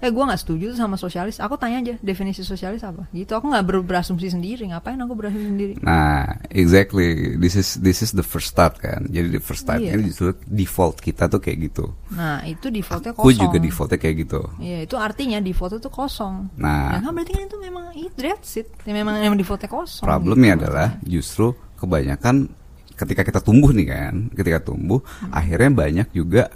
eh 0.00 0.08
gue 0.08 0.24
nggak 0.24 0.40
setuju 0.40 0.72
tuh 0.72 0.78
sama 0.78 0.96
sosialis. 0.96 1.36
Aku 1.38 1.54
tanya 1.54 1.78
aja 1.78 1.94
definisi 2.00 2.40
sosialis 2.40 2.80
apa. 2.80 3.04
Gitu. 3.10 3.28
Aku 3.30 3.46
nggak 3.46 3.62
ber- 3.62 3.84
berasumsi 3.84 4.28
sendiri. 4.28 4.64
Ngapain 4.66 4.96
aku 4.96 5.12
berasumsi 5.12 5.44
sendiri? 5.46 5.72
Nah, 5.78 6.24
exactly. 6.48 7.36
This 7.36 7.54
is 7.54 7.76
this 7.76 8.00
is 8.00 8.10
the 8.10 8.22
first 8.22 8.48
start 8.48 8.76
kan. 8.76 9.04
Jadi 9.06 9.36
the 9.36 9.40
first 9.40 9.62
start 9.62 9.78
Iya. 9.78 9.94
ini 9.94 10.08
justru 10.08 10.32
default 10.44 10.98
kita 10.98 11.28
tuh 11.28 11.36
kayak 11.36 11.68
gitu. 11.68 11.92
Nah 12.10 12.40
itu 12.42 12.68
defaultnya 12.68 13.12
Aku 13.12 13.28
kosong. 13.28 13.44
juga 13.44 13.58
defaultnya 13.58 13.98
kayak 13.98 14.16
gitu. 14.24 14.40
Iya 14.56 14.78
itu 14.82 14.96
artinya 14.96 15.38
default 15.38 15.76
itu 15.76 15.88
kosong. 15.88 16.48
Nah. 16.56 16.96
Ya 16.96 17.04
kan 17.04 17.12
berarti 17.12 17.32
kan 17.32 17.42
itu 17.44 17.58
memang 17.58 17.84
itu 17.92 18.16
that's 18.16 18.56
it. 18.56 18.72
Ya, 18.82 18.92
memang 18.92 19.14
memang 19.16 19.36
defaultnya 19.36 19.68
kosong. 19.68 20.04
Problemnya 20.04 20.56
gitu. 20.56 20.60
adalah 20.64 20.88
justru 21.04 21.46
kebanyakan 21.76 22.48
ketika 22.96 23.20
kita 23.22 23.40
tumbuh 23.40 23.72
nih 23.72 23.88
kan, 23.88 24.14
ketika 24.32 24.60
tumbuh 24.62 25.00
Hmm. 25.20 25.32
akhirnya 25.32 25.70
banyak 25.70 26.08
juga 26.10 26.48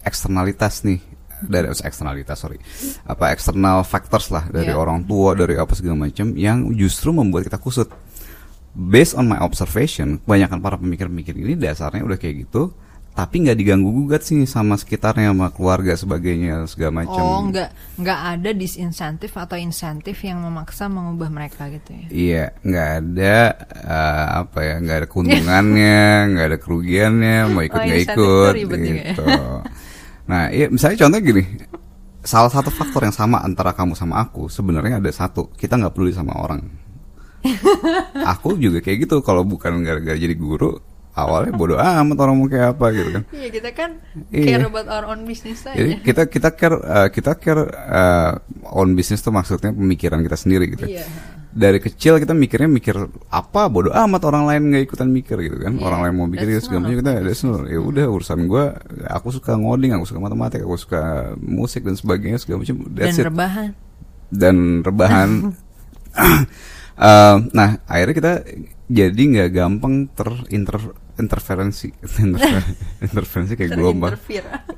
eksternalitas 0.00 0.80
nih 0.82 1.00
dari 1.42 1.68
eksternalitas 1.70 2.36
sorry 2.36 2.58
apa 3.02 3.30
eksternal 3.30 3.82
factors 3.82 4.28
lah 4.28 4.44
dari 4.46 4.68
Iya. 4.68 4.76
orang 4.76 5.04
tua 5.04 5.32
dari 5.32 5.56
apa 5.56 5.72
segala 5.72 6.06
macam 6.06 6.32
yang 6.34 6.72
justru 6.74 7.10
membuat 7.10 7.46
kita 7.46 7.56
kusut 7.56 7.88
based 8.70 9.14
on 9.14 9.26
my 9.26 9.38
observation 9.38 10.22
kebanyakan 10.22 10.58
para 10.58 10.76
pemikir-pemikir 10.76 11.34
ini 11.34 11.54
dasarnya 11.54 12.02
udah 12.02 12.16
kayak 12.16 12.46
gitu 12.46 12.70
tapi 13.10 13.42
nggak 13.42 13.58
diganggu 13.58 13.90
gugat 13.90 14.22
sih 14.22 14.46
sama 14.46 14.78
sekitarnya 14.78 15.34
sama 15.34 15.50
keluarga 15.50 15.98
sebagainya 15.98 16.62
segala 16.70 17.02
macam 17.02 17.18
Oh 17.20 17.42
nggak 17.50 17.98
nggak 17.98 18.20
ada 18.38 18.50
disinsentif 18.54 19.34
atau 19.34 19.58
insentif 19.58 20.14
yang 20.22 20.38
memaksa 20.38 20.86
mengubah 20.86 21.26
mereka 21.26 21.66
gitu 21.68 21.90
ya. 21.90 22.06
Iya, 22.08 22.44
nggak 22.62 22.88
ada 23.02 23.36
eh, 23.66 24.26
apa 24.46 24.58
ya, 24.62 24.74
nggak 24.78 24.96
ada 25.02 25.08
keuntungannya, 25.10 26.00
nggak 26.32 26.46
ada 26.54 26.58
kerugiannya, 26.62 27.38
mau 27.50 27.62
ikut 27.66 27.74
Oh, 27.74 27.82
nggak 27.82 27.98
insentif 27.98 28.54
ikut, 28.62 28.78
ya. 28.78 29.14
Nah, 30.30 30.46
iya, 30.54 30.70
misalnya 30.70 31.02
contoh 31.02 31.18
gini, 31.18 31.42
salah 32.22 32.46
satu 32.54 32.70
faktor 32.70 33.02
yang 33.02 33.16
sama 33.16 33.42
antara 33.42 33.74
kamu 33.74 33.98
sama 33.98 34.22
aku 34.22 34.46
sebenarnya 34.46 35.02
ada 35.02 35.10
satu, 35.10 35.50
kita 35.58 35.74
nggak 35.74 35.90
peduli 35.90 36.14
sama 36.14 36.38
orang. 36.38 36.62
aku 38.32 38.54
juga 38.54 38.78
kayak 38.78 39.10
gitu, 39.10 39.26
kalau 39.26 39.42
bukan 39.42 39.82
gara-gara 39.82 40.14
jadi 40.14 40.38
guru, 40.38 40.78
awalnya 41.18 41.52
bodoh 41.56 41.78
amat 41.80 42.16
orang 42.22 42.34
mau 42.38 42.46
kayak 42.46 42.78
apa 42.78 42.86
gitu 42.94 43.10
kan. 43.10 43.22
Iya 43.34 43.48
kita 43.50 43.70
kan 43.74 43.90
Iya. 44.30 44.46
care 44.46 44.64
about 44.70 44.86
our 44.86 45.04
own 45.10 45.26
business 45.26 45.66
aja. 45.66 45.74
Jadi 45.74 45.92
kita 46.06 46.22
kita 46.30 46.48
care 46.54 46.76
eh, 46.78 47.08
kita 47.10 47.32
care 47.36 47.64
eh, 47.66 48.32
on 48.70 48.94
business 48.94 49.24
tuh 49.24 49.34
maksudnya 49.34 49.74
pemikiran 49.74 50.22
kita 50.22 50.36
sendiri 50.38 50.70
gitu. 50.70 50.86
Iya. 50.86 51.04
Dari 51.50 51.82
kecil 51.82 52.22
kita 52.22 52.30
mikirnya 52.30 52.70
mikir 52.70 52.94
apa 53.26 53.66
bodoh 53.66 53.90
amat 53.90 54.22
orang 54.22 54.46
lain 54.46 54.62
nggak 54.70 54.84
ikutan 54.86 55.10
mikir 55.10 55.34
gitu 55.42 55.58
kan. 55.58 55.74
Iya, 55.74 55.82
Orang 55.82 56.00
lain 56.06 56.14
mau 56.14 56.30
mikir 56.30 56.46
ya 56.46 56.62
segala 56.62 56.86
macam 56.86 56.94
of 56.94 57.00
kita 57.02 57.10
no- 57.42 57.66
ya 57.66 57.80
udah 57.82 58.04
urusan 58.06 58.38
gua 58.46 58.78
aku 59.10 59.34
suka 59.34 59.58
ngoding, 59.58 59.90
aku 59.90 60.06
suka 60.06 60.22
matematika, 60.22 60.62
aku 60.62 60.78
suka 60.78 61.02
musik 61.42 61.82
dan 61.82 61.98
sebagainya 61.98 62.38
segala 62.38 62.62
macam. 62.62 62.76
Dan 62.94 63.10
it. 63.10 63.26
rebahan. 63.26 63.68
Dan 64.30 64.56
rebahan. 64.86 65.30
Eh, 67.00 67.36
nah, 67.56 67.80
akhirnya 67.88 68.12
kita 68.12 68.32
jadi 68.84 69.22
nggak 69.24 69.50
gampang 69.56 70.12
terinter 70.12 70.76
interferensi 71.16 71.88
Interfer- 72.20 72.76
interferensi 73.08 73.52
kayak 73.56 73.72
gelombang. 73.72 74.12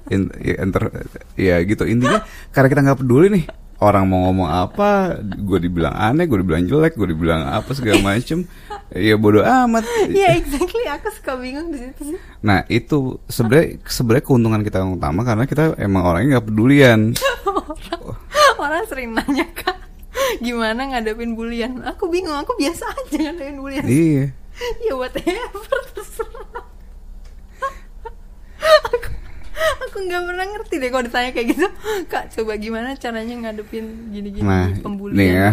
In, 0.06 0.30
ya, 0.38 0.54
enter, 0.62 1.02
ya 1.34 1.58
gitu 1.66 1.82
intinya 1.82 2.22
karena 2.54 2.68
kita 2.70 2.80
nggak 2.86 2.98
peduli 3.02 3.26
nih 3.26 3.44
orang 3.82 4.06
mau 4.06 4.30
ngomong 4.30 4.46
apa 4.46 5.18
gue 5.20 5.58
dibilang 5.58 5.90
aneh 5.90 6.24
gue 6.24 6.38
dibilang 6.38 6.62
jelek 6.62 6.94
gue 6.94 7.10
dibilang 7.10 7.42
apa 7.42 7.66
segala 7.74 7.98
macem 8.14 8.46
ya 8.88 9.18
bodoh 9.18 9.42
amat 9.42 9.82
Iya 10.06 10.38
exactly. 10.38 10.86
Aku 10.86 11.10
suka 11.10 11.34
bingung 11.34 11.74
di 11.74 11.82
situ 11.82 12.14
sih. 12.14 12.18
nah 12.38 12.62
itu 12.68 13.18
sebenarnya 13.26 13.82
sebenarnya 13.84 14.24
keuntungan 14.24 14.62
kita 14.62 14.78
yang 14.78 14.94
utama 14.94 15.20
karena 15.22 15.44
kita 15.44 15.74
emang 15.76 16.06
orangnya 16.06 16.38
nggak 16.38 16.46
pedulian 16.46 17.00
Orang 18.62 18.86
sering 18.86 19.10
nanya 19.10 19.42
kak, 19.50 19.74
gimana 20.38 20.86
ngadepin 20.86 21.34
bulian? 21.34 21.82
Aku 21.82 22.06
bingung. 22.06 22.36
Aku 22.36 22.54
biasa 22.54 22.86
aja 22.86 23.16
ngadepin 23.18 23.58
bulian. 23.58 23.82
iya 23.82 24.24
ya 24.86 24.94
whatever 24.94 25.80
terserah. 25.90 26.62
aku 28.86 29.08
aku 29.80 29.98
nggak 30.00 30.22
pernah 30.24 30.46
ngerti 30.48 30.74
deh 30.76 30.88
kalau 30.88 31.04
ditanya 31.04 31.30
kayak 31.30 31.46
gitu. 31.50 31.66
Kak 32.12 32.24
coba 32.32 32.52
gimana 32.56 32.94
caranya 32.94 33.34
ngadepin 33.38 33.84
gini-gini 34.08 34.42
nah 34.42 34.68
pembulian? 34.76 35.16
nih 35.16 35.28
ya 35.30 35.48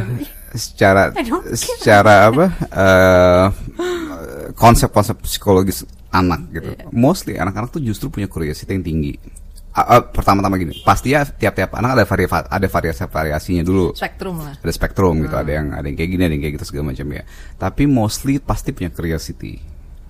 secara 0.52 1.14
secara 1.56 2.14
apa 2.26 2.46
eh, 2.72 3.46
konsep-konsep 4.54 5.22
psikologis 5.22 5.84
anak 6.10 6.42
gitu 6.52 6.70
Iya. 6.72 6.90
mostly 6.90 7.34
anak-anak 7.36 7.70
tuh 7.70 7.80
justru 7.80 8.10
punya 8.10 8.26
curiosity 8.26 8.70
yang 8.72 8.84
tinggi 8.84 9.14
Ah, 9.70 9.86
ah, 9.88 10.02
pertama-tama 10.02 10.58
gini 10.58 10.82
pasti 10.82 11.14
ya 11.14 11.22
tiap-tiap 11.24 11.78
anak 11.78 11.94
ada 11.94 12.04
vari 12.04 12.26
ada 12.26 12.68
variasi 12.68 13.06
variasinya 13.06 13.62
dulu 13.62 13.94
Spektrum 13.94 14.42
lah. 14.42 14.58
ada 14.58 14.72
spektrum 14.74 15.22
gitu 15.22 15.32
Hmm. 15.32 15.46
ada 15.46 15.52
yang 15.54 15.68
ada 15.72 15.86
yang 15.86 15.96
kayak 15.96 16.10
gini 16.10 16.24
ada 16.26 16.34
yang 16.34 16.42
kayak 16.42 16.54
gitu 16.58 16.66
segala 16.66 16.86
macam 16.90 17.08
ya 17.08 17.24
tapi 17.56 17.84
mostly 17.86 18.42
pasti 18.42 18.74
punya 18.74 18.90
curiosity 18.90 19.62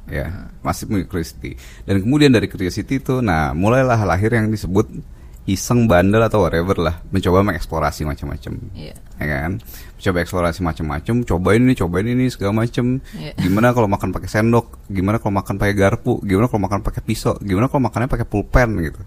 ya 0.09 0.49
punya 0.61 1.05
curiosity. 1.05 1.55
Dan 1.85 2.03
kemudian 2.03 2.33
dari 2.33 2.49
curiosity 2.49 2.99
itu 2.99 3.21
nah 3.23 3.53
mulailah 3.53 4.01
lahir 4.03 4.33
yang 4.33 4.49
disebut 4.49 4.89
iseng 5.49 5.89
bandel 5.89 6.21
atau 6.21 6.45
whatever 6.45 6.77
lah. 6.77 7.01
Mencoba 7.09 7.41
mengeksplorasi 7.41 8.05
macam-macam. 8.05 8.53
Iya. 8.77 8.93
ya 9.17 9.37
kan? 9.49 9.53
Coba 9.99 10.17
eksplorasi 10.21 10.59
macam-macam 10.61 11.15
cobain 11.25 11.61
ini 11.65 11.73
cobain 11.73 12.05
ini 12.05 12.29
segala 12.29 12.65
macam. 12.65 13.01
Iya. 13.17 13.33
gimana 13.37 13.73
kalau 13.73 13.89
makan 13.89 14.13
pakai 14.13 14.29
sendok? 14.29 14.85
Gimana 14.89 15.17
kalau 15.17 15.33
makan 15.41 15.57
pakai 15.57 15.73
garpu? 15.73 16.21
Gimana 16.21 16.45
kalau 16.49 16.61
makan 16.69 16.85
pakai 16.85 17.01
pisau? 17.01 17.33
Gimana 17.41 17.65
kalau 17.69 17.89
makannya 17.89 18.09
pakai 18.09 18.27
pulpen 18.29 18.77
gitu 18.85 19.01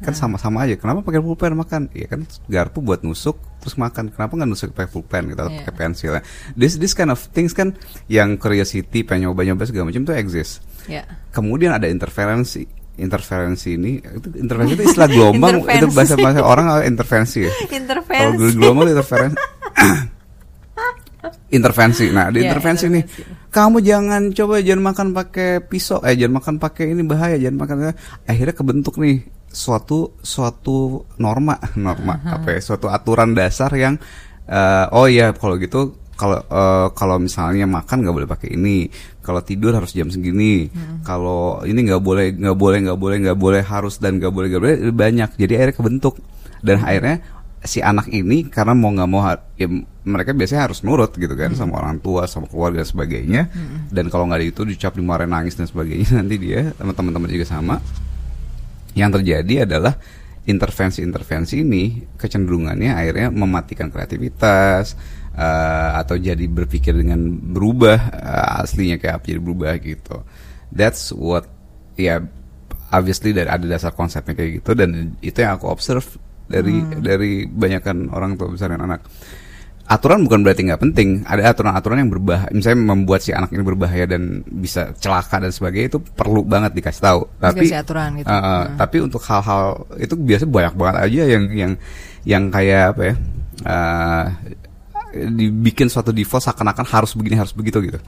kan 0.00 0.12
sama-sama 0.12 0.64
aja 0.64 0.74
kenapa 0.74 1.00
pakai 1.00 1.20
pulpen 1.20 1.52
makan 1.54 1.82
ya 1.90 2.06
kan 2.06 2.20
garpu 2.46 2.80
buat 2.80 3.00
nusuk 3.00 3.36
terus 3.58 3.76
makan 3.76 4.08
kenapa 4.08 4.32
nggak 4.32 4.48
nusuk 4.48 4.68
pakai 4.70 4.88
pulpen 4.88 5.28
gitu 5.28 5.38
atau 5.38 5.50
Iya. 5.50 5.60
pakai 5.60 5.74
pensil 5.74 6.10
ya 6.16 6.22
this 6.52 6.76
this 6.76 6.92
kind 6.92 7.08
of 7.08 7.20
things 7.30 7.52
kan 7.52 7.76
yang 8.06 8.34
curiosity 8.34 9.00
pengen 9.00 9.28
nyoba-nyoba 9.28 9.64
segala 9.64 9.86
macam 9.86 10.02
tuh 10.02 10.14
exist 10.14 10.64
Ya. 10.84 11.04
kemudian 11.30 11.70
ada 11.70 11.84
interferensi 11.86 12.64
interferensi 12.96 13.76
ini 13.76 13.96
itu 13.96 14.28
intervensi 14.34 14.72
itu 14.74 14.84
istilah 14.86 15.08
gelombang 15.08 15.64
itu 15.76 15.86
bahasa 15.90 16.16
bahasa 16.16 16.40
orang 16.40 16.66
eh, 16.76 16.84
intervensi 16.86 17.38
ya. 17.44 17.52
Kalau 17.60 17.72
Intervensi. 17.72 18.56
gelombang 18.56 18.84
itu 18.84 18.92
interferensi 18.94 19.36
intervensi. 21.50 22.04
Nah, 22.10 22.30
di 22.30 22.40
Iya, 22.40 22.52
intervensi 22.52 22.86
nih, 22.86 23.04
kamu 23.50 23.82
jangan 23.82 24.30
coba 24.30 24.62
jangan 24.62 24.82
makan 24.84 25.06
pakai 25.10 25.60
pisau, 25.60 25.98
eh 26.00 26.14
jangan 26.14 26.38
makan 26.38 26.54
pakai 26.56 26.94
ini 26.94 27.02
bahaya, 27.02 27.36
jangan 27.36 27.58
makan. 27.58 27.76
Akhirnya 28.24 28.54
kebentuk 28.54 28.96
nih 28.96 29.26
suatu 29.50 30.16
suatu 30.22 31.04
norma, 31.18 31.58
norma 31.76 32.14
apa 32.22 32.56
ya, 32.56 32.60
suatu 32.62 32.86
aturan 32.86 33.34
dasar 33.34 33.74
yang 33.74 33.98
eh, 34.46 34.86
oh 34.94 35.10
ya 35.10 35.34
kalau 35.34 35.58
gitu 35.58 35.98
kalau 36.14 36.38
eh, 36.38 36.88
kalau 36.94 37.16
misalnya 37.18 37.66
makan 37.66 38.06
nggak 38.06 38.14
boleh 38.14 38.28
pakai 38.30 38.54
ini, 38.54 38.86
kalau 39.20 39.42
tidur 39.42 39.74
harus 39.74 39.90
jam 39.96 40.08
segini, 40.12 40.68
kalau 41.02 41.64
ini 41.66 41.80
nggak 41.90 42.02
boleh 42.02 42.36
nggak 42.36 42.56
boleh 42.56 42.78
nggak 42.84 42.98
boleh 43.00 43.16
nggak 43.24 43.38
boleh 43.40 43.62
harus 43.64 43.96
dan 43.98 44.20
nggak 44.20 44.32
boleh 44.32 44.46
nggak 44.52 44.62
boleh 44.62 44.76
banyak. 44.92 45.30
Jadi 45.40 45.52
akhirnya 45.56 45.76
kebentuk 45.76 46.14
dan 46.60 46.84
akhirnya 46.84 47.24
si 47.60 47.84
anak 47.84 48.08
ini 48.08 48.48
karena 48.48 48.72
mau 48.72 48.88
nggak 48.88 49.08
mau 49.08 49.20
ya, 49.60 49.68
mereka 50.04 50.32
biasanya 50.32 50.72
harus 50.72 50.80
nurut 50.80 51.12
gitu 51.12 51.36
kan 51.36 51.52
sama 51.52 51.76
orang 51.76 52.00
tua 52.00 52.24
sama 52.24 52.48
keluarga 52.48 52.80
dan 52.80 52.88
sebagainya 52.88 53.42
dan 53.92 54.08
kalau 54.08 54.24
nggak 54.32 54.48
itu 54.48 54.64
dicap 54.64 54.96
dimarahin 54.96 55.28
nangis 55.28 55.60
dan 55.60 55.68
sebagainya 55.68 56.08
nanti 56.24 56.40
dia 56.40 56.72
teman-teman 56.80 57.28
juga 57.28 57.44
sama 57.44 57.76
yang 58.94 59.10
terjadi 59.14 59.68
adalah 59.68 59.94
intervensi-intervensi 60.48 61.60
ini 61.60 62.02
kecenderungannya 62.16 62.90
akhirnya 62.96 63.28
mematikan 63.30 63.92
kreativitas 63.92 64.96
eh, 65.36 65.90
atau 66.00 66.16
jadi 66.16 66.42
berpikir 66.48 66.96
dengan 66.96 67.20
berubah 67.28 67.98
eh, 68.10 68.62
aslinya 68.64 68.96
kayak 68.98 69.22
apa 69.22 69.24
jadi 69.30 69.40
berubah 69.42 69.72
gitu. 69.78 70.16
That's 70.72 71.12
what 71.14 71.46
ya 71.94 72.24
obviously 72.90 73.30
dari 73.30 73.50
ada 73.50 73.66
dasar 73.66 73.94
konsepnya 73.94 74.34
kayak 74.34 74.62
gitu 74.62 74.70
dan 74.74 75.14
itu 75.22 75.38
yang 75.38 75.60
aku 75.60 75.70
observe 75.70 76.06
dari 76.50 76.82
dari 76.98 77.46
banyakkan 77.46 78.10
orang 78.10 78.34
tua 78.34 78.50
besar 78.50 78.74
dan 78.74 78.82
anak 78.82 79.06
aturan 79.90 80.22
bukan 80.22 80.46
berarti 80.46 80.70
nggak 80.70 80.80
penting 80.86 81.26
ada 81.26 81.50
aturan-aturan 81.50 81.98
yang 82.06 82.10
berbahaya 82.14 82.46
misalnya 82.54 82.94
membuat 82.94 83.26
si 83.26 83.34
anak 83.34 83.50
ini 83.50 83.66
berbahaya 83.66 84.06
dan 84.06 84.46
bisa 84.46 84.94
celaka 85.02 85.42
dan 85.42 85.50
sebagainya 85.50 85.90
itu 85.90 85.98
perlu 85.98 86.46
banget 86.46 86.78
dikasih 86.78 87.02
tahu 87.02 87.20
tapi 87.42 87.66
Dikasih 87.66 87.78
aturan 87.82 88.08
gitu. 88.22 88.30
Uh, 88.30 88.34
uh, 88.38 88.62
Hmm. 88.70 88.78
tapi 88.78 88.96
untuk 89.02 89.18
hal-hal 89.26 89.62
itu 89.98 90.14
biasa 90.14 90.46
banyak 90.46 90.74
banget 90.78 90.96
aja 91.02 91.22
yang 91.26 91.44
yang 91.50 91.72
yang 92.22 92.42
kayak 92.54 92.94
apa 92.94 93.02
ya 93.02 93.14
uh, 93.66 94.24
dibikin 95.10 95.90
suatu 95.90 96.14
default 96.14 96.46
seakan-akan 96.46 96.86
harus 96.86 97.18
begini 97.18 97.34
harus 97.34 97.50
begitu 97.50 97.82
gitu 97.82 97.98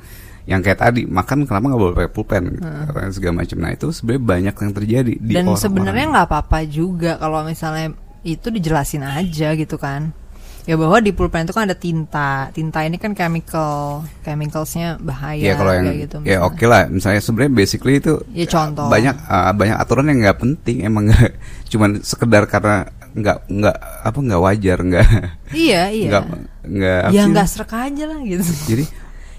yang 0.46 0.62
kayak 0.62 0.78
tadi 0.78 1.02
makan 1.06 1.46
kenapa 1.46 1.66
nggak 1.70 1.82
boleh 1.82 1.94
pakai 1.98 2.12
pulpen 2.14 2.42
gitu 2.58 2.66
atau 2.66 3.10
segala 3.10 3.34
macam 3.42 3.56
nah 3.58 3.70
itu 3.74 3.86
sebenarnya 3.90 4.22
banyak 4.22 4.54
yang 4.54 4.72
terjadi 4.74 5.12
di 5.18 5.32
Hmm. 5.34 5.50
Dan 5.50 5.58
sebenarnya 5.58 6.06
nggak 6.14 6.26
apa-apa 6.30 6.58
juga 6.66 7.18
kalau 7.18 7.42
misalnya 7.42 7.90
itu 8.22 8.54
dijelasin 8.54 9.02
aja 9.02 9.50
gitu 9.58 9.74
kan. 9.82 10.14
Ya 10.62 10.78
bahwa 10.78 10.98
di 10.98 11.10
pulpen 11.10 11.42
itu 11.42 11.50
kan 11.50 11.66
ada 11.66 11.74
tinta. 11.74 12.46
Tinta 12.50 12.82
ini 12.82 12.94
kan 12.94 13.12
chemical, 13.12 14.02
chemicalsnya 14.22 14.94
bahaya 14.96 15.42
ya 15.42 15.54
kalau 15.54 15.72
yang 15.72 15.84
kayak 15.84 16.00
gitu. 16.00 16.16
ya 16.22 16.38
oke 16.40 16.64
lah 16.64 16.86
misalnya 16.86 17.18
sebenarnya 17.18 17.52
basically 17.52 17.98
itu 17.98 18.14
Ya, 18.30 18.46
contoh. 18.46 18.86
banyak 18.86 19.16
uh, 19.24 19.50
banyak 19.50 19.76
aturan 19.76 20.06
yang 20.06 20.18
nggak 20.22 20.38
penting 20.38 20.76
emang 20.82 21.10
nggak 21.10 21.34
cuman 21.70 21.98
sekedar 22.00 22.46
karena 22.46 22.86
nggak 23.12 23.38
nggak 23.44 23.76
apa 24.02 24.18
nggak 24.18 24.40
wajar 24.40 24.78
nggak 24.80 25.08
Iya, 25.50 25.82
iya. 25.90 26.08
nggak 26.10 26.24
nggak 26.64 27.00
ya 27.10 27.22
nggak 27.26 27.46
serak 27.46 27.72
aja 27.74 28.04
lah 28.06 28.18
gitu. 28.22 28.42
jadi 28.66 28.84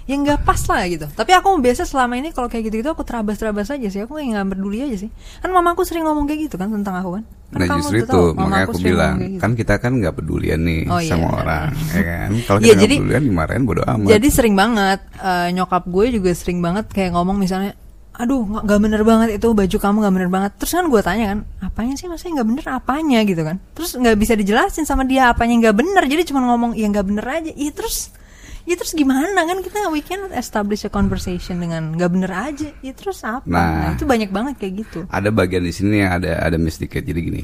ya 0.04 0.14
nggak 0.14 0.40
pas 0.40 0.60
lah 0.64 0.84
gitu. 0.84 1.06
Tapi 1.08 1.30
aku 1.32 1.56
biasa 1.56 1.82
selama 1.82 2.14
ini 2.14 2.28
kalau 2.28 2.46
kayak 2.46 2.68
gitu-gitu 2.68 2.88
aku 2.88 3.02
terabas-terabas 3.02 3.68
aja 3.68 3.88
sih. 3.88 4.00
Aku 4.00 4.14
kayak 4.14 4.28
nggak 4.30 4.46
peduli 4.50 4.78
aja 4.80 4.96
sih. 4.98 5.10
Kan 5.38 5.48
mamaku 5.48 5.80
sering 5.82 6.04
ngomong 6.04 6.24
kayak 6.24 6.46
gitu 6.46 6.56
kan 6.56 6.68
tentang 6.68 6.94
aku 6.94 7.16
kan. 7.16 7.24
Kan 7.24 7.56
Nah 7.56 7.66
kamu 7.66 7.80
justru 7.80 7.96
itu 7.98 8.08
tahu, 8.10 8.26
makanya 8.34 8.64
aku 8.64 8.74
bilang 8.78 9.14
gitu. 9.16 9.38
kan 9.38 9.50
kita 9.54 9.74
kan 9.78 9.92
nggak 9.94 10.14
pedulian 10.14 10.60
nih 10.60 10.80
Oh, 10.86 10.98
iya, 10.98 11.08
sama 11.08 11.26
benar. 11.28 11.40
orang, 11.40 11.68
ya 11.88 12.02
kan? 12.02 12.28
Kalau 12.46 12.58
Iya, 12.58 12.62
kita 12.62 12.68
nggak 12.68 12.82
jadi- 12.82 12.98
pedulian 12.98 13.22
dimarahin 13.24 13.62
bodo 13.64 13.82
amat. 13.84 14.08
Jadi 14.10 14.28
sering 14.28 14.54
banget 14.54 15.00
eh, 15.16 15.48
nyokap 15.52 15.84
gue 15.86 16.04
juga 16.12 16.30
sering 16.32 16.58
banget 16.58 16.84
kayak 16.88 17.10
ngomong 17.12 17.36
misalnya, 17.36 17.72
aduh 18.12 18.42
nggak 18.42 18.62
nggak 18.64 18.80
bener 18.80 19.02
banget 19.02 19.28
itu 19.34 19.48
baju 19.50 19.76
kamu 19.78 19.96
nggak 19.98 20.14
bener 20.14 20.30
banget. 20.30 20.50
Terus 20.56 20.72
kan 20.72 20.84
gue 20.84 21.00
tanya 21.00 21.24
kan, 21.26 21.38
apanya 21.60 21.94
sih 21.94 22.06
maksudnya 22.06 22.32
nggak 22.36 22.48
bener 22.50 22.66
apanya 22.68 23.18
gitu 23.22 23.42
kan? 23.42 23.56
Terus 23.72 23.90
nggak 23.94 24.16
bisa 24.16 24.32
dijelasin 24.34 24.84
sama 24.84 25.02
dia 25.02 25.30
apanya 25.30 25.54
nggak 25.60 25.76
bener. 25.76 26.02
Jadi 26.04 26.22
cuma 26.26 26.42
ngomong 26.44 26.74
ya 26.74 26.86
nggak 26.86 27.06
bener 27.06 27.24
aja. 27.24 27.50
Iya 27.50 27.70
terus, 27.72 28.10
ya 28.64 28.74
terus 28.74 28.96
gimana 28.96 29.44
kan 29.44 29.60
kita 29.60 29.92
we 29.92 30.00
can 30.00 30.28
establish 30.32 30.84
a 30.84 30.90
conversation 30.90 31.60
dengan 31.60 31.92
nggak 31.94 32.10
bener 32.10 32.32
aja. 32.32 32.68
Ya 32.80 32.92
terus 32.96 33.20
apa? 33.24 33.44
Nah. 33.44 33.88
Nah, 33.88 33.90
itu 33.96 34.04
banyak 34.08 34.30
banget 34.32 34.54
kayak 34.60 34.74
gitu. 34.84 34.98
ada 35.08 35.28
bagian 35.28 35.64
di 35.64 35.72
sini 35.72 36.00
yang 36.04 36.16
ada 36.16 36.40
ada 36.40 36.56
miss 36.56 36.80
dikit. 36.80 37.04
Jadi 37.04 37.20
gini, 37.20 37.42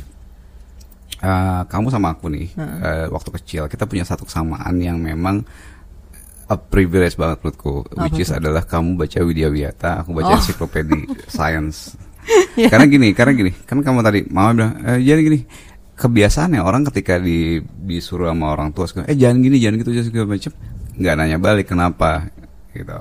Eh, 1.20 1.62
kamu 1.68 1.92
sama 1.92 2.16
aku 2.16 2.32
nih 2.32 2.48
eh, 2.56 3.04
waktu 3.12 3.28
kecil 3.36 3.68
kita 3.68 3.84
punya 3.84 4.08
satu 4.08 4.24
kesamaan 4.24 4.80
yang 4.80 4.96
memang 4.96 5.44
a 6.48 6.56
privilege 6.56 7.12
banget 7.20 7.44
menurutku, 7.44 7.84
which 8.08 8.24
is 8.24 8.32
adalah 8.32 8.64
kamu 8.64 8.96
baca 8.96 9.20
Widya 9.20 9.52
Wiyata, 9.52 10.00
aku 10.00 10.16
baca 10.16 10.40
Oh. 10.40 10.40
science. 11.28 11.92
Karena 12.56 12.88
gini, 12.88 13.12
karena 13.12 13.36
gini, 13.36 13.52
kan 13.68 13.84
kamu 13.84 14.00
tadi 14.00 14.24
mama 14.32 14.50
bilang, 14.56 14.72
eh, 14.82 14.98
jadi 14.98 15.20
gini, 15.20 15.38
kebiasaannya 15.92 16.64
orang 16.64 16.88
ketika 16.88 17.20
di 17.20 17.60
disuruh 17.60 18.32
sama 18.32 18.56
orang 18.56 18.72
tua, 18.72 18.88
eh 19.04 19.12
jangan 19.12 19.44
gini, 19.44 19.60
jangan 19.60 19.76
gitu, 19.84 19.90
jangan 19.92 20.08
segala 20.08 20.26
macam, 20.32 20.52
nggak 21.00 21.14
nanya 21.16 21.38
balik 21.40 21.66
kenapa, 21.66 22.28
gitu. 22.70 22.92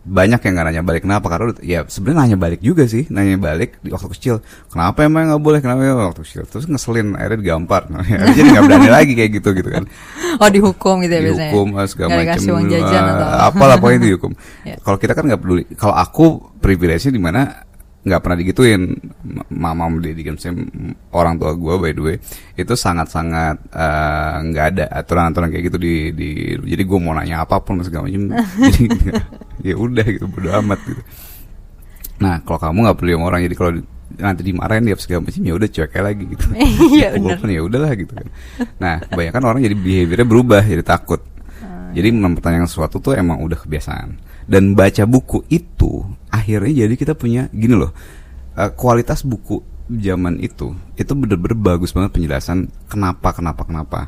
Banyak 0.00 0.40
yang 0.40 0.52
nggak 0.56 0.66
nanya 0.72 0.82
balik 0.82 1.02
kenapa 1.04 1.26
karena 1.28 1.52
ya 1.60 1.84
sebenarnya 1.84 2.18
nanya 2.24 2.38
balik 2.40 2.64
juga 2.64 2.88
sih, 2.88 3.04
nanya 3.12 3.36
balik 3.36 3.76
di 3.84 3.92
waktu 3.92 4.08
kecil, 4.16 4.40
kenapa 4.72 5.04
emang 5.04 5.28
nggak 5.28 5.42
boleh, 5.44 5.60
kenapa 5.60 5.84
ya 5.84 5.92
waktu 5.92 6.24
kecil, 6.24 6.42
terus 6.48 6.64
ngeselin, 6.64 7.20
akhirnya 7.20 7.38
digampar, 7.44 7.84
nah, 7.92 8.00
akhirnya 8.02 8.32
jadi 8.32 8.48
nggak 8.48 8.64
berani 8.70 8.88
lagi 8.88 9.12
kayak 9.12 9.30
gitu 9.36 9.48
gitu 9.52 9.68
kan 9.68 9.84
Oh 10.40 10.48
dihukum 10.48 11.04
gitu 11.04 11.12
ya 11.12 11.20
biasanya. 11.20 11.52
dihukum 11.52 11.68
eh, 11.76 11.86
segala 11.90 12.08
macam 12.16 12.40
uang 12.48 12.66
jajan 12.72 13.02
eh, 13.04 13.12
atau 13.12 13.28
apalah 13.52 13.76
pokoknya 13.76 14.00
dihukum 14.08 14.32
Ya. 14.70 14.76
kalau 14.80 14.96
kita 14.96 15.12
kan 15.12 15.24
nggak 15.28 15.40
peduli 15.42 15.62
kalau 15.76 15.92
aku 15.92 16.24
privilege-nya 16.64 17.12
di 17.12 17.20
mana 17.20 17.40
nggak 18.00 18.20
pernah 18.24 18.38
digituin 18.38 18.96
mama 19.52 19.92
saya 20.36 20.56
m- 20.56 20.96
orang 21.12 21.36
tua 21.36 21.52
gue 21.52 21.74
by 21.76 21.92
the 21.92 22.00
way 22.00 22.16
itu 22.56 22.72
sangat-sangat 22.72 23.60
eh, 23.68 24.34
nggak 24.48 24.66
ada 24.72 24.84
aturan-aturan 24.88 25.52
kayak 25.52 25.64
gitu 25.68 25.76
di 25.76 25.94
di 26.10 26.28
jadi 26.64 26.80
gue 26.80 26.98
mau 26.98 27.12
nanya 27.12 27.44
apa 27.44 27.60
pun 27.60 27.76
segala 27.84 28.08
macam 28.08 28.40
jadi 28.72 28.84
ya 29.60 29.74
udah 29.76 30.06
gitu 30.08 30.24
bodo 30.26 30.48
amat 30.64 30.80
gitu 30.80 31.02
nah 32.20 32.40
kalau 32.40 32.56
kamu 32.58 32.78
nggak 32.84 32.96
peduli 32.96 33.12
sama 33.16 33.24
orang 33.28 33.40
jadi 33.44 33.56
kalau 33.56 33.72
di- 33.76 33.88
nanti 34.10 34.40
dimarahin 34.42 34.84
dia 34.84 34.96
segala 34.96 35.20
macam 35.22 35.40
ya 35.40 35.54
udah 35.54 35.68
cuek 35.70 35.92
lagi 35.96 36.24
gitu 36.24 36.44
Pukul 36.50 36.98
bener. 37.30 37.36
pun 37.38 37.48
ya 37.48 37.60
udahlah 37.62 37.92
gitu 37.94 38.10
kan. 38.10 38.26
Nah, 38.82 38.94
kebanyakan 39.06 39.42
orang 39.46 39.60
jadi 39.62 39.76
behaviornya 39.78 40.26
berubah, 40.26 40.62
jadi 40.66 40.82
takut. 40.82 41.22
Ah, 41.62 41.94
Jadi 41.94 42.10
iya. 42.10 42.18
mempertanyakan 42.18 42.66
sesuatu 42.66 42.98
tuh 42.98 43.14
emang 43.14 43.38
udah 43.38 43.54
kebiasaan. 43.54 44.18
Dan 44.46 44.78
baca 44.78 45.04
buku 45.04 45.44
itu 45.52 46.04
akhirnya 46.30 46.86
jadi 46.86 46.94
kita 46.94 47.12
punya 47.18 47.48
gini 47.50 47.74
loh. 47.76 47.92
eh, 48.58 48.70
kualitas 48.74 49.22
buku 49.22 49.62
zaman 49.90 50.38
itu 50.38 50.70
itu 50.94 51.12
bener-bener 51.18 51.58
bagus 51.58 51.90
banget 51.90 52.14
penjelasan 52.14 52.70
kenapa 52.86 53.34
kenapa 53.34 53.62
kenapa. 53.66 54.00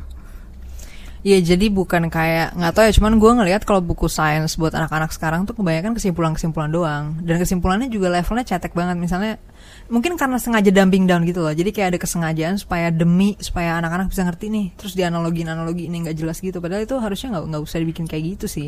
Iya 1.23 1.39
jadi 1.55 1.71
bukan 1.71 2.11
kayak 2.11 2.51
nggak 2.59 2.73
tahu 2.75 2.83
ya 2.83 2.93
cuman 2.99 3.15
gue 3.15 3.31
ngelihat 3.31 3.63
kalau 3.63 3.79
buku 3.79 4.11
sains 4.11 4.59
buat 4.59 4.75
anak-anak 4.75 5.07
sekarang 5.15 5.47
tuh 5.47 5.55
kebanyakan 5.55 5.95
kesimpulan-kesimpulan 5.95 6.67
doang. 6.67 7.15
Dan 7.23 7.39
kesimpulannya 7.39 7.87
juga 7.87 8.11
levelnya 8.11 8.43
cetek 8.43 8.75
banget. 8.75 8.99
Misalnya 8.99 9.39
mungkin 9.87 10.19
karena 10.19 10.35
sengaja 10.35 10.67
dumping 10.67 11.07
down 11.07 11.23
gitu 11.23 11.39
loh. 11.39 11.55
Jadi 11.55 11.71
kayak 11.71 11.95
ada 11.95 11.99
kesengajaan 12.03 12.59
supaya 12.59 12.91
demi 12.91 13.39
supaya 13.39 13.79
anak-anak 13.79 14.11
bisa 14.11 14.27
ngerti 14.27 14.51
nih. 14.51 14.67
Terus 14.75 14.99
dianalogin 14.99 15.47
analogi 15.47 15.87
ini 15.87 16.03
nggak 16.03 16.15
jelas 16.19 16.43
gitu. 16.43 16.59
Padahal 16.59 16.83
itu 16.83 16.99
harusnya 16.99 17.39
nggak 17.39 17.55
nggak 17.55 17.63
usah 17.63 17.77
dibikin 17.79 18.03
kayak 18.03 18.23
gitu 18.35 18.51
sih 18.51 18.67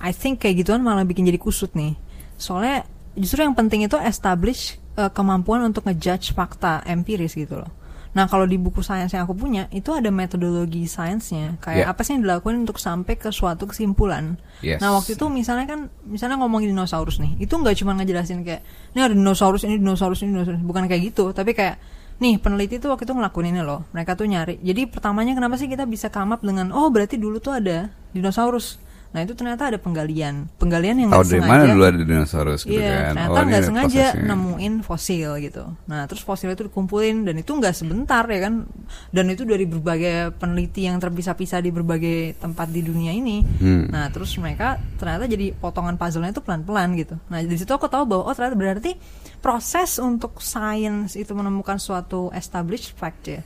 I 0.00 0.12
think 0.12 0.44
kayak 0.44 0.64
gituan 0.66 0.80
malah 0.84 1.04
bikin 1.04 1.24
jadi 1.24 1.40
kusut 1.40 1.72
nih 1.72 1.96
soalnya 2.36 2.84
justru 3.16 3.40
yang 3.44 3.56
penting 3.56 3.84
itu 3.88 3.96
establish 4.00 4.76
eh, 4.96 5.10
kemampuan 5.12 5.64
untuk 5.64 5.88
ngejudge 5.88 6.36
fakta 6.36 6.84
empiris 6.84 7.36
gitu 7.36 7.60
loh 7.64 7.70
Nah 8.16 8.24
kalau 8.32 8.48
di 8.48 8.56
buku 8.56 8.80
sains 8.80 9.12
yang 9.12 9.28
aku 9.28 9.36
punya 9.36 9.68
itu 9.68 9.92
ada 9.92 10.08
metodologi 10.08 10.88
sainsnya 10.88 11.60
kayak 11.60 11.76
Yeah. 11.76 11.92
apa 11.92 12.00
sih 12.00 12.16
yang 12.16 12.24
dilakukan 12.24 12.64
untuk 12.64 12.80
sampai 12.80 13.20
ke 13.20 13.28
suatu 13.28 13.68
kesimpulan. 13.68 14.40
Yes. 14.64 14.80
Nah 14.80 14.96
waktu 14.96 15.20
itu 15.20 15.28
misalnya 15.28 15.68
kan 15.68 15.92
misalnya 16.08 16.40
ngomongin 16.40 16.72
dinosaurus 16.72 17.20
nih 17.20 17.36
itu 17.36 17.52
nggak 17.52 17.76
cuma 17.76 17.92
ngejelasin 18.00 18.40
kayak 18.40 18.64
ini 18.96 19.00
ada 19.04 19.12
dinosaurus 19.12 19.68
ini 19.68 19.76
dinosaurus 19.76 20.24
ini 20.24 20.32
dinosaurus 20.32 20.64
bukan 20.64 20.88
kayak 20.88 21.12
gitu 21.12 21.36
tapi 21.36 21.52
kayak 21.52 21.76
nih 22.16 22.40
peneliti 22.40 22.80
tuh 22.80 22.96
waktu 22.96 23.04
itu 23.04 23.12
ngelakuin 23.12 23.52
ini 23.52 23.60
loh 23.60 23.84
mereka 23.92 24.16
tuh 24.16 24.24
nyari 24.24 24.56
jadi 24.64 24.88
pertamanya 24.88 25.36
kenapa 25.36 25.60
sih 25.60 25.68
kita 25.68 25.84
bisa 25.84 26.08
up 26.08 26.40
dengan 26.40 26.72
oh 26.72 26.88
berarti 26.88 27.20
dulu 27.20 27.36
tuh 27.36 27.60
ada 27.60 27.92
dinosaurus 28.16 28.80
Nah 29.16 29.24
itu 29.24 29.32
ternyata 29.32 29.72
ada 29.72 29.80
penggalian, 29.80 30.44
penggalian 30.60 31.00
yang 31.00 31.08
nggak 31.08 31.24
dari 31.24 31.40
sengaja. 31.40 31.48
mana 31.48 31.64
dulu 31.72 31.82
ada 31.88 31.98
dinosaurus 32.04 32.60
gitu 32.68 32.76
Iya, 32.76 32.92
kan? 32.92 33.00
ternyata 33.16 33.32
ini 33.40 33.48
nggak 33.48 33.56
ada 33.56 33.68
sengaja 33.72 34.04
prosesnya. 34.12 34.28
nemuin 34.28 34.74
fosil 34.84 35.30
gitu. 35.40 35.64
Nah, 35.88 36.00
terus 36.04 36.20
fosil 36.20 36.48
itu 36.52 36.68
dikumpulin 36.68 37.16
dan 37.24 37.34
itu 37.40 37.48
nggak 37.48 37.72
sebentar 37.72 38.28
ya 38.28 38.40
kan? 38.44 38.68
Dan 39.08 39.32
itu 39.32 39.48
dari 39.48 39.64
berbagai 39.64 40.36
peneliti 40.36 40.84
yang 40.84 41.00
terpisah-pisah 41.00 41.64
di 41.64 41.72
berbagai 41.72 42.36
tempat 42.36 42.68
di 42.68 42.84
dunia 42.84 43.16
ini. 43.16 43.40
Hmm. 43.40 43.88
Nah, 43.88 44.12
terus 44.12 44.36
mereka 44.36 44.76
ternyata 45.00 45.24
jadi 45.24 45.56
potongan 45.56 45.96
puzzle-nya 45.96 46.36
itu 46.36 46.44
pelan-pelan 46.44 46.92
gitu. 47.00 47.16
Nah, 47.32 47.40
di 47.40 47.56
situ 47.56 47.72
aku 47.72 47.88
tahu 47.88 48.04
bahwa 48.04 48.28
oh 48.28 48.34
ternyata 48.36 48.52
berarti 48.52 49.00
proses 49.40 49.96
untuk 49.96 50.44
sains 50.44 51.16
itu 51.16 51.32
menemukan 51.32 51.80
suatu 51.80 52.28
established 52.36 52.92
fact 52.92 53.32
ya. 53.32 53.40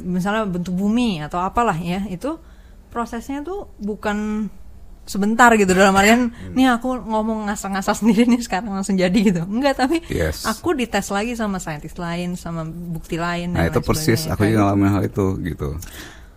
Misalnya 0.00 0.48
bentuk 0.48 0.72
bumi 0.72 1.20
atau 1.20 1.44
apalah 1.44 1.76
ya, 1.76 2.08
itu 2.08 2.40
prosesnya 2.88 3.44
tuh 3.44 3.68
bukan 3.76 4.48
sebentar 5.08 5.48
gitu 5.56 5.72
dalam 5.72 5.96
artian 5.96 6.28
Hmm. 6.28 6.52
nih 6.52 6.68
aku 6.70 7.00
ngomong 7.00 7.48
ngasah-ngasah 7.48 7.96
sendiri 7.96 8.28
nih 8.28 8.44
sekarang 8.44 8.68
langsung 8.70 8.94
jadi 8.94 9.16
gitu 9.16 9.42
enggak 9.42 9.80
tapi 9.80 10.04
Yes. 10.06 10.44
aku 10.44 10.76
dites 10.76 11.08
lagi 11.08 11.32
sama 11.32 11.56
saintis 11.56 11.96
lain 11.96 12.36
sama 12.36 12.62
bukti 12.62 13.16
lain 13.16 13.56
Nah 13.56 13.66
itu 13.66 13.80
persis 13.80 14.28
aku 14.28 14.44
juga 14.44 14.44
Kayak 14.44 14.56
ngalamin 14.60 14.90
hal 14.92 15.02
itu 15.04 15.26
gitu. 15.42 15.68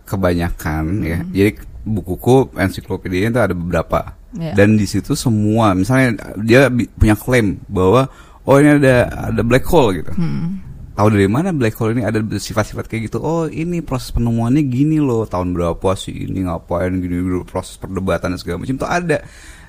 Kebanyakan 0.02 0.84
ya. 1.02 1.18
Hmm. 1.20 1.30
Jadi 1.30 1.50
bukuku 1.82 2.34
ensiklopedia 2.56 3.28
itu 3.28 3.38
ada 3.38 3.52
beberapa. 3.52 4.16
Iya. 4.32 4.56
Dan 4.56 4.74
di 4.74 4.88
situ 4.88 5.12
semua 5.12 5.76
misalnya 5.76 6.16
dia 6.40 6.66
punya 6.96 7.12
klaim 7.12 7.60
bahwa 7.68 8.08
oh 8.42 8.56
ini 8.56 8.80
ada 8.80 9.06
ada 9.30 9.42
black 9.44 9.68
hole 9.68 10.00
gitu. 10.00 10.12
Hmm. 10.16 10.58
Tahu 10.92 11.08
dari 11.08 11.24
mana 11.24 11.56
black 11.56 11.76
hole 11.80 11.96
ini 11.96 12.04
ada 12.04 12.20
sifat-sifat 12.20 12.84
kayak 12.84 13.08
gitu? 13.08 13.18
Oh 13.24 13.48
ini 13.48 13.80
proses 13.80 14.12
penemuannya 14.12 14.60
gini 14.68 15.00
loh 15.00 15.24
tahun 15.24 15.56
berapa 15.56 15.88
sih 15.96 16.28
ini 16.28 16.44
ngapain 16.44 16.92
gini 17.00 17.16
dulu 17.16 17.48
proses 17.48 17.80
perdebatan 17.80 18.36
dan 18.36 18.38
segala 18.38 18.60
macam 18.60 18.76
itu 18.76 18.88
ada. 18.88 19.18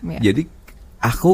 Iya. 0.04 0.20
Jadi 0.20 0.42
aku 1.00 1.32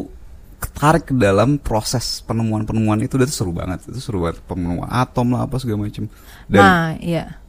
ketarik 0.60 1.10
ke 1.10 1.16
dalam 1.16 1.58
proses 1.58 2.22
penemuan-penemuan 2.28 3.00
itu 3.02 3.16
dan 3.16 3.32
itu 3.32 3.36
seru 3.40 3.56
banget 3.56 3.80
itu 3.88 4.04
seru 4.04 4.28
banget 4.28 4.44
penemuan 4.44 4.92
atom 4.92 5.32
lah 5.32 5.48
apa 5.48 5.56
segala 5.56 5.88
macam 5.88 6.04
dan 6.52 6.60
nah 6.60 6.92
iya 7.00 7.40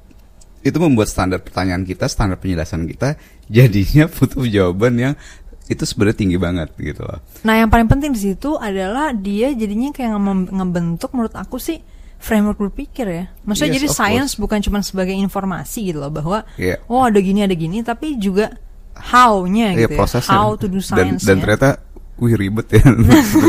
itu 0.60 0.76
membuat 0.76 1.08
standar 1.08 1.40
pertanyaan 1.40 1.88
kita, 1.88 2.04
standar 2.04 2.36
penjelasan 2.36 2.84
kita 2.84 3.16
jadinya 3.48 4.06
butuh 4.12 4.44
jawaban 4.44 4.94
yang 5.00 5.14
itu 5.70 5.86
sebenarnya 5.86 6.18
tinggi 6.18 6.34
banget 6.34 6.68
gitu 6.82 7.06
loh. 7.06 7.22
Nah, 7.46 7.54
yang 7.54 7.70
paling 7.70 7.86
penting 7.86 8.10
di 8.10 8.18
situ 8.18 8.58
adalah 8.58 9.14
dia 9.14 9.54
jadinya 9.54 9.94
kayak 9.94 10.18
nge- 10.18 10.50
ngebentuk 10.50 11.14
menurut 11.14 11.30
aku 11.38 11.62
sih 11.62 11.78
framework 12.20 12.60
berpikir 12.60 13.06
ya. 13.08 13.24
Maksudnya 13.42 13.72
Yes, 13.72 13.76
jadi 13.80 13.88
science 13.90 14.32
bukan 14.36 14.60
cuma 14.60 14.84
sebagai 14.84 15.16
informasi 15.16 15.88
gitu 15.90 16.04
loh 16.04 16.12
bahwa 16.12 16.44
Iya. 16.60 16.78
oh 16.86 17.08
ada 17.08 17.16
gini 17.18 17.40
ada 17.40 17.56
gini 17.56 17.80
tapi 17.80 18.20
juga 18.20 18.52
how-nya 18.94 19.72
Iya 19.72 19.88
gitu 19.88 19.96
prosesnya. 19.96 20.28
ya. 20.28 20.36
How 20.36 20.52
to 20.60 20.68
do 20.68 20.78
dan, 20.78 20.84
science 20.84 21.24
dan 21.24 21.40
ternyata 21.40 21.80
wih 22.20 22.36
ribet 22.36 22.68
ya. 22.76 22.84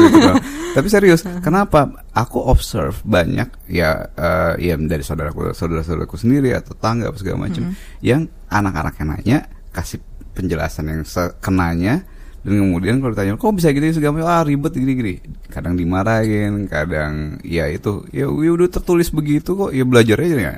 Tapi 0.76 0.88
serius, 0.88 1.28
kenapa 1.44 2.08
aku 2.16 2.40
observe 2.40 2.96
banyak 3.04 3.68
ya 3.68 4.08
eh, 4.16 4.72
ya 4.72 4.80
dari 4.80 5.04
saudaraku 5.04 5.52
saudara-saudaraku 5.52 6.16
sendiri 6.16 6.56
atau 6.56 6.72
tangga 6.80 7.12
apa 7.12 7.20
segala 7.20 7.52
macam 7.52 7.76
yang 8.00 8.32
anak-anak 8.48 8.96
yang 9.04 9.10
nanya 9.12 9.38
kasih 9.76 10.00
penjelasan 10.32 10.88
yang 10.88 11.04
sekenanya 11.04 12.08
dan 12.42 12.58
kemudian 12.58 12.98
kalau 12.98 13.14
ditanya 13.14 13.38
kok 13.38 13.54
bisa 13.54 13.70
gitu 13.70 14.02
segala 14.02 14.18
macam 14.18 14.30
ah 14.34 14.42
ribet 14.42 14.74
gini-gini 14.74 15.22
kadang 15.54 15.78
dimarahin 15.78 16.66
kadang 16.66 17.38
ya 17.46 17.70
itu 17.70 18.02
ya 18.10 18.26
ya 18.26 18.52
udah 18.58 18.70
tertulis 18.70 19.14
begitu 19.14 19.54
kok 19.54 19.70
ya 19.70 19.86
belajar 19.86 20.18
aja 20.18 20.38
ya 20.38 20.56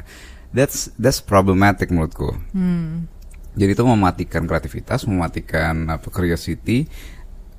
that's 0.55 0.93
that's 0.95 1.19
problematic 1.19 1.91
menurutku 1.91 2.31
Hmm. 2.55 3.09
jadi 3.53 3.75
itu 3.75 3.83
mematikan 3.83 4.47
kreativitas, 4.47 5.05
mematikan 5.05 5.91
apa 5.91 6.07
curiosity, 6.09 6.89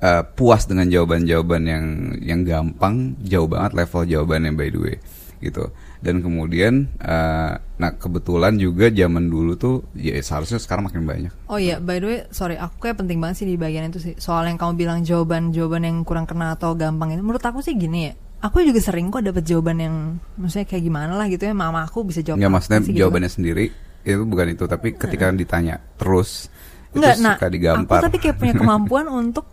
eh, 0.01 0.23
puas 0.35 0.67
dengan 0.67 0.91
jawaban-jawaban 0.91 1.61
yang 1.63 1.85
yang 2.19 2.41
gampang, 2.43 3.15
jauh 3.23 3.47
banget 3.47 3.71
level 3.77 4.03
jawabannya 4.03 4.51
by 4.57 4.67
the 4.73 4.79
way, 4.79 4.95
gitu. 5.39 5.71
Dan 6.05 6.21
kemudian, 6.21 6.85
eh, 7.01 7.53
nah 7.57 7.91
kebetulan 7.97 8.61
juga 8.61 8.93
zaman 8.93 9.25
dulu 9.25 9.57
tuh, 9.57 9.81
ya 9.97 10.13
seharusnya 10.21 10.61
sekarang 10.61 10.85
makin 10.85 11.01
banyak. 11.01 11.33
Oh 11.49 11.57
iya, 11.57 11.81
by 11.81 11.97
the 11.97 12.05
way, 12.05 12.19
sorry, 12.29 12.61
aku 12.61 12.77
kayak 12.85 13.01
penting 13.01 13.17
banget 13.17 13.41
sih 13.41 13.47
di 13.49 13.57
bagian 13.57 13.89
itu 13.89 13.97
sih. 13.97 14.13
Soal 14.21 14.45
yang 14.45 14.61
kamu 14.61 14.77
bilang 14.77 15.01
jawaban-jawaban 15.01 15.81
yang 15.81 15.97
kurang 16.05 16.29
kena 16.29 16.53
atau 16.53 16.77
gampang 16.77 17.17
itu, 17.17 17.25
menurut 17.25 17.41
aku 17.41 17.65
sih 17.65 17.73
gini 17.73 18.13
ya. 18.13 18.13
Aku 18.45 18.61
juga 18.61 18.77
sering 18.77 19.09
kok 19.09 19.25
dapet 19.25 19.41
jawaban 19.49 19.81
yang, 19.81 19.95
maksudnya 20.37 20.69
kayak 20.69 20.85
gimana 20.85 21.17
lah 21.17 21.25
gitu 21.25 21.49
ya. 21.49 21.57
Mama 21.57 21.89
aku 21.89 22.05
bisa 22.05 22.21
jawab. 22.21 22.37
Nggak 22.37 22.53
maksudnya 22.53 22.79
sih 22.85 22.93
gitu. 22.93 23.01
jawabannya 23.01 23.31
sendiri 23.33 23.65
itu 24.05 24.21
bukan 24.21 24.53
itu, 24.53 24.63
tapi 24.69 24.93
ketika 24.93 25.33
ditanya 25.33 25.81
terus 25.97 26.53
Enggak, 26.93 27.17
itu 27.17 27.25
nah, 27.25 27.35
suka 27.41 27.47
digampar. 27.49 27.97
aku 27.97 28.05
tapi 28.05 28.17
kayak 28.21 28.37
punya 28.37 28.53
kemampuan 28.53 29.09
untuk, 29.25 29.49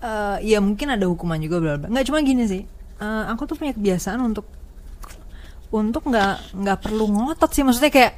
eh 0.00 0.40
ya 0.48 0.64
mungkin 0.64 0.96
ada 0.96 1.04
hukuman 1.04 1.36
juga, 1.36 1.60
bla 1.60 1.72
bla. 1.76 1.86
Nggak 1.92 2.08
cuma 2.08 2.24
gini 2.24 2.48
sih. 2.48 2.64
Eh, 3.00 3.24
aku 3.28 3.44
tuh 3.44 3.60
punya 3.60 3.76
kebiasaan 3.76 4.20
untuk, 4.24 4.48
untuk 5.70 6.06
nggak 6.10 6.54
nggak 6.54 6.78
perlu 6.82 7.06
ngotot 7.10 7.50
sih. 7.54 7.62
Maksudnya 7.62 7.90
kayak, 7.94 8.12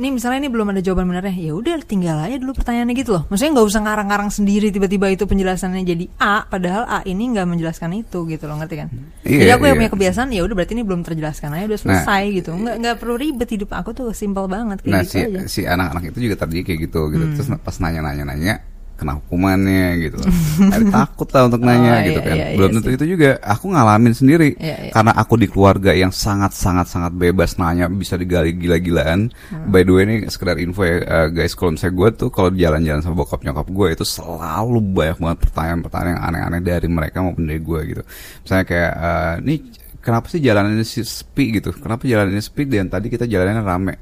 ini 0.00 0.16
misalnya 0.16 0.40
ini 0.40 0.48
belum 0.48 0.72
ada 0.72 0.80
jawaban 0.80 1.04
benarnya, 1.12 1.36
ya 1.36 1.52
udah 1.52 1.76
tinggal 1.84 2.16
aja 2.24 2.40
dulu 2.40 2.56
pertanyaannya 2.56 2.94
gitu 2.96 3.20
loh. 3.20 3.22
Maksudnya 3.28 3.52
nggak 3.52 3.68
usah 3.68 3.80
ngarang-ngarang 3.84 4.30
sendiri 4.32 4.72
tiba-tiba 4.72 5.12
itu 5.12 5.28
penjelasannya 5.28 5.84
jadi 5.84 6.04
A, 6.16 6.48
padahal 6.48 6.88
A 6.88 6.98
ini 7.04 7.36
nggak 7.36 7.44
menjelaskan 7.44 8.00
itu 8.00 8.24
gitu 8.24 8.44
loh, 8.48 8.56
ngerti 8.56 8.74
kan? 8.80 8.88
Iya, 9.28 9.38
jadi 9.44 9.50
aku 9.60 9.64
yang 9.68 9.76
iya. 9.76 9.80
punya 9.84 9.90
kebiasaan, 9.92 10.28
ya 10.32 10.40
udah 10.40 10.54
berarti 10.56 10.72
ini 10.72 10.84
belum 10.88 11.00
terjelaskan 11.04 11.48
aja, 11.52 11.64
udah 11.68 11.80
selesai 11.84 12.22
gitu. 12.32 12.50
Nggak 12.56 12.76
nggak 12.80 12.96
perlu 12.96 13.14
ribet 13.20 13.48
hidup 13.52 13.70
aku 13.76 13.90
tuh 13.92 14.08
simpel 14.16 14.48
banget 14.48 14.80
kayak 14.80 14.94
nah 14.96 15.02
gitu 15.04 15.12
si 15.12 15.20
aja. 15.20 15.40
Hmm. 15.44 15.48
si 15.52 15.60
anak-anak 15.68 16.02
itu 16.16 16.18
juga 16.24 16.36
tadi 16.40 16.64
kayak 16.64 16.78
gitu 16.88 17.00
gitu 17.12 17.24
terus 17.36 17.48
pas 17.60 17.76
nanya-nanya 17.76 18.24
nanya 18.24 18.54
kena 19.00 19.16
hukumannya 19.16 19.86
gitu. 20.04 20.20
Ada 20.68 20.84
takut 21.00 21.28
lah 21.32 21.42
untuk 21.48 21.60
nanya 21.64 21.92
Oh, 21.96 22.04
gitu 22.04 22.20
iya, 22.20 22.28
kan. 22.28 22.36
iya, 22.36 22.46
iya 22.52 22.56
belum 22.60 22.70
tentu 22.76 22.88
sih. 22.92 22.96
itu 23.00 23.04
juga 23.16 23.30
aku 23.40 23.64
ngalamin 23.72 24.12
sendiri. 24.12 24.48
Iya, 24.60 24.76
iya. 24.86 24.92
karena 24.92 25.12
aku 25.16 25.34
di 25.34 25.48
keluarga 25.48 25.90
yang 25.90 26.12
sangat 26.12 26.52
sangat 26.52 26.86
sangat 26.86 27.16
bebas 27.16 27.56
nanya 27.56 27.88
bisa 27.88 28.14
digali 28.14 28.52
gila-gilaan. 28.52 29.32
Hmm. 29.48 29.72
by 29.72 29.80
the 29.80 29.92
way 29.96 30.04
ini 30.04 30.28
sekedar 30.28 30.60
info 30.60 30.84
ya 30.84 31.00
eh, 31.00 31.28
guys 31.32 31.56
kalau 31.56 31.72
misalnya 31.72 31.96
gue 31.96 32.08
tuh 32.20 32.28
kalau 32.28 32.52
jalan-jalan 32.52 33.00
sama 33.00 33.16
bokap 33.16 33.40
nyokap 33.40 33.66
gue 33.66 33.86
itu 33.96 34.04
selalu 34.04 34.78
banyak 34.84 35.16
banget 35.16 35.38
pertanyaan-pertanyaan 35.48 36.12
yang 36.12 36.20
aneh-aneh 36.20 36.60
dari 36.60 36.88
mereka 36.92 37.24
maupun 37.24 37.48
dari 37.48 37.58
gue 37.58 37.80
gitu. 37.88 38.02
Misalnya 38.44 38.64
kayak 38.68 38.92
nih 39.40 39.58
kenapa 40.00 40.26
sih 40.28 40.40
jalanannya 40.40 40.84
sepi? 40.84 41.44
gitu. 41.56 41.72
Kenapa 41.76 42.04
jalanannya 42.04 42.40
sepi? 42.40 42.62
Dan 42.68 42.92
tadi 42.92 43.08
kita 43.08 43.24
jalannya 43.24 43.62
rame 43.64 43.94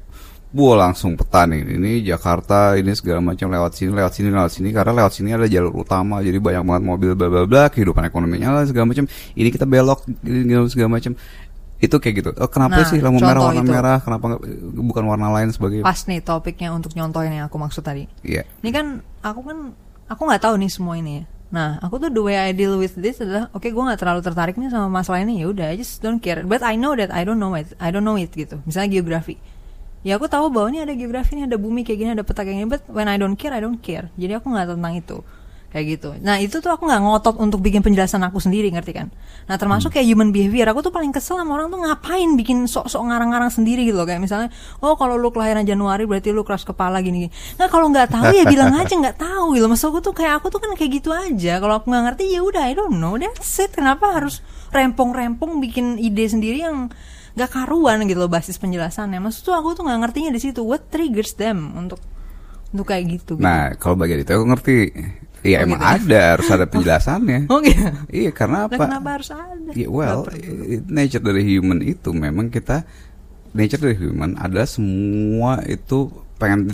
Wah 0.49 0.73
langsung 0.81 1.13
peta 1.13 1.45
nih, 1.45 1.61
ini 1.61 2.01
Jakarta, 2.01 2.73
ini 2.73 2.89
segala 2.97 3.21
macam 3.21 3.53
lewat 3.53 3.69
sini, 3.77 3.93
lewat 3.93 4.13
sini, 4.17 4.33
lewat 4.33 4.49
sini, 4.49 4.73
karena 4.73 4.97
lewat 4.97 5.13
sini 5.13 5.29
ada 5.29 5.45
jalur 5.45 5.85
utama, 5.85 6.25
jadi 6.25 6.41
banyak 6.41 6.65
banget 6.65 6.83
mobil, 6.89 7.11
bla 7.13 7.29
bla 7.29 7.43
bla, 7.45 7.63
kehidupan 7.69 8.09
ekonominya 8.09 8.57
lah 8.57 8.65
segala 8.65 8.89
macam. 8.89 9.05
Ini 9.37 9.49
kita 9.53 9.69
belok, 9.69 10.09
ini 10.25 10.49
segala 10.65 10.97
macam. 10.97 11.13
Itu 11.79 11.95
kayak 12.01 12.15
gitu. 12.17 12.29
Oh, 12.41 12.49
kenapa 12.49 12.81
Nah, 12.81 12.89
sih 12.89 12.97
lampu 12.99 13.21
merah 13.23 13.39
warna 13.45 13.61
itu. 13.63 13.71
merah? 13.71 13.97
Kenapa 14.03 14.25
bukan 14.73 15.03
warna 15.05 15.31
lain 15.31 15.53
sebagai? 15.53 15.79
Pas 15.85 16.01
nih 16.03 16.19
topiknya 16.19 16.73
untuk 16.73 16.91
nyontohin 16.91 17.29
yang 17.31 17.45
aku 17.47 17.55
maksud 17.55 17.85
tadi. 17.85 18.09
Iya. 18.25 18.43
Ini 18.65 18.69
kan 18.73 18.99
aku 19.23 19.39
kan 19.45 19.57
aku 20.11 20.21
nggak 20.27 20.43
tahu 20.43 20.59
nih 20.59 20.67
semua 20.73 20.97
ini 20.99 21.21
ya. 21.21 21.23
Nah, 21.49 21.69
aku 21.79 22.01
tuh 22.01 22.11
the 22.11 22.19
way 22.19 22.35
I 22.35 22.51
deal 22.51 22.75
with 22.75 22.99
this 22.99 23.23
adalah 23.23 23.47
oke 23.55 23.63
gue 23.63 23.83
nggak 23.85 23.95
terlalu 24.01 24.21
tertarik 24.25 24.59
nih 24.59 24.67
sama 24.73 24.91
masalah 24.91 25.23
ini 25.23 25.39
ya 25.39 25.47
udah 25.53 25.71
I 25.71 25.79
just 25.79 26.01
don't 26.03 26.19
care. 26.19 26.43
But 26.43 26.67
I 26.67 26.75
know 26.75 26.99
that 26.99 27.13
I 27.15 27.23
don't 27.23 27.39
know 27.39 27.55
it. 27.55 27.71
I 27.79 27.93
don't 27.95 28.03
know 28.03 28.19
it 28.19 28.33
gitu. 28.35 28.59
Misalnya 28.67 28.99
geografi. 28.99 29.39
Ya 30.03 30.15
aku 30.15 30.31
tahu 30.31 30.47
bahwa 30.47 30.71
ini 30.71 30.79
ada 30.79 30.93
geografi, 30.95 31.35
ini 31.35 31.43
ada 31.43 31.59
bumi 31.59 31.83
kayak 31.83 31.99
gini, 31.99 32.09
ada 32.15 32.23
peta 32.23 32.47
kayak 32.47 32.55
gini. 32.63 32.69
But 32.71 32.87
when 32.87 33.11
I 33.11 33.19
don't 33.19 33.35
care, 33.35 33.51
I 33.51 33.59
don't 33.59 33.83
care. 33.83 34.07
Jadi 34.15 34.39
aku 34.39 34.47
nggak 34.47 34.75
tentang 34.75 34.93
itu 34.95 35.19
kayak 35.69 35.85
gitu. 35.85 36.09
Nah 36.25 36.41
itu 36.41 36.57
tuh 36.59 36.73
aku 36.73 36.89
nggak 36.89 37.01
ngotot 37.05 37.35
untuk 37.37 37.61
bikin 37.61 37.85
penjelasan 37.85 38.25
aku 38.25 38.41
sendiri 38.41 38.73
ngerti 38.73 38.89
kan? 38.89 39.07
Nah 39.45 39.55
termasuk 39.55 39.93
kayak 39.93 40.09
human 40.09 40.33
behavior, 40.33 40.65
aku 40.73 40.81
tuh 40.81 40.89
paling 40.89 41.13
kesel 41.13 41.37
sama 41.37 41.53
orang 41.53 41.69
tuh 41.69 41.77
ngapain 41.77 42.29
bikin 42.33 42.65
sok-sok 42.65 43.05
ngarang-ngarang 43.05 43.53
sendiri 43.53 43.85
gitu 43.85 44.01
loh 44.01 44.09
kayak 44.09 44.17
misalnya, 44.17 44.49
oh 44.81 44.97
kalau 44.97 45.13
lu 45.13 45.29
kelahiran 45.29 45.61
Januari 45.61 46.09
berarti 46.09 46.33
lu 46.33 46.41
keras 46.41 46.65
kepala 46.65 47.05
gini. 47.05 47.29
gini. 47.29 47.29
Nah 47.61 47.69
kalau 47.69 47.93
nggak 47.93 48.09
tahu 48.09 48.33
ya 48.33 48.49
bilang 48.49 48.73
aja 48.73 48.93
nggak 48.97 49.17
tahu 49.21 49.53
gitu. 49.53 49.65
Maksud 49.69 49.87
aku 49.93 49.99
tuh 50.01 50.13
kayak 50.17 50.41
aku 50.41 50.47
tuh 50.49 50.59
kan 50.61 50.73
kayak 50.73 50.91
gitu 51.01 51.09
aja. 51.13 51.61
Kalau 51.61 51.73
aku 51.77 51.85
nggak 51.93 52.03
ngerti 52.11 52.23
ya 52.33 52.41
udah 52.41 52.63
I 52.65 52.73
don't 52.73 52.97
know. 52.97 53.13
That's 53.21 53.61
it. 53.61 53.69
Kenapa 53.69 54.09
harus 54.09 54.41
rempong-rempong 54.73 55.61
bikin 55.61 56.01
ide 56.01 56.25
sendiri 56.25 56.65
yang 56.65 56.89
nggak 57.37 57.49
karuan 57.49 58.05
gitu 58.05 58.19
loh 58.21 58.31
basis 58.31 58.57
penjelasannya. 58.57 59.19
Maksud 59.21 59.41
tuh 59.45 59.55
aku 59.57 59.77
tuh 59.77 59.83
nggak 59.85 59.99
ngertinya 60.07 60.31
di 60.33 60.41
situ. 60.41 60.61
What 60.65 60.89
triggers 60.89 61.33
them 61.37 61.73
untuk 61.77 61.99
untuk 62.69 62.85
kayak 62.85 63.05
gitu? 63.09 63.33
gitu. 63.37 63.43
Nah, 63.43 63.73
kalau 63.77 63.97
bagian 63.97 64.21
itu 64.21 64.31
aku 64.33 64.45
ngerti. 64.45 64.75
Iya 65.39 65.63
Oh, 65.63 65.65
emang 65.71 65.79
gitu 65.79 65.87
ya? 65.87 65.95
ada 66.03 66.21
harus 66.35 66.47
ada 66.51 66.65
penjelasannya. 66.73 67.39
Oh 67.47 67.59
gitu. 67.63 67.87
Iya 68.11 68.31
karena 68.35 68.67
apa? 68.67 68.75
kenapa 68.75 69.09
harus 69.15 69.29
ada? 69.31 69.71
Ya, 69.71 69.87
well, 69.87 70.27
nature 70.91 71.23
dari 71.23 71.43
human 71.47 71.79
itu 71.79 72.11
memang 72.11 72.51
kita 72.51 72.83
nature 73.55 73.79
dari 73.79 73.97
human 73.97 74.35
adalah 74.35 74.67
semua 74.67 75.63
itu 75.63 76.11
pengen 76.35 76.67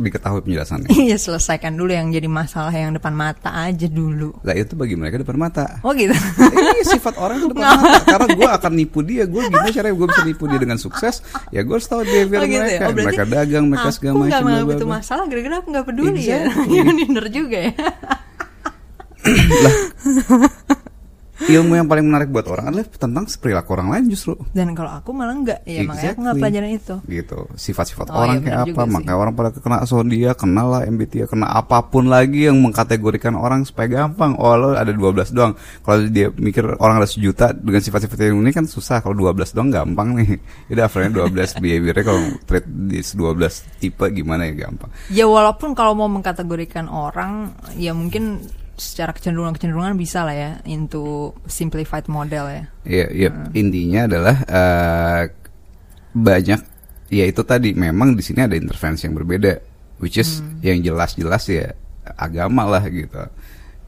diketahui 0.00 0.40
penjelasannya. 0.44 0.88
Iya 1.10 1.16
selesaikan 1.16 1.74
dulu 1.74 1.90
yang 1.90 2.12
jadi 2.12 2.28
masalah 2.30 2.70
yang 2.70 2.92
depan 2.94 3.12
mata 3.12 3.50
aja 3.52 3.88
dulu. 3.88 4.36
Lah 4.44 4.54
itu 4.54 4.76
bagi 4.76 4.94
mereka 4.94 5.20
depan 5.20 5.36
mata. 5.36 5.80
Oh 5.84 5.92
gitu. 5.92 6.12
Iya 6.12 6.84
sifat 6.86 7.16
orang 7.20 7.40
itu 7.40 7.48
depan 7.52 7.66
mata 7.76 8.00
Karena 8.12 8.28
gue 8.36 8.48
akan 8.48 8.72
nipu 8.72 9.00
dia 9.04 9.24
Gue 9.28 9.46
gimana 9.48 9.68
caranya 9.68 9.94
gue 9.96 10.06
bisa 10.08 10.22
nipu 10.24 10.44
dia 10.48 10.60
dengan 10.60 10.78
sukses 10.80 11.20
Ya 11.50 11.60
gue 11.60 11.74
harus 11.76 11.88
tahu 11.88 12.02
behavior 12.06 12.40
Oh 12.40 12.46
gitu 12.48 12.56
ya? 12.56 12.62
mereka 12.64 12.84
Oh, 12.84 12.92
berarti 12.94 13.06
Mereka 13.06 13.24
dagang 13.28 13.64
Mereka 13.68 13.88
segala 13.92 14.12
Aku 14.14 14.20
macam 14.20 14.30
nggak 14.30 14.42
menganggap 14.44 14.66
bla, 14.66 14.76
itu 14.78 14.86
masalah 14.86 15.24
gara-gara 15.28 15.56
aku 15.60 15.68
nggak 15.70 15.86
peduli 15.86 16.22
ya. 16.24 16.38
Exactly. 16.40 16.68
Iya 16.80 16.82
bener 16.86 17.26
juga 17.28 17.58
ya. 17.60 17.72
Ilmu 21.50 21.72
yang 21.74 21.88
paling 21.88 22.06
menarik 22.06 22.28
buat 22.30 22.46
orang 22.46 22.70
adalah 22.70 22.86
Tentang 22.90 23.24
perilaku 23.40 23.70
orang 23.74 23.88
lain 23.90 24.04
justru. 24.08 24.34
Dan 24.54 24.72
kalau 24.72 24.92
aku 24.94 25.10
malah 25.10 25.34
enggak. 25.34 25.60
Ya 25.66 25.82
makanya 25.82 26.14
aku 26.14 26.20
nggak 26.20 26.36
Exactly. 26.36 26.40
pelajaran 26.40 26.70
itu. 26.70 26.94
gitu. 27.08 27.38
Sifat-sifat 27.56 28.06
Oh, 28.10 28.22
orang 28.22 28.36
iya, 28.38 28.44
kayak 28.44 28.60
apa? 28.70 28.82
sih. 28.84 28.90
makanya 28.90 29.16
orang 29.16 29.32
pada 29.34 29.48
kena 29.52 29.76
dia 30.06 30.30
kenal 30.34 30.66
lah 30.70 30.82
MBTI 30.84 31.26
kena 31.26 31.46
apa 31.50 31.78
pun 31.82 32.06
lagi 32.06 32.46
yang 32.46 32.56
mengkategorikan 32.60 33.34
orang 33.34 33.64
supaya 33.64 33.86
gampang. 33.88 34.34
Oh 34.38 34.54
lo 34.54 34.74
ada 34.74 34.90
12 34.90 35.32
doang. 35.32 35.52
Kalau 35.82 35.98
dia 36.08 36.30
mikir 36.30 36.64
orang 36.78 37.02
ada 37.02 37.08
sejuta 37.08 37.50
dengan 37.50 37.80
sifat-sifat 37.80 38.16
yang 38.20 38.40
ini 38.40 38.52
kan 38.52 38.64
susah. 38.64 39.00
Kalau 39.00 39.14
12 39.14 39.50
doang 39.52 39.70
gampang 39.70 40.14
nih. 40.16 40.38
Jadi 40.70 40.80
average 40.80 41.12
12 41.12 41.62
behaviornya 41.62 42.04
kalau 42.04 42.20
trade 42.46 42.68
di 42.68 43.00
12 43.00 43.80
tipe 43.80 44.04
gimana 44.12 44.46
ya 44.46 44.68
gampang. 44.68 44.90
Ya 45.10 45.24
walaupun 45.26 45.72
kalau 45.74 45.96
mau 45.96 46.08
mengkategorikan 46.08 46.86
orang 46.86 47.52
ya 47.74 47.90
mungkin 47.90 48.42
secara 48.80 49.12
kecenderungan-kecenderungan 49.12 49.94
bisa 49.94 50.24
lah 50.24 50.32
ya 50.32 50.50
into 50.64 51.36
simplified 51.44 52.08
model 52.08 52.48
ya. 52.48 52.62
Iya, 52.88 53.06
iya. 53.12 53.28
Hmm. 53.30 53.52
intinya 53.52 54.00
adalah 54.08 54.36
eh, 54.42 55.22
banyak 56.10 56.60
ya 57.12 57.24
itu 57.26 57.42
tadi 57.44 57.76
memang 57.76 58.16
di 58.16 58.22
sini 58.24 58.42
ada 58.42 58.56
intervensi 58.56 59.04
yang 59.04 59.14
berbeda, 59.14 59.52
which 60.00 60.16
is 60.16 60.40
Hmm. 60.40 60.58
yang 60.64 60.80
jelas-jelas 60.80 61.44
ya 61.46 61.76
agama 62.16 62.64
lah 62.64 62.82
gitu. 62.88 63.20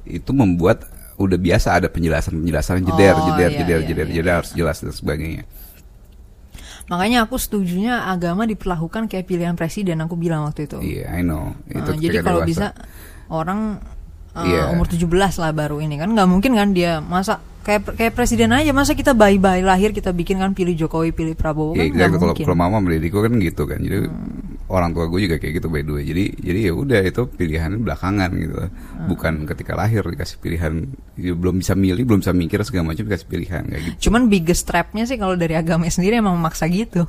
Itu 0.05 0.31
membuat 0.31 0.85
udah 1.17 1.39
biasa 1.39 1.79
ada 1.79 1.89
penjelasan-penjelasan 1.89 2.83
jeder, 2.83 3.15
Oh, 3.15 3.25
jeder, 3.31 3.51
iya, 3.51 3.59
jeder, 3.63 3.81
iya, 3.81 3.89
jeder, 3.89 4.07
iya, 4.11 4.15
jeder 4.21 4.33
iya. 4.33 4.39
harus 4.43 4.53
jelas 4.53 4.79
dan 4.83 4.93
sebagainya. 4.93 5.45
Makanya 6.91 7.25
aku 7.25 7.39
setujunya 7.39 8.05
agama 8.05 8.43
diperlakukan 8.43 9.07
kayak 9.07 9.31
pilihan 9.31 9.55
presiden 9.55 10.03
aku 10.03 10.19
bilang 10.19 10.43
waktu 10.45 10.67
itu. 10.67 10.83
Iya, 10.83 11.15
I 11.15 11.23
know. 11.23 11.55
Itu 11.71 11.95
Uh, 11.95 11.99
jadi 11.99 12.17
kalau 12.21 12.43
dewasa. 12.43 12.51
bisa 12.51 12.67
orang 13.31 13.79
uh, 14.33 14.43
Iya. 14.43 14.63
umur 14.71 14.87
17 14.87 15.09
lah 15.37 15.51
baru 15.51 15.79
ini 15.79 15.97
kan 15.97 16.09
nggak 16.09 16.27
mungkin 16.27 16.53
kan 16.53 16.71
dia 16.71 16.99
masa 16.99 17.39
kayak 17.63 17.95
kayak 17.95 18.13
presiden 18.13 18.51
aja 18.51 18.71
masa 18.71 18.93
kita 18.93 19.13
bayi-bayi 19.13 19.63
lahir 19.63 19.91
kita 19.91 20.11
bikin 20.11 20.37
kan 20.37 20.51
pilih 20.51 20.75
Jokowi 20.75 21.11
pilih 21.11 21.33
Prabowo 21.33 21.73
Ya, 21.73 21.85
kan 21.85 21.95
nggak 21.95 21.95
exactly. 21.95 22.19
kalau 22.19 22.33
mungkin. 22.33 22.45
kalau 22.45 22.59
mama 22.59 22.77
mendidikku 22.79 23.19
kan 23.19 23.33
gitu 23.37 23.63
kan. 23.65 23.79
Jadi 23.79 23.99
orang 24.73 24.97
tua 24.97 25.05
gue 25.13 25.21
juga 25.29 25.37
kayak 25.37 25.61
gitu 25.61 25.69
by 25.69 25.85
the 25.85 25.93
way. 25.93 26.05
Jadi 26.09 26.25
jadi 26.41 26.59
ya 26.67 26.73
udah 26.73 27.01
itu 27.05 27.23
pilihannya 27.29 27.79
belakangan 27.85 28.31
gitu. 28.41 28.57
Bukan 29.13 29.45
ketika 29.45 29.77
lahir 29.77 30.01
dikasih 30.01 30.41
pilihan 30.41 30.73
ya, 31.21 31.37
belum 31.37 31.61
bisa 31.61 31.77
milih, 31.77 32.09
belum 32.09 32.25
bisa 32.25 32.33
mikir 32.33 32.65
segala 32.65 32.97
macam 32.97 33.05
dikasih 33.05 33.29
pilihan 33.29 33.63
kayak 33.69 33.83
gitu. 33.85 33.97
Cuman 34.09 34.33
biggest 34.33 34.65
trapnya 34.65 35.05
sih 35.05 35.21
kalau 35.21 35.37
dari 35.37 35.53
agama 35.53 35.85
sendiri 35.93 36.25
emang 36.25 36.41
memaksa 36.41 36.65
gitu. 36.73 37.05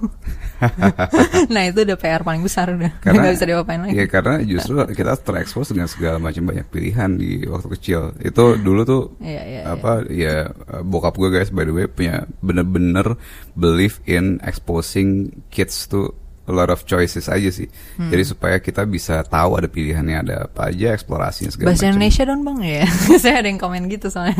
nah 1.53 1.63
itu 1.63 1.87
udah 1.87 1.95
PR 1.95 2.21
paling 2.27 2.43
besar 2.43 2.75
udah. 2.75 2.91
Nggak 2.99 3.33
bisa 3.39 3.45
diapain 3.47 3.79
lagi. 3.79 3.95
ya 3.95 4.05
karena 4.11 4.35
justru 4.43 4.75
kita 4.91 5.15
terekspos 5.23 5.71
dengan 5.71 5.87
segala 5.87 6.19
macam 6.19 6.43
banyak 6.43 6.67
pilihan 6.67 7.15
di 7.15 7.47
waktu 7.47 7.67
kecil. 7.79 8.11
Itu 8.19 8.59
dulu 8.59 8.81
tuh 8.83 9.03
Iya, 9.23 9.43
iya, 9.47 9.61
apa 9.71 10.03
ya 10.11 10.51
bokap 10.83 11.15
gue 11.15 11.29
guys 11.31 11.49
by 11.53 11.63
the 11.63 11.73
way 11.73 11.85
punya 11.87 12.27
bener-bener 12.43 13.15
believe 13.55 14.03
in 14.09 14.41
exposing 14.43 15.31
kids 15.53 15.87
to 15.87 16.11
a 16.43 16.51
lot 16.51 16.67
of 16.67 16.83
choices 16.83 17.31
aja 17.31 17.47
sih. 17.47 17.71
Hmm. 17.95 18.11
Jadi 18.11 18.23
supaya 18.27 18.59
kita 18.59 18.83
bisa 18.83 19.23
tahu 19.23 19.55
ada 19.55 19.71
pilihannya 19.71 20.15
ada 20.27 20.35
apa 20.51 20.75
aja 20.75 20.91
eksplorasinya 20.91 21.55
segala 21.55 21.71
Bahasa 21.71 21.87
macam. 21.87 21.91
Indonesia 21.95 22.23
dong 22.27 22.41
bang 22.43 22.59
ya. 22.59 22.83
Saya 23.23 23.35
ada 23.39 23.47
yang 23.47 23.59
komen 23.63 23.87
gitu 23.87 24.07
soalnya. 24.11 24.35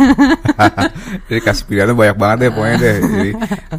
Jadi 1.31 1.39
kasih 1.39 1.63
pilihannya 1.63 1.95
banyak 1.95 2.17
banget 2.19 2.37
deh 2.43 2.51
pokoknya 2.51 2.77
deh. 2.79 2.95
Jadi 3.07 3.31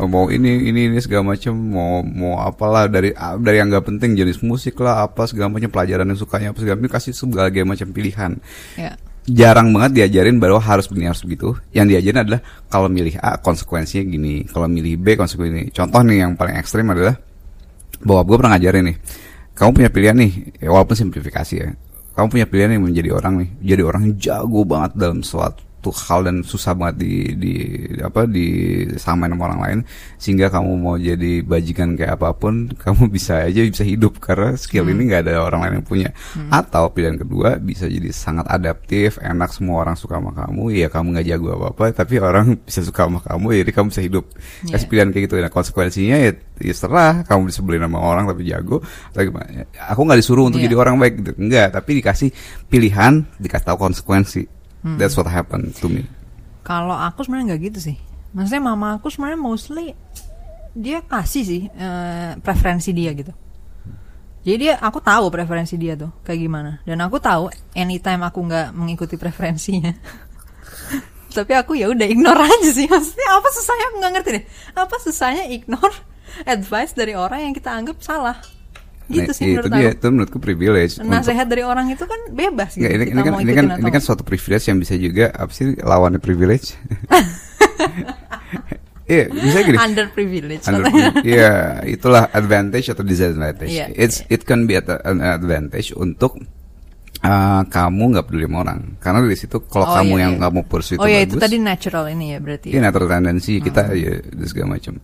mau 0.09 0.25
ini 0.33 0.73
ini 0.73 0.81
ini 0.89 0.99
segala 1.05 1.37
macam 1.37 1.53
mau 1.53 2.01
mau 2.01 2.41
apalah 2.41 2.89
dari 2.89 3.13
dari 3.15 3.57
yang 3.61 3.69
nggak 3.69 3.85
penting 3.93 4.17
jenis 4.17 4.41
musik 4.41 4.81
lah 4.81 5.05
apa 5.05 5.29
segala 5.29 5.53
macam 5.53 5.69
pelajaran 5.69 6.09
yang 6.09 6.19
sukanya 6.19 6.57
apa 6.57 6.59
segala 6.65 6.81
macam 6.81 6.93
kasih 6.97 7.13
segala 7.13 7.53
macam 7.65 7.89
pilihan. 7.93 8.33
ya. 8.81 8.97
Jarang 9.25 9.73
banget 9.73 10.05
diajarin 10.05 10.37
bahwa 10.37 10.61
harus 10.61 10.85
begini 10.85 11.09
harus 11.09 11.25
begitu. 11.25 11.57
Yang 11.73 11.97
diajarin 11.97 12.21
adalah 12.29 12.41
kalau 12.69 12.93
milih 12.93 13.17
A 13.25 13.41
konsekuensinya 13.41 14.05
gini, 14.05 14.45
kalau 14.45 14.69
milih 14.69 15.01
B 15.01 15.17
konsekuensinya 15.17 15.65
ini. 15.65 15.73
Contoh 15.73 16.05
nih 16.05 16.29
yang 16.29 16.37
paling 16.37 16.61
ekstrim 16.61 16.85
adalah 16.93 17.17
bahwa 18.05 18.23
gue 18.23 18.37
pernah 18.39 18.53
ngajarin 18.55 18.85
nih. 18.93 18.97
Kamu 19.55 19.71
punya 19.75 19.91
pilihan 19.91 20.17
nih, 20.19 20.33
ya 20.63 20.69
walaupun 20.71 20.95
simplifikasi 20.95 21.55
ya. 21.59 21.75
Kamu 22.15 22.27
punya 22.31 22.47
pilihan 22.47 22.79
nih 22.79 22.81
menjadi 22.83 23.11
orang 23.11 23.35
nih, 23.43 23.51
jadi 23.75 23.83
orang 23.83 24.03
yang 24.07 24.15
jago 24.21 24.63
banget 24.63 24.95
dalam 24.95 25.27
suatu 25.27 25.74
hal 25.93 26.25
dan 26.25 26.41
susah 26.41 26.73
banget 26.73 27.05
di 27.05 27.13
di 27.37 27.55
apa 28.01 28.25
di 28.25 28.47
sama 28.97 29.27
orang 29.29 29.61
lain 29.61 29.79
sehingga 30.17 30.49
kamu 30.49 30.71
mau 30.79 30.97
jadi 30.97 31.43
bajingan 31.45 31.99
kayak 31.99 32.17
apa 32.17 32.33
pun 32.33 32.71
kamu 32.85 33.11
bisa 33.11 33.45
aja 33.45 33.61
bisa 33.67 33.85
hidup 33.85 34.17
karena 34.23 34.55
skill 34.57 34.87
ini 34.89 35.11
nggak 35.11 35.27
ada 35.29 35.43
orang 35.43 35.61
lain 35.69 35.75
yang 35.83 35.87
punya. 35.87 36.09
Atau 36.49 36.93
pilihan 36.95 37.19
kedua 37.19 37.59
bisa 37.59 37.91
jadi 37.91 38.09
sangat 38.15 38.47
adaptif 38.49 39.19
enak 39.21 39.51
semua 39.51 39.83
orang 39.85 39.97
suka 39.99 40.17
sama 40.17 40.31
kamu 40.33 40.71
ya 40.73 40.87
kamu 40.89 41.19
nggak 41.19 41.27
jago 41.29 41.49
apa 41.59 41.67
apa 41.75 41.85
tapi 42.05 42.15
orang 42.23 42.55
bisa 42.69 42.81
suka 42.87 43.05
sama 43.11 43.21
kamu 43.21 43.65
jadi 43.67 43.71
kamu 43.75 43.87
bisa 43.91 44.03
hidup. 44.05 44.25
Kasih 44.69 44.85
Iya. 44.85 44.89
pilihan 44.89 45.09
kayak 45.11 45.25
gitu. 45.27 45.35
Nah 45.41 45.51
konsekuensinya 45.53 46.17
ya, 46.21 46.31
ya 46.61 46.75
serah 46.77 47.25
kamu 47.27 47.51
disebelin 47.51 47.83
sama 47.83 47.99
orang 47.99 48.25
tapi 48.31 48.45
jago 48.47 48.79
atau 49.11 49.23
gimana 49.25 49.65
aku 49.91 50.01
nggak 50.05 50.19
disuruh 50.21 50.45
untuk 50.47 50.61
Iya. 50.63 50.69
jadi 50.71 50.77
orang 50.79 50.95
baik 51.01 51.15
gitu. 51.25 51.33
Enggak 51.41 51.73
tapi 51.75 51.91
dikasih 51.99 52.29
pilihan 52.69 53.25
dikasih 53.41 53.67
tahu 53.67 53.79
konsekuensi 53.81 54.43
that's 55.01 55.17
what 55.17 55.25
happened 55.25 55.73
to 55.81 55.89
me 55.89 56.05
Kalau 56.65 56.97
aku 56.97 57.25
sebenarnya 57.25 57.57
nggak 57.57 57.63
gitu 57.73 57.93
sih. 57.93 57.97
Maksudnya 58.33 58.65
mama 58.65 58.97
aku 58.97 59.13
sebenarnya 59.13 59.37
mostly 59.37 59.93
dia 60.73 61.05
kasih 61.05 61.43
sih 61.45 61.63
eh, 61.69 62.41
preferensi 62.41 62.91
dia 62.97 63.13
gitu. 63.13 63.33
Jadi 64.45 64.57
dia 64.61 64.81
aku 64.81 65.01
tahu 65.01 65.29
preferensi 65.29 65.77
dia 65.77 65.97
tuh 65.97 66.13
kayak 66.25 66.41
gimana 66.41 66.81
dan 66.85 67.01
aku 67.05 67.17
tahu 67.21 67.49
anytime 67.77 68.25
aku 68.25 68.45
nggak 68.45 68.73
mengikuti 68.73 69.17
preferensinya. 69.21 69.93
Tapi 71.37 71.53
aku 71.53 71.77
ya 71.77 71.93
udah 71.93 72.09
ignore 72.09 72.41
aja 72.49 72.71
sih. 72.73 72.89
Maksudnya 72.89 73.29
apa 73.29 73.49
susahnya 73.53 73.85
aku 73.93 73.97
nggak 74.01 74.13
ngerti 74.17 74.31
deh. 74.37 74.45
Apa 74.73 74.97
susahnya 75.05 75.45
ignore 75.53 75.97
advice 76.55 76.97
dari 76.97 77.13
orang 77.13 77.45
yang 77.51 77.55
kita 77.57 77.77
anggap 77.77 78.01
salah. 78.01 78.41
Gitu 79.05 79.21
Nah, 79.23 79.37
sih 79.37 79.45
itu 79.47 79.61
menurut 79.61 79.71
dia 79.71 79.85
aku. 79.85 79.95
itu 79.95 80.07
menurutku 80.09 80.39
privilege 80.39 80.93
untuk- 80.97 81.13
Nasihat 81.13 81.45
dari 81.45 81.61
orang 81.61 81.87
itu 81.89 82.05
kan 82.05 82.21
bebas 82.31 82.73
gitu. 82.73 82.81
Nggak, 82.81 82.93
ini, 82.95 83.05
ini 83.07 83.21
kan 83.21 83.33
ini 83.37 83.53
kan 83.53 83.67
ini 83.77 83.91
kan 83.91 84.01
suatu 84.01 84.23
privilege 84.23 84.65
yang 84.65 84.79
bisa 84.79 84.95
juga 84.95 85.29
apa 85.31 85.51
sih 85.51 85.77
lawannya 85.77 86.19
privilege 86.19 86.73
Iya, 89.05 89.29
bisa 89.29 89.59
gini. 89.61 89.77
underprivileged. 89.77 90.65
Under- 90.65 90.89
Iya, 91.23 91.53
itulah 91.85 92.25
advantage 92.27 92.89
atau 92.89 93.05
disadvantage. 93.05 93.69
Iya, 93.69 93.93
It's 93.93 94.25
it 94.27 94.49
can 94.49 94.65
be 94.65 94.81
at- 94.81 94.89
an 95.05 95.21
advantage 95.21 95.93
untuk 95.93 96.41
uh, 97.21 97.63
kamu 97.69 98.17
nggak 98.17 98.25
peduli 98.25 98.49
sama 98.49 98.65
orang. 98.65 98.97
Karena 98.97 99.21
dari 99.21 99.37
situ 99.37 99.61
kalau 99.63 99.93
Oh, 99.93 99.95
kamu 99.95 100.09
iya, 100.11 100.23
yang 100.25 100.33
iya. 100.35 100.43
kamu 100.43 100.61
pursue 100.65 100.97
Oh 100.97 101.05
itu 101.05 101.13
ya 101.13 101.21
bagus. 101.21 101.29
itu 101.29 101.37
tadi 101.37 101.57
natural 101.61 102.05
ini 102.09 102.27
ya 102.33 102.39
berarti. 102.41 102.69
Iya, 102.73 102.81
natural 102.81 103.09
tendency 103.11 103.53
kita 103.61 103.83
Hmm. 103.85 104.01
ya 104.01 104.13
segala 104.43 104.67
macam. 104.73 104.95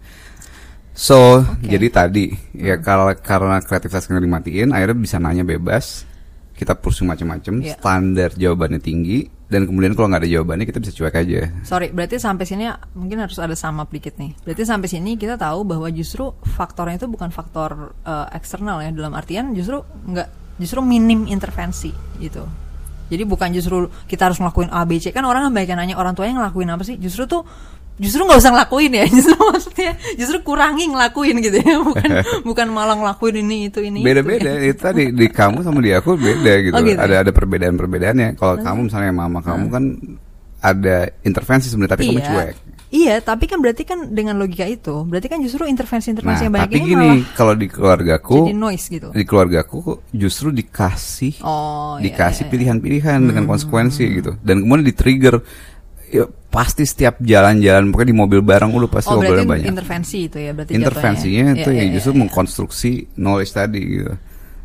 So, 1.00 1.40
jadi 1.64 1.88
tadi 1.88 2.28
ya 2.52 2.76
kalau 2.76 3.08
karena 3.16 3.56
kreativitas 3.64 4.04
nggak 4.04 4.20
dimatiin, 4.20 4.68
akhirnya 4.76 4.98
bisa 5.00 5.16
nanya 5.16 5.48
bebas. 5.48 6.04
Kita 6.52 6.76
pursue 6.76 7.08
macam-macam, 7.08 7.64
Iya. 7.64 7.80
standar 7.80 8.36
jawabannya 8.36 8.84
tinggi 8.84 9.24
dan 9.48 9.64
kemudian 9.64 9.96
kalau 9.96 10.12
nggak 10.12 10.28
ada 10.28 10.30
jawabannya 10.36 10.68
kita 10.68 10.76
bisa 10.76 10.92
cuek 10.92 11.16
aja. 11.16 11.48
Sorry, 11.64 11.88
berarti 11.88 12.20
sampai 12.20 12.44
sini 12.44 12.68
mungkin 12.92 13.16
harus 13.24 13.40
ada 13.40 13.56
sama 13.56 13.88
dikit 13.88 14.20
nih. 14.20 14.36
Berarti 14.44 14.68
sampai 14.68 14.92
sini 14.92 15.16
kita 15.16 15.40
tahu 15.40 15.64
bahwa 15.64 15.88
justru 15.88 16.36
faktornya 16.44 17.00
itu 17.00 17.08
bukan 17.08 17.32
faktor 17.32 17.96
eh, 18.04 18.36
eksternal 18.36 18.84
ya 18.84 18.92
dalam 18.92 19.16
artian 19.16 19.56
justru 19.56 19.80
nggak 19.80 20.60
justru 20.60 20.84
minim 20.84 21.24
intervensi 21.32 21.96
gitu. 22.20 22.44
Jadi 23.08 23.24
bukan 23.24 23.48
justru 23.56 23.88
kita 24.04 24.28
harus 24.28 24.36
ngelakuin 24.36 24.68
A 24.68 24.84
B 24.84 25.00
C 25.00 25.16
kan 25.16 25.24
orang 25.24 25.48
kan 25.48 25.56
banyak 25.56 25.68
yang 25.72 25.80
nanya 25.80 25.96
orang 25.96 26.12
tuanya 26.12 26.44
ngelakuin 26.44 26.68
apa 26.76 26.84
sih? 26.84 27.00
Justru 27.00 27.24
tuh 27.24 27.42
justru 28.00 28.24
nggak 28.24 28.40
usah 28.40 28.52
ngelakuin 28.56 28.92
ya 28.96 29.04
justru 29.14 29.36
maksudnya 29.36 29.92
justru 30.16 30.38
kurangi 30.40 30.84
ngelakuin 30.88 31.36
gitu 31.44 31.56
ya 31.60 31.76
bukan 31.84 32.10
bukan 32.48 32.66
malah 32.72 32.96
ngelakuin 32.96 33.44
ini 33.44 33.68
itu 33.68 33.84
ini 33.84 34.00
itu, 34.00 34.08
Beda-beda 34.08 34.50
ya. 34.56 34.72
itu 34.72 34.80
tadi 34.80 35.04
di 35.12 35.26
kamu 35.28 35.60
sama 35.60 35.78
di 35.84 35.92
aku 35.92 36.16
beda 36.16 36.52
gitu. 36.64 36.74
Oh, 36.74 36.82
gitu 36.82 36.98
Ada 36.98 37.14
ya? 37.14 37.22
ada 37.22 37.30
perbedaan-perbedaannya. 37.30 38.28
Kalau 38.40 38.54
kamu 38.58 38.78
misalnya 38.88 39.12
mama 39.12 39.38
kamu 39.44 39.64
kan 39.68 39.84
ada 40.60 41.08
intervensi 41.24 41.72
sebenarnya 41.72 41.94
tapi 41.96 42.04
kamu 42.08 42.20
iya. 42.20 42.28
cuek. 42.28 42.56
Iya, 42.90 43.22
tapi 43.22 43.46
kan 43.46 43.62
berarti 43.62 43.86
kan 43.86 44.10
dengan 44.10 44.34
logika 44.34 44.66
itu, 44.66 45.06
berarti 45.06 45.30
kan 45.30 45.38
justru 45.38 45.62
intervensi-intervensi 45.62 46.42
Nah, 46.42 46.46
yang 46.50 46.54
banyak 46.58 46.70
tapi 46.74 46.78
ini 46.82 46.88
gini, 46.90 46.98
malah 46.98 47.18
kalau 47.38 47.54
di 47.54 47.66
keluargaku 47.70 48.50
jadi 48.50 48.58
noise 48.58 48.86
gitu. 48.90 49.08
di 49.14 49.22
keluargaku 49.22 49.78
justru 50.10 50.50
dikasih 50.50 51.38
Oh, 51.46 52.02
iya, 52.02 52.10
dikasih 52.10 52.42
iya, 52.42 52.46
iya. 52.50 52.50
pilihan-pilihan 52.50 53.20
dengan 53.30 53.46
konsekuensi 53.46 54.02
gitu 54.10 54.34
dan 54.42 54.66
kemudian 54.66 54.90
di 54.90 54.94
trigger 54.98 55.38
ya, 56.10 56.24
pasti 56.46 56.82
setiap 56.82 57.16
jalan-jalan 57.18 57.88
pokoknya 57.88 58.10
di 58.10 58.18
mobil 58.18 58.40
bareng 58.40 58.68
udah 58.68 58.90
pasti 58.90 59.08
Oh, 59.08 59.18
berarti 59.18 59.30
ngobrolnya 59.40 59.46
banyak 59.48 59.66
intervensi 59.70 60.18
itu 60.20 60.36
ya 60.36 60.50
berarti 60.50 60.72
intervensinya 60.72 61.42
jatuhnya. 61.46 61.54
itu 61.56 61.70
Iya, 61.70 61.78
yang 61.78 61.88
iya, 61.88 61.94
justru 61.94 62.10
iya. 62.10 62.18
mengkonstruksi 62.20 62.90
knowledge 63.14 63.52
tadi 63.52 63.80
gitu 63.82 64.14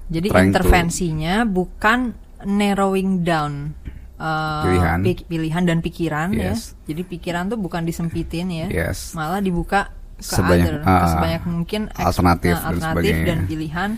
Jadi 0.08 0.28
Trying 0.28 0.38
to- 0.44 0.50
intervensinya 0.52 1.36
bukan 1.44 2.00
narrowing 2.44 3.12
down 3.22 3.74
uh, 4.16 4.64
Pilihan. 4.64 5.00
pilihan 5.24 5.64
dan 5.64 5.78
pikiran 5.80 6.30
Yes. 6.32 6.78
ya. 6.78 6.94
Jadi 6.94 7.02
pikiran 7.08 7.44
tuh 7.48 7.58
bukan 7.58 7.82
disempitin 7.82 8.48
ya, 8.48 8.68
Yes. 8.68 9.12
malah 9.12 9.38
dibuka 9.40 9.90
ke 10.16 10.24
Sebanyak- 10.24 10.72
other, 10.72 10.76
ke 10.80 10.88
ah, 10.88 11.10
sebanyak 11.12 11.42
mungkin 11.46 11.82
alternatif 11.92 12.54
dan 12.54 12.64
alternatif 12.64 12.86
sebagainya. 13.12 13.26
dan 13.26 13.38
pilihan, 13.44 13.90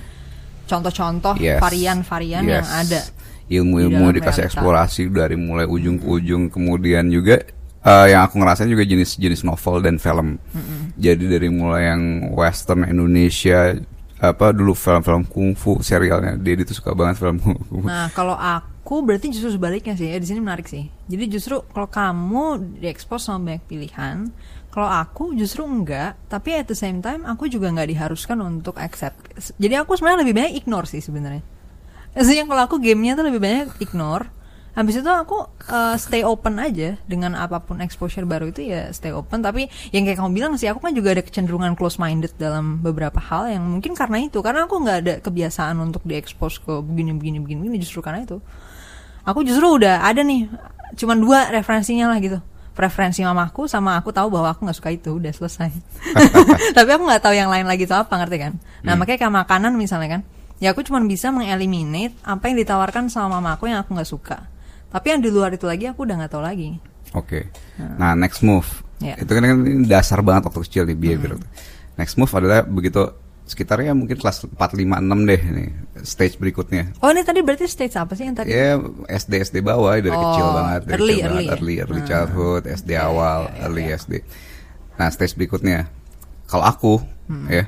contoh-contoh 0.66 1.36
Yes. 1.38 1.60
varian-varian 1.60 2.44
yang 2.46 2.64
Yes. 2.64 2.72
ada. 2.74 3.02
Ilmu-ilmu 3.48 4.12
di 4.12 4.20
dikasih 4.20 4.44
eksplorasi 4.52 5.08
dari 5.12 5.40
mulai 5.40 5.64
ujung 5.64 5.98
ke 6.00 6.06
ujung 6.08 6.52
kemudian 6.52 7.08
juga 7.08 7.40
eh, 7.84 8.06
yang 8.12 8.28
aku 8.28 8.40
ngerasain 8.44 8.68
juga 8.68 8.84
jenis-jenis 8.84 9.48
novel 9.48 9.80
dan 9.80 9.96
film 9.98 10.36
jadi 11.00 11.24
dari 11.40 11.48
mulai 11.48 11.92
yang 11.96 12.34
western 12.36 12.84
Indonesia 12.84 13.76
apa 14.18 14.50
dulu 14.50 14.74
film-film 14.74 15.30
kungfu 15.30 15.78
serialnya 15.86 16.34
dia 16.42 16.58
itu 16.58 16.74
suka 16.74 16.98
banget 16.98 17.22
film 17.22 17.38
kungfu 17.38 17.86
Nah, 17.86 18.10
kalau 18.18 18.34
aku 18.34 19.06
berarti 19.06 19.30
justru 19.30 19.54
sebaliknya 19.54 19.94
sih. 19.94 20.10
Ya, 20.10 20.18
di 20.18 20.26
sini 20.26 20.42
menarik 20.42 20.66
sih. 20.66 20.90
Jadi 21.06 21.24
justru 21.30 21.62
kalau 21.70 21.86
kamu 21.86 22.80
diekspos 22.82 23.30
sama 23.30 23.54
banyak 23.54 23.64
pilihan, 23.70 24.32
kalau 24.74 24.90
aku 24.90 25.38
justru 25.38 25.68
enggak, 25.70 26.18
tapi 26.32 26.58
at 26.58 26.66
the 26.66 26.74
same 26.74 26.98
time 26.98 27.28
aku 27.30 27.46
juga 27.46 27.70
nggak 27.70 27.94
diharuskan 27.94 28.42
untuk 28.42 28.82
accept. 28.82 29.38
Jadi 29.62 29.78
aku 29.78 29.94
sebenarnya 29.94 30.26
lebih 30.26 30.34
banyak 30.34 30.54
ignore 30.66 30.90
sih 30.90 31.04
sebenarnya. 31.04 31.46
Maksudnya 32.18 32.50
kalau 32.50 32.64
aku 32.66 32.82
gamenya 32.82 33.14
tuh 33.14 33.30
lebih 33.30 33.38
banyak 33.38 33.78
ignore. 33.78 34.34
Habis 34.78 35.02
itu 35.02 35.10
aku 35.10 35.42
uh, 35.74 35.98
stay 35.98 36.22
open 36.22 36.62
aja 36.62 37.02
dengan 37.10 37.34
apa 37.34 37.58
pun 37.66 37.82
exposure 37.82 38.30
baru 38.30 38.54
itu 38.54 38.62
ya 38.66 38.94
stay 38.94 39.10
open. 39.10 39.42
Tapi 39.42 39.70
yang 39.90 40.06
kayak 40.06 40.22
kamu 40.22 40.34
bilang 40.38 40.54
sih, 40.58 40.70
aku 40.70 40.82
kan 40.82 40.94
juga 40.94 41.18
ada 41.18 41.26
kecenderungan 41.26 41.74
close 41.74 41.98
minded 41.98 42.34
dalam 42.38 42.82
beberapa 42.82 43.18
hal 43.18 43.50
yang 43.50 43.66
mungkin 43.66 43.98
karena 43.98 44.22
itu, 44.22 44.38
karena 44.46 44.70
aku 44.70 44.78
nggak 44.78 44.98
ada 45.02 45.14
kebiasaan 45.22 45.82
untuk 45.82 46.06
diekspos 46.06 46.62
ke 46.62 46.74
begini 46.86 47.18
begini 47.18 47.38
begini 47.42 47.60
begini 47.66 47.78
justru 47.82 48.06
karena 48.06 48.22
itu. 48.22 48.38
Aku 49.26 49.42
justru 49.42 49.66
udah 49.66 50.06
ada 50.06 50.22
nih, 50.22 50.46
cuman 50.94 51.18
dua 51.18 51.50
referensinya 51.50 52.14
lah 52.14 52.22
gitu. 52.22 52.38
Preferensi 52.78 53.26
mamaku 53.26 53.66
sama 53.66 53.98
aku 53.98 54.14
tahu 54.14 54.30
bahwa 54.30 54.54
aku 54.54 54.62
nggak 54.62 54.78
suka 54.78 54.94
itu 54.94 55.18
udah 55.18 55.34
selesai. 55.34 55.74
Tapi 56.78 56.90
aku 56.94 57.02
nggak 57.02 57.26
tahu 57.26 57.34
yang 57.34 57.50
lain 57.50 57.66
lagi 57.66 57.90
itu 57.90 57.98
apa 57.98 58.14
ngerti 58.14 58.38
kan? 58.38 58.54
Nah 58.86 58.94
makanya 58.94 59.26
kayak 59.26 59.34
makanan 59.34 59.74
misalnya 59.74 60.22
kan, 60.22 60.22
ya 60.58 60.74
aku 60.74 60.82
cuma 60.82 60.98
bisa 61.02 61.30
mengeliminate 61.30 62.14
apa 62.22 62.50
yang 62.50 62.58
ditawarkan 62.58 63.08
sama 63.08 63.38
mamaku 63.38 63.70
yang 63.70 63.82
aku 63.82 63.94
nggak 63.94 64.10
suka. 64.10 64.38
Tapi 64.88 65.06
yang 65.14 65.22
di 65.22 65.30
luar 65.30 65.52
itu 65.52 65.68
lagi 65.68 65.86
aku 65.86 66.08
udah 66.08 66.16
nggak 66.24 66.32
tahu 66.32 66.44
lagi. 66.44 66.80
Oke. 67.14 67.52
Nah, 67.78 68.16
next 68.16 68.42
move. 68.42 68.68
Ya. 69.00 69.16
Itu 69.16 69.32
kan, 69.32 69.44
kan 69.46 69.58
dasar 69.86 70.20
banget 70.20 70.50
waktu 70.50 70.62
kecil 70.66 70.84
nih 70.88 70.98
behavior. 70.98 71.38
Next 71.96 72.18
move 72.18 72.32
adalah 72.32 72.64
begitu 72.64 73.04
sekitarnya 73.48 73.96
mungkin 73.96 74.20
kelas 74.20 74.44
4 74.44 74.60
5 74.60 75.00
6 75.00 75.24
deh 75.24 75.42
nih 75.56 75.70
stage 76.04 76.36
berikutnya. 76.36 76.92
Oh 77.00 77.08
ini 77.10 77.24
tadi 77.24 77.40
berarti 77.40 77.64
stage 77.64 77.96
apa 77.96 78.12
sih 78.12 78.28
yang 78.28 78.36
tadi? 78.36 78.52
Ya 78.52 78.76
SD 79.08 79.40
SD 79.40 79.64
bawah 79.64 79.96
dari 79.96 80.12
Oh, 80.12 80.20
kecil 80.22 80.48
banget 80.52 80.82
dari 80.84 80.92
early, 81.00 81.08
kecil 81.08 81.24
banget, 81.24 81.32
early 81.32 81.46
ya? 81.48 81.54
early 81.56 81.76
early 81.80 82.02
Hmm. 82.04 82.10
childhood 82.12 82.64
SD 82.68 82.90
ya, 82.92 83.02
awal 83.08 83.40
ya, 83.40 83.48
ya, 83.48 83.60
early 83.64 83.84
ya. 83.88 83.96
SD. 83.96 84.14
Nah 85.00 85.08
stage 85.08 85.34
berikutnya 85.34 85.88
kalau 86.44 86.66
aku 86.66 86.94
Hmm. 87.28 87.48
ya 87.48 87.64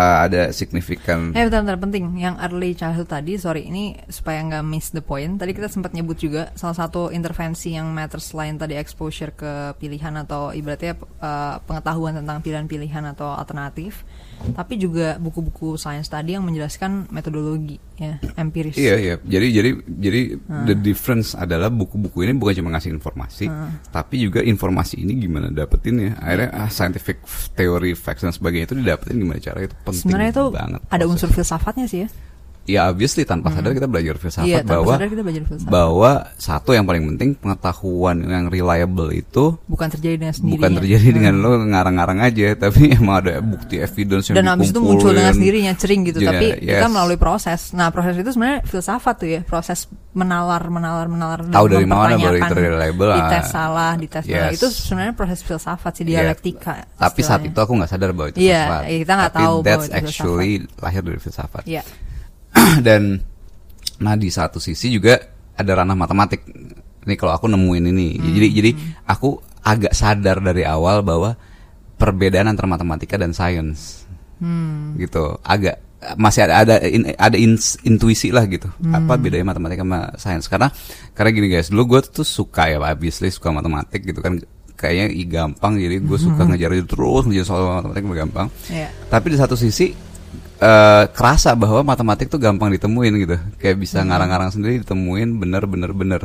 uh, 0.00 0.16
ada 0.24 0.42
signifikan. 0.56 1.36
Eh 1.36 1.44
bentar, 1.44 1.60
bentar 1.60 1.78
penting. 1.78 2.16
Yang 2.16 2.34
early 2.40 2.70
childhood 2.72 3.08
tadi 3.12 3.36
Sorry 3.36 3.68
ini 3.68 4.00
supaya 4.08 4.40
nggak 4.40 4.64
miss 4.64 4.88
the 4.96 5.04
point. 5.04 5.36
Tadi 5.36 5.52
kita 5.52 5.68
sempat 5.68 5.92
nyebut 5.92 6.16
juga 6.16 6.48
Salah 6.56 6.76
satu 6.76 7.12
intervensi 7.12 7.76
yang 7.76 7.92
matters 7.92 8.32
selain 8.32 8.56
tadi 8.56 8.80
exposure 8.80 9.36
ke 9.36 9.76
pilihan 9.76 10.16
Atau 10.24 10.56
ibaratnya 10.56 10.96
eh, 10.96 11.56
pengetahuan 11.68 12.16
tentang 12.16 12.40
pilihan-pilihan 12.40 13.04
atau 13.12 13.36
alternatif 13.36 14.06
Tapi 14.40 14.74
juga 14.74 15.16
buku-buku 15.16 15.76
sains 15.76 16.06
tadi 16.06 16.32
yang 16.32 16.42
menjelaskan 16.42 17.08
metodologi 17.08 17.76
ya 17.94 18.16
Empiris 18.34 18.74
Iya 18.74 18.94
iya. 18.96 19.14
Jadi 19.20 19.46
jadi 19.50 19.70
jadi 19.86 20.20
Hmm. 20.40 20.64
the 20.64 20.74
difference 20.74 21.32
adalah 21.32 21.68
buku-buku 21.68 22.22
ini 22.22 22.32
bukan 22.32 22.56
cuma 22.56 22.72
ngasih 22.72 22.90
informasi, 22.90 23.46
tapi 23.88 24.20
juga 24.20 24.40
informasi 24.40 24.98
ini 24.98 25.16
gimana 25.18 25.48
dapetinnya. 25.48 26.16
Akhirnya 26.16 26.48
ah, 26.52 26.68
scientific 26.68 27.20
theory, 27.52 27.92
facts 27.92 28.22
dan 28.22 28.30
sebagainya 28.30 28.66
itu 28.66 28.76
didapetin 28.76 29.16
gimana 29.16 29.38
cara 29.38 29.60
itu 29.60 29.74
penting 29.82 30.02
Sebenarnya 30.02 30.30
itu 30.30 30.44
banget. 30.48 30.80
ada 30.82 30.96
proses. 30.96 31.10
unsur 31.12 31.28
filsafatnya 31.30 31.86
sih 31.86 32.00
ya 32.04 32.08
Ya 32.62 32.86
obviously 32.86 33.24
tanpa 33.24 33.50
sadar 33.50 33.72
kita 33.72 33.84
belajar 33.84 34.14
filsafat 34.14 34.46
Iya, 34.46 34.62
tanpa 34.62 34.78
bahwa 34.78 34.94
kita 35.00 35.22
belajar 35.22 35.42
filsafat. 35.42 35.70
bahwa 35.72 36.10
satu 36.36 36.70
yang 36.70 36.84
paling 36.84 37.02
penting 37.08 37.34
pengetahuan 37.34 38.16
yang 38.22 38.46
reliable 38.46 39.10
itu 39.10 39.58
Bukan 39.64 39.88
terjadi 39.88 40.16
dengan 40.16 40.34
sendirinya 40.34 40.60
bukan 40.60 40.72
terjadi 40.78 41.08
dengan 41.10 41.34
lo 41.36 41.50
ngarang-ngarang 41.58 42.18
aja, 42.20 42.46
tapi 42.54 42.80
emang 43.00 43.16
ada 43.20 43.40
bukti 43.40 43.74
evidence 43.76 44.30
yang 44.30 44.38
dan 44.38 44.46
habis 44.48 44.70
itu 44.70 44.78
muncul 44.78 45.10
dengan 45.10 45.32
sendirinya 45.32 45.72
cering 45.74 46.00
gitu 46.06 46.18
Iya, 46.20 46.28
tapi 46.30 46.46
kita 46.62 46.86
yes. 46.86 46.92
melalui 46.92 47.18
proses 47.18 47.60
nah 47.72 47.88
proses 47.88 48.14
itu 48.14 48.30
sebenarnya 48.30 48.60
filsafat 48.62 49.14
tuh 49.16 49.28
ya 49.28 49.40
proses 49.42 49.78
menalar 50.10 50.62
menalar 50.66 51.06
menalar 51.06 51.38
Tahu 51.46 51.66
dari 51.66 51.86
mana 51.86 52.14
baru 52.14 52.38
itu 52.38 52.54
reliable, 52.54 53.10
dites 53.12 53.40
ah. 53.40 53.50
salah 53.50 53.92
dites. 53.94 54.24
Yes. 54.24 54.54
itu 54.54 54.66
sebenarnya 54.68 55.14
proses 55.14 55.40
filsafat 55.40 55.92
sih 55.92 56.04
Iya. 56.04 56.22
dialektika 56.22 56.86
Tapi 56.94 57.20
saat 57.20 57.42
itu 57.42 57.54
aku 57.54 57.72
nggak 57.74 57.90
sadar 57.90 58.10
bahwa 58.10 58.30
itu 58.30 58.38
Iya, 58.38 58.58
filsafat. 58.60 58.82
iya, 58.86 58.98
kita 59.00 59.12
nggak 59.16 59.32
tahu 59.32 59.54
bahwa 59.56 59.66
that's 59.66 59.80
itu 59.80 59.90
filsafat. 59.90 60.06
actually 60.06 60.52
lahir 60.78 61.02
dari 61.02 61.18
filsafat. 61.18 61.62
Iya. 61.64 61.82
Dan 62.80 63.20
nah 64.00 64.16
di 64.16 64.32
satu 64.32 64.56
sisi 64.56 64.88
juga 64.88 65.20
ada 65.56 65.72
ranah 65.84 65.96
matematik. 65.96 66.40
Ini 67.04 67.14
kalau 67.16 67.32
aku 67.36 67.48
nemuin 67.48 67.84
ini. 67.92 68.08
Hmm. 68.16 68.32
Jadi 68.36 68.48
jadi 68.52 68.70
aku 69.08 69.40
agak 69.60 69.92
sadar 69.92 70.40
dari 70.40 70.64
awal 70.64 71.04
bahwa 71.04 71.36
perbedaan 72.00 72.48
antara 72.48 72.64
matematika 72.68 73.20
dan 73.20 73.36
sains. 73.36 74.04
Hmm. 74.40 74.96
Gitu. 74.96 75.36
Agak 75.44 75.84
masih 76.16 76.48
ada 76.48 76.64
ada 76.64 76.74
in- 76.88 77.12
ada 77.12 77.36
ins- 77.36 77.76
intuisi 77.84 78.32
lah 78.32 78.48
gitu. 78.48 78.72
Hmm. 78.80 79.04
Apa 79.04 79.20
bedanya 79.20 79.52
matematika 79.52 79.84
sama 79.84 80.00
sains? 80.16 80.48
Karena 80.48 80.72
karena 81.12 81.30
gini 81.36 81.46
guys, 81.52 81.68
dulu 81.68 81.96
gue 81.96 82.00
tuh 82.08 82.24
suka 82.24 82.72
ya 82.72 82.80
obviously 82.80 83.28
suka 83.28 83.52
matematik 83.52 84.00
gitu 84.08 84.24
kan 84.24 84.40
kayaknya 84.80 85.12
i 85.12 85.28
gampang 85.28 85.76
jadi 85.76 86.00
gue 86.00 86.16
suka 86.16 86.48
ngejar 86.48 86.72
itu 86.72 86.88
terus 86.88 87.28
ngejar 87.28 87.44
soal 87.44 87.84
matematik 87.84 88.00
gampang. 88.16 88.48
Iya. 88.72 88.88
Tapi 89.12 89.26
di 89.28 89.36
satu 89.36 89.52
sisi 89.60 89.92
eh 90.60 91.04
kerasa 91.16 91.56
bahwa 91.56 91.80
matematik 91.82 92.28
tuh 92.28 92.36
gampang 92.36 92.68
ditemuin 92.76 93.14
gitu. 93.24 93.36
Kayak 93.56 93.76
bisa 93.80 94.04
ngarang-ngarang 94.04 94.52
sendiri 94.52 94.84
ditemuin 94.84 95.40
bener 95.40 95.64
bener 95.64 95.90
bener. 95.96 96.22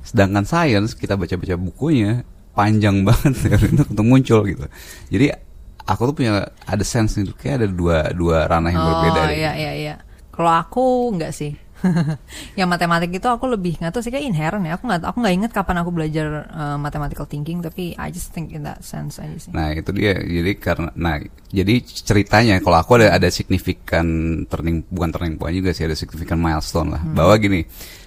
Sedangkan 0.00 0.48
sains 0.48 0.96
kita 0.96 1.14
baca-baca 1.14 1.54
bukunya 1.60 2.24
panjang 2.56 3.02
banget 3.08 3.36
itu 3.68 3.84
untuk 3.84 4.06
muncul 4.08 4.40
gitu. 4.48 4.64
Jadi 5.12 5.46
aku 5.86 6.02
tuh 6.10 6.14
punya 6.18 6.32
ada 6.66 6.84
sense 6.84 7.16
nih 7.16 7.30
kayak 7.38 7.56
ada 7.62 7.68
dua 7.70 7.98
dua 8.10 8.50
ranah 8.50 8.70
yang 8.74 8.82
berbeda. 8.82 9.20
oh 9.22 9.26
deh. 9.30 9.36
iya 9.38 9.52
iya 9.54 9.72
iya 9.72 9.94
kalau 10.34 10.52
aku 10.52 10.84
nggak 11.16 11.32
sih 11.32 11.54
yang 12.58 12.68
matematik 12.68 13.12
itu 13.12 13.28
aku 13.28 13.46
lebih 13.50 13.76
nggak 13.78 13.92
tahu 13.92 14.02
sih 14.02 14.12
kayak 14.12 14.26
inherent 14.26 14.64
ya. 14.64 14.80
Aku 14.80 14.88
nggak 14.88 15.04
aku 15.04 15.18
nggak 15.20 15.34
inget 15.34 15.50
kapan 15.52 15.76
aku 15.82 15.90
belajar 15.92 16.48
uh, 16.48 16.76
mathematical 16.80 17.28
thinking 17.28 17.60
tapi 17.60 17.92
I 18.00 18.08
just 18.08 18.32
think 18.32 18.52
in 18.52 18.64
that 18.64 18.82
sense 18.82 19.20
aja 19.20 19.36
sih. 19.36 19.52
Nah 19.52 19.72
itu 19.76 19.92
dia. 19.92 20.16
Jadi 20.16 20.52
karena 20.56 20.88
nah 20.96 21.20
jadi 21.52 21.74
ceritanya 21.84 22.58
kalau 22.64 22.78
aku 22.80 23.00
ada 23.00 23.12
ada 23.14 23.28
signifikan 23.28 24.06
turning 24.48 24.84
bukan 24.88 25.10
turning 25.12 25.36
point 25.36 25.56
juga 25.56 25.76
sih 25.76 25.84
ada 25.84 25.96
signifikan 25.96 26.40
milestone 26.40 26.96
lah. 26.96 27.02
Bahwa 27.04 27.36
gini 27.36 27.64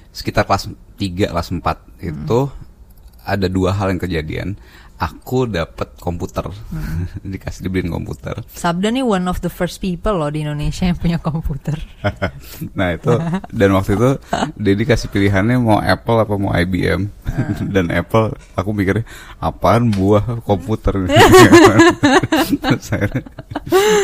sekitar 0.09 0.49
kelas 0.49 0.73
3 0.97 1.31
kelas 1.31 1.47
4 1.53 2.01
itu 2.01 2.39
ada 3.29 3.45
dua 3.45 3.77
hal 3.77 3.93
yang 3.93 4.01
kejadian 4.01 4.49
aku 4.99 5.47
dapat 5.47 5.95
komputer. 5.95 6.51
Dikasih 7.31 7.63
dibeliin 7.63 7.87
komputer. 7.87 8.43
Sabda 8.51 8.91
nih 8.91 9.07
one 9.07 9.25
of 9.31 9.39
the 9.39 9.47
first 9.47 9.79
people 9.79 10.19
loh 10.19 10.27
di 10.27 10.43
Indonesia 10.43 10.83
yang 10.83 10.99
punya 10.99 11.17
komputer. 11.17 11.79
Nah 12.75 12.91
itu 12.95 13.15
dan 13.51 13.69
waktu 13.71 13.95
itu 13.95 14.09
dia 14.59 14.73
dikasih 14.75 15.07
pilihannya 15.11 15.59
mau 15.63 15.79
Apple 15.79 16.17
apa 16.19 16.35
mau 16.35 16.51
IBM 16.51 17.07
dan 17.75 17.87
Apple 17.93 18.35
aku 18.55 18.69
mikirnya 18.75 19.07
apaan 19.39 19.91
buah 19.91 20.43
komputer 20.43 21.07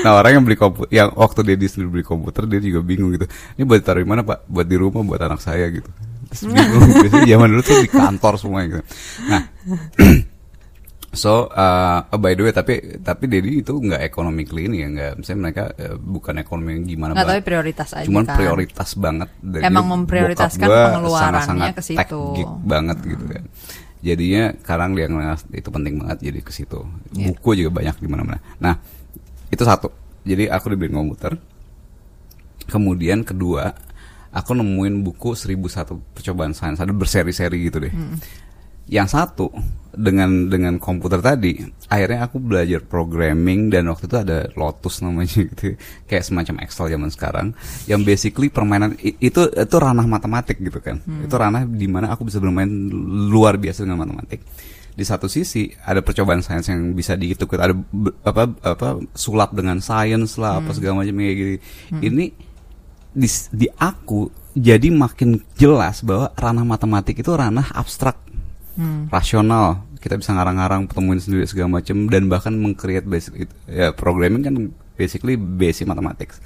nah 0.03 0.11
orang 0.15 0.39
yang 0.39 0.43
beli 0.47 0.55
komputer 0.55 0.87
yang 0.91 1.11
waktu 1.15 1.39
dia 1.43 1.57
di 1.59 1.67
sendiri 1.67 1.99
beli 1.99 2.05
komputer 2.05 2.47
dia 2.47 2.59
juga 2.63 2.79
bingung 2.85 3.11
gitu. 3.15 3.27
Ini 3.59 3.63
buat 3.67 3.83
taruh 3.83 4.03
di 4.03 4.07
mana 4.07 4.21
pak? 4.23 4.47
Buat 4.47 4.67
di 4.67 4.77
rumah 4.79 5.01
buat 5.03 5.19
anak 5.19 5.43
saya 5.43 5.67
gitu. 5.67 5.89
Terus 6.31 6.41
bingung. 6.47 6.87
Biasanya 7.03 7.27
zaman 7.27 7.47
dulu 7.51 7.61
tuh 7.63 7.75
di 7.83 7.89
kantor 7.91 8.33
semua 8.39 8.59
gitu. 8.63 8.83
Nah 9.27 9.41
So, 11.15 11.47
uh, 11.49 12.03
oh, 12.11 12.19
by 12.19 12.35
the 12.35 12.43
way, 12.43 12.51
tapi 12.51 12.99
tapi 12.99 13.31
Dedi 13.31 13.63
itu 13.63 13.71
nggak 13.71 14.03
economically 14.03 14.67
ini 14.67 14.83
ya, 14.83 14.87
nggak, 14.91 15.11
misalnya 15.23 15.39
mereka 15.47 15.63
uh, 15.71 15.95
bukan 15.95 16.35
ekonomi 16.43 16.69
yang 16.75 16.85
gimana 16.85 17.11
nggak 17.15 17.23
tapi 17.23 17.31
banget. 17.31 17.47
prioritas 17.47 17.89
aja 17.95 18.05
Cuman 18.05 18.23
kan 18.27 18.35
prioritas 18.35 18.89
banget. 18.99 19.29
Dan 19.39 19.61
Emang 19.63 19.85
memprioritaskan 19.95 20.67
pengeluarannya 20.67 21.71
ke 21.71 21.81
situ. 21.81 22.21
banget 22.67 22.97
gitu 23.07 23.25
kan. 23.25 23.43
Jadinya 24.05 24.43
sekarang 24.61 24.89
dia 24.93 25.07
itu 25.55 25.69
penting 25.71 25.93
banget 25.97 26.17
jadi 26.21 26.39
ke 26.43 26.51
situ. 26.53 26.79
Iya. 27.17 27.33
Buku 27.33 27.49
juga 27.57 27.71
banyak 27.81 27.95
di 27.97 28.07
mana-mana. 28.11 28.37
Nah, 28.61 28.77
itu 29.49 29.63
satu. 29.65 29.89
Jadi 30.27 30.51
aku 30.51 30.75
dibeliin 30.75 30.93
komputer. 30.93 31.33
Kemudian 32.65 33.25
kedua, 33.25 33.73
aku 34.29 34.51
nemuin 34.57 35.01
buku 35.05 35.33
1001 35.37 35.95
percobaan 36.17 36.53
sains, 36.53 36.81
ada 36.81 36.91
berseri-seri 36.91 37.71
gitu 37.71 37.77
deh. 37.81 37.93
yang 38.85 39.09
satu 39.09 39.49
dengan 39.95 40.51
dengan 40.51 40.77
komputer 40.77 41.23
tadi. 41.23 41.63
Akhirnya 41.87 42.27
aku 42.27 42.37
belajar 42.37 42.83
programming 42.83 43.71
dan 43.71 43.87
waktu 43.89 44.05
itu 44.05 44.17
ada 44.19 44.47
Lotus 44.53 45.01
namanya 45.01 45.41
gitu. 45.49 45.79
Kayak 46.05 46.23
semacam 46.27 46.55
Excel 46.67 46.91
zaman 46.91 47.09
sekarang. 47.09 47.47
Yang 47.89 48.01
basically 48.03 48.47
permainan 48.51 48.99
itu 49.01 49.47
itu 49.49 49.75
ranah 49.75 50.05
matematik 50.05 50.59
gitu 50.59 50.79
kan. 50.83 51.01
Itu 51.01 51.35
ranah 51.35 51.65
di 51.65 51.87
mana 51.87 52.11
aku 52.13 52.27
bisa 52.27 52.37
bermain 52.37 52.69
luar 53.31 53.57
biasa 53.57 53.87
dengan 53.87 54.05
matematik. 54.05 54.43
Di 54.95 55.03
satu 55.03 55.27
sisi 55.27 55.67
ada 55.83 55.99
percobaan 55.99 56.39
sains 56.39 56.71
yang 56.71 56.95
bisa 56.95 57.19
dihitung 57.19 57.51
ada 57.59 57.75
apa 58.23 58.43
apa 58.63 58.87
sulap 59.11 59.51
dengan 59.51 59.83
sains 59.83 60.39
lah 60.39 60.63
apa 60.63 60.71
segala 60.71 61.03
macam 61.03 61.19
kayak 61.19 61.35
gitu. 61.35 61.53
Ini 61.99 62.25
di, 63.15 63.29
di 63.51 63.67
aku 63.75 64.27
jadi 64.55 64.87
makin 64.91 65.39
jelas 65.59 65.99
bahwa 65.99 66.31
ranah 66.35 66.63
matematik 66.63 67.19
itu 67.19 67.31
ranah 67.31 67.75
abstrak 67.75 68.25
Hmm. 68.75 69.07
rasional 69.07 69.84
kita 70.05 70.21
bisa 70.21 70.37
ngarang-ngarang 70.37 70.85
temuin 70.85 71.17
sendiri 71.17 71.49
segala 71.49 71.81
macam 71.81 72.05
dan 72.05 72.29
bahkan 72.29 72.53
mengcreate 72.53 73.09
basic 73.09 73.49
ya 73.65 73.89
programming 73.89 74.45
kan 74.45 74.53
basically 74.93 75.33
basic 75.33 75.89
mathematics. 75.89 76.37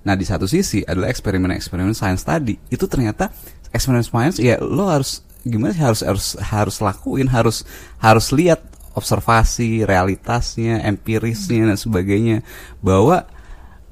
Nah 0.00 0.16
di 0.16 0.24
satu 0.24 0.48
sisi 0.48 0.80
adalah 0.80 1.12
eksperimen-eksperimen 1.12 1.92
sains 1.92 2.24
tadi. 2.24 2.56
Itu 2.72 2.88
ternyata 2.88 3.28
eksperimen 3.68 4.00
sains 4.00 4.40
ya 4.40 4.56
lo 4.64 4.88
harus 4.88 5.20
gimana 5.44 5.76
sih 5.76 5.84
harus 5.84 6.00
harus 6.00 6.26
harus 6.40 6.76
lakuin 6.80 7.28
harus 7.28 7.68
harus 8.00 8.32
lihat 8.32 8.64
observasi 8.96 9.84
realitasnya 9.84 10.80
empirisnya 10.80 11.68
dan 11.68 11.76
sebagainya. 11.76 12.40
Bahwa 12.80 13.28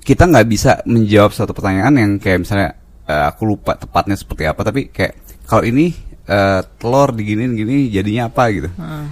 kita 0.00 0.24
nggak 0.32 0.48
bisa 0.48 0.80
menjawab 0.88 1.36
suatu 1.36 1.52
pertanyaan 1.52 1.92
yang 1.92 2.10
kayak 2.16 2.40
misalnya 2.40 2.72
eh, 3.04 3.24
aku 3.28 3.44
lupa 3.44 3.76
tepatnya 3.76 4.16
seperti 4.16 4.48
apa 4.48 4.64
tapi 4.64 4.88
kayak 4.88 5.44
kalau 5.44 5.60
ini 5.60 5.92
eh, 6.30 6.60
telur 6.78 7.10
diginin 7.10 7.58
gini 7.58 7.90
jadinya 7.90 8.30
apa 8.30 8.42
gitu. 8.54 8.68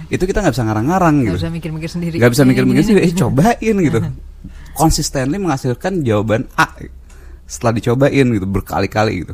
Itu 0.07 0.23
kita 0.23 0.39
nggak 0.39 0.53
bisa 0.55 0.63
ngarang-ngarang 0.63 1.15
Nggak 1.19 1.27
gitu. 1.27 1.39
bisa 1.43 1.49
mikir-mikir 1.51 1.89
sendiri. 1.91 2.15
nggak 2.15 2.31
bisa 2.31 2.43
mikir-mikir 2.47 2.83
gini, 2.87 2.87
sih 2.87 2.95
eh 2.95 3.13
cobain 3.13 3.75
gitu. 3.83 3.99
Konsisten 4.79 5.35
menghasilkan 5.35 6.07
jawaban 6.07 6.47
A 6.55 6.71
setelah 7.49 7.73
dicobain 7.73 8.27
gitu 8.29 8.45
berkali-kali 8.45 9.25
gitu. 9.25 9.33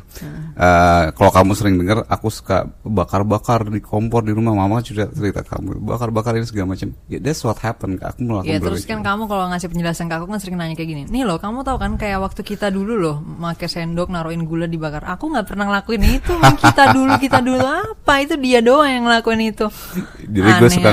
Eh, 0.55 1.05
kalau 1.11 1.32
kamu 1.36 1.51
sering 1.51 1.76
dengar 1.76 2.07
aku 2.07 2.32
suka 2.32 2.63
bakar-bakar 2.88 3.68
di 3.68 3.84
kompor 3.84 4.24
di 4.24 4.32
rumah. 4.32 4.55
Mama 4.55 4.80
cerita 4.80 5.11
cerita 5.11 5.43
kamu 5.43 5.84
bakar-bakar 5.84 6.39
ini 6.39 6.47
segala 6.47 6.72
macam. 6.72 6.95
Ya 7.11 7.20
that's 7.20 7.43
what 7.43 7.59
happened 7.59 7.99
aku 7.99 8.24
melakukan 8.24 8.55
Ya 8.55 8.63
terus 8.63 8.88
kan 8.88 9.03
kamu 9.03 9.28
kalau 9.28 9.51
ngasih 9.51 9.68
penjelasan 9.68 10.07
ke 10.07 10.16
aku 10.16 10.32
kan 10.32 10.39
sering 10.39 10.55
nanya 10.55 10.80
kayak 10.80 10.89
gini 10.95 11.03
Nih 11.11 11.28
loh 11.28 11.36
kamu 11.36 11.68
tahu 11.68 11.76
kan 11.76 11.91
kayak 11.99 12.24
waktu 12.24 12.41
kita 12.47 12.72
dulu 12.72 12.95
loh 12.95 13.20
pakai 13.20 13.68
sendok 13.68 14.07
naruhin 14.07 14.47
gula 14.47 14.72
dibakar. 14.72 15.03
Aku 15.11 15.28
nggak 15.28 15.51
pernah 15.51 15.68
ngelakuin 15.68 16.03
itu 16.07 16.34
kita 16.63 16.84
dulu 16.95 17.11
kita 17.20 17.43
dulu. 17.43 17.59
Apa? 17.59 18.24
Itu 18.24 18.39
dia 18.39 18.63
doang 18.63 18.88
yang 18.88 19.03
ngelakuin 19.11 19.51
itu. 19.51 19.68
Jadi 20.24 20.49
gue 20.55 20.70
suka 20.72 20.91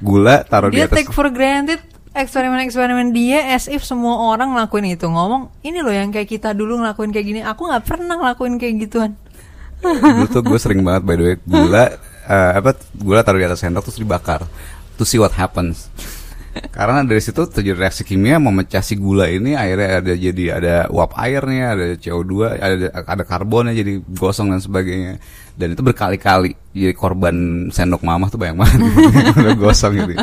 gula 0.00 0.48
taruh 0.48 0.72
di 0.72 0.80
Dia 0.80 0.88
atas 0.88 1.04
take 1.04 1.12
for 1.12 1.28
granted 1.28 1.97
eksperimen-eksperimen 2.14 3.12
dia 3.12 3.52
as 3.52 3.68
if 3.68 3.84
semua 3.84 4.32
orang 4.32 4.54
ngelakuin 4.54 4.94
itu. 4.94 5.06
Ngomong 5.08 5.52
ini 5.64 5.80
loh 5.80 5.92
yang 5.92 6.12
kayak 6.12 6.28
kita 6.28 6.52
dulu 6.56 6.80
ngelakuin 6.80 7.12
kayak 7.12 7.26
gini. 7.26 7.40
Aku 7.44 7.68
nggak 7.68 7.84
pernah 7.84 8.16
ngelakuin 8.16 8.56
kayak 8.56 8.74
gituan. 8.88 9.12
Dulu 9.82 10.26
tuh 10.28 10.42
gue 10.42 10.58
sering 10.58 10.82
banget 10.82 11.02
by 11.06 11.14
the 11.14 11.24
way 11.24 11.36
gula 11.46 11.84
eh, 12.26 12.50
apa 12.58 12.74
gula 12.98 13.22
taruh 13.22 13.38
di 13.38 13.46
atas 13.46 13.62
sendok 13.62 13.86
terus 13.86 14.02
dibakar 14.02 14.42
to 14.98 15.06
see 15.06 15.20
what 15.20 15.30
happens. 15.34 15.86
Karena 16.74 17.06
dari 17.06 17.22
situ 17.22 17.46
terjadi 17.46 17.78
reaksi 17.78 18.02
kimia 18.02 18.42
memecah 18.42 18.82
si 18.82 18.98
gula 18.98 19.30
ini 19.30 19.54
akhirnya 19.54 20.02
ada 20.02 20.12
jadi 20.18 20.44
ada 20.58 20.74
uap 20.90 21.14
airnya 21.14 21.78
ada 21.78 21.86
CO2 21.94 22.32
ada 22.58 22.86
ada 23.06 23.22
karbonnya 23.22 23.78
jadi 23.78 24.02
gosong 24.02 24.50
dan 24.50 24.58
sebagainya 24.58 25.22
dan 25.58 25.74
itu 25.74 25.82
berkali-kali. 25.82 26.54
Jadi 26.70 26.94
korban 26.94 27.34
sendok 27.68 28.06
mamah 28.06 28.30
tuh 28.30 28.38
banyak 28.38 28.54
banget. 28.54 28.78
Udah 29.42 29.54
gosong 29.58 29.98
gitu. 29.98 30.14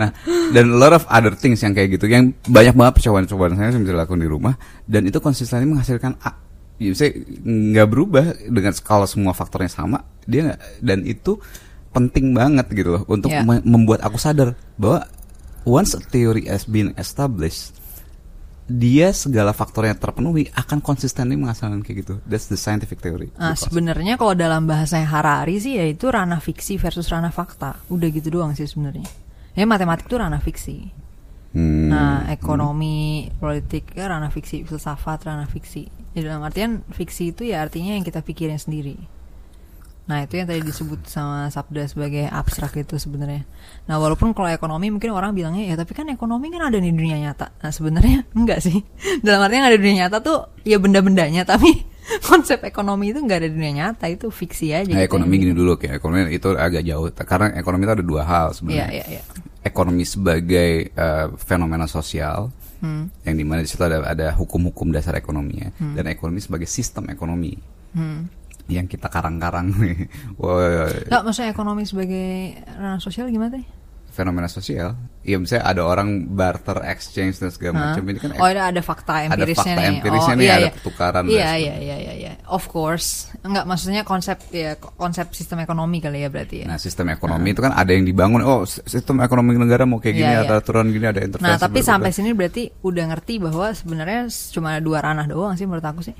Nah 0.00 0.08
dan 0.50 0.64
a 0.72 0.76
lot 0.80 0.96
of 0.96 1.04
other 1.06 1.36
things 1.36 1.60
yang 1.60 1.76
kayak 1.76 1.94
gitu. 1.94 2.08
Yang 2.08 2.32
banyak 2.48 2.72
banget 2.72 2.92
percobaan-percobaan 2.96 3.52
saya 3.54 3.68
yang 3.70 3.84
bisa 3.84 3.92
dilakukan 3.92 4.18
di 4.18 4.30
rumah. 4.32 4.54
Dan 4.88 5.04
itu 5.04 5.20
konsisten 5.20 5.68
menghasilkan 5.68 6.16
A. 6.24 6.32
Ya 6.80 6.96
saya 6.96 7.12
nggak 7.44 7.86
berubah 7.86 8.24
dengan 8.48 8.72
kalau 8.80 9.04
semua 9.04 9.36
faktornya 9.36 9.68
sama 9.68 10.00
dia 10.24 10.48
nggak. 10.48 10.60
Dan 10.80 11.04
itu 11.04 11.36
penting 11.88 12.32
banget 12.32 12.66
gitu 12.72 12.96
loh 12.96 13.02
untuk 13.04 13.28
Ya. 13.28 13.44
me- 13.44 13.64
membuat 13.64 14.00
aku 14.00 14.16
sadar 14.16 14.56
bahwa 14.76 15.04
once 15.64 15.92
a 15.92 16.00
theory 16.00 16.48
has 16.48 16.64
been 16.64 16.96
established 16.96 17.76
dia 18.68 19.16
segala 19.16 19.56
faktornya 19.56 19.96
terpenuhi 19.96 20.52
akan 20.52 20.84
konsisten 20.84 21.32
menghasilkan 21.32 21.80
kayak 21.80 22.04
gitu 22.04 22.14
that's 22.28 22.52
the 22.52 22.56
scientific 22.60 23.00
theory 23.00 23.32
Nah, 23.40 23.56
sebenarnya 23.56 24.20
kalau 24.20 24.36
dalam 24.36 24.68
bahasa 24.68 25.00
Harari 25.00 25.56
sih 25.56 25.80
ya 25.80 25.88
itu 25.88 26.12
ranah 26.12 26.38
fiksi 26.38 26.76
versus 26.76 27.08
ranah 27.08 27.32
fakta. 27.32 27.80
Udah 27.88 28.08
gitu 28.12 28.28
doang 28.28 28.52
sih 28.52 28.68
sebenarnya. 28.68 29.08
Ya 29.56 29.64
matematik 29.64 30.06
itu 30.06 30.20
ranah 30.20 30.38
fiksi. 30.44 30.92
Hmm, 31.56 31.88
Nah, 31.88 32.28
ekonomi, 32.28 33.32
politik 33.40 33.96
ya 33.96 34.12
ranah 34.12 34.28
fiksi, 34.28 34.68
filsafat 34.68 35.24
ranah 35.24 35.48
fiksi. 35.48 35.88
Jadi 36.12 36.28
dalam 36.28 36.44
artian 36.44 36.84
fiksi 36.92 37.32
itu 37.32 37.48
ya 37.48 37.64
artinya 37.64 37.96
yang 37.96 38.04
kita 38.04 38.20
pikirin 38.20 38.60
sendiri. 38.60 39.00
Nah, 40.08 40.24
itu 40.24 40.40
yang 40.40 40.48
tadi 40.48 40.64
disebut 40.64 41.04
sama 41.04 41.52
Sabda 41.52 41.84
sebagai 41.84 42.24
abstrak 42.32 42.80
itu 42.80 42.96
sebenarnya. 42.96 43.44
Nah, 43.84 44.00
walaupun 44.00 44.32
kalau 44.32 44.48
ekonomi 44.48 44.88
mungkin 44.88 45.12
orang 45.12 45.36
bilangnya 45.36 45.68
ya 45.68 45.76
tapi 45.76 45.92
kan 45.92 46.08
ekonomi 46.08 46.48
kan 46.48 46.72
ada 46.72 46.80
di 46.80 46.88
dunia 46.88 47.20
nyata. 47.20 47.52
Nah, 47.60 47.68
sebenarnya 47.68 48.24
enggak 48.40 48.64
sih. 48.64 48.80
Dalam 49.20 49.44
artian 49.44 49.60
yang 49.60 49.68
ada 49.68 49.76
di 49.76 49.84
dunia 49.84 49.98
nyata 50.08 50.24
tuh 50.24 50.48
ya 50.64 50.80
benda-bendanya 50.80 51.44
tapi 51.52 51.84
konsep 52.24 52.64
ekonomi 52.64 53.12
itu 53.12 53.20
enggak 53.20 53.44
ada 53.44 53.48
di 53.52 53.54
dunia 53.60 53.72
nyata, 53.84 54.08
itu 54.08 54.32
fiksi 54.32 54.72
aja. 54.72 54.88
Nah, 54.88 55.04
gitu. 55.04 55.12
ekonomi 55.12 55.34
gini 55.44 55.52
dulu 55.52 55.76
kayak 55.76 56.00
ekonomi 56.00 56.32
itu 56.32 56.48
agak 56.56 56.82
jauh 56.88 57.12
karena 57.12 57.46
ekonomi 57.60 57.82
itu 57.84 57.94
ada 58.00 58.04
dua 58.04 58.22
hal 58.24 58.56
sebenarnya 58.56 58.88
iya, 58.88 59.04
iya. 59.20 59.22
ekonomi 59.60 60.08
sebagai 60.08 60.88
eh, 60.88 61.26
fenomena 61.36 61.84
sosial 61.84 62.48
Hmm. 62.78 63.10
yang 63.26 63.34
di 63.34 63.42
mana 63.42 63.58
di 63.58 63.66
situ 63.66 63.82
ada 63.82 64.06
ada 64.06 64.30
hukum-hukum 64.38 64.94
dasar 64.94 65.10
ekonominya 65.18 65.74
dan 65.98 66.06
ekonomi 66.06 66.38
sebagai 66.38 66.70
sistem 66.70 67.10
ekonomi 67.10 67.58
Hmm. 67.90 68.28
Yang 68.68 68.86
kita 68.86 69.08
karang-karang 69.08 69.72
nih 69.80 70.06
Wah, 70.36 70.92
Enggak, 71.08 71.22
maksudnya 71.24 71.50
ekonomi 71.50 71.82
sebagai 71.88 72.60
ranah 72.76 73.00
sosial 73.00 73.32
gimana 73.32 73.58
teh? 73.58 73.66
fenomena 74.18 74.50
sosial 74.50 74.98
ya 75.22 75.38
misalnya 75.38 75.62
ada 75.62 75.86
orang 75.86 76.26
barter 76.34 76.82
exchange 76.90 77.38
dan 77.38 77.54
segala 77.54 77.94
macam 77.94 78.02
ini 78.02 78.18
kan 78.18 78.34
oh 78.34 78.48
ada 78.50 78.74
ada 78.74 78.82
fakta 78.82 79.30
ada 79.30 79.38
empirisnya 79.38 79.74
fakta 79.78 79.78
nih. 79.78 79.94
empirisnya 79.94 80.34
oh, 80.34 80.38
nih, 80.38 80.46
iya, 80.46 80.54
ada 80.58 80.58
iya. 80.66 80.72
pertukaran 80.74 81.22
Iya 81.28 81.50
iya 81.54 81.74
iya 81.78 81.96
iya 82.02 82.14
iya. 82.18 82.32
Of 82.48 82.72
course. 82.72 83.28
Enggak 83.44 83.68
maksudnya 83.68 84.02
konsep 84.02 84.40
ya 84.50 84.74
konsep 84.80 85.30
sistem 85.36 85.60
ekonomi 85.60 86.00
kali 86.00 86.24
ya 86.24 86.32
berarti 86.32 86.64
ya. 86.64 86.66
Nah, 86.66 86.80
sistem 86.80 87.12
ekonomi 87.12 87.52
itu 87.52 87.60
kan 87.60 87.76
ada 87.76 87.92
yang 87.92 88.08
dibangun. 88.08 88.40
Oh, 88.40 88.64
sistem 88.64 89.20
ekonomi 89.20 89.52
negara 89.54 89.84
mau 89.84 90.00
kayak 90.00 90.16
gini, 90.16 90.32
Iya, 90.32 90.48
ada 90.48 90.56
iya. 90.56 90.62
aturan 90.64 90.88
gini, 90.88 91.06
ada 91.06 91.20
intervensi. 91.20 91.44
Nah, 91.44 91.60
tapi 91.60 91.84
sampai 91.84 92.10
sini 92.10 92.32
berarti 92.32 92.72
udah 92.80 93.04
ngerti 93.12 93.34
bahwa 93.38 93.68
sebenarnya 93.76 94.32
cuma 94.56 94.74
ada 94.74 94.80
dua 94.80 94.98
ranah 95.04 95.28
doang 95.28 95.54
sih 95.60 95.68
menurut 95.68 95.84
aku 95.84 96.00
sih. 96.00 96.16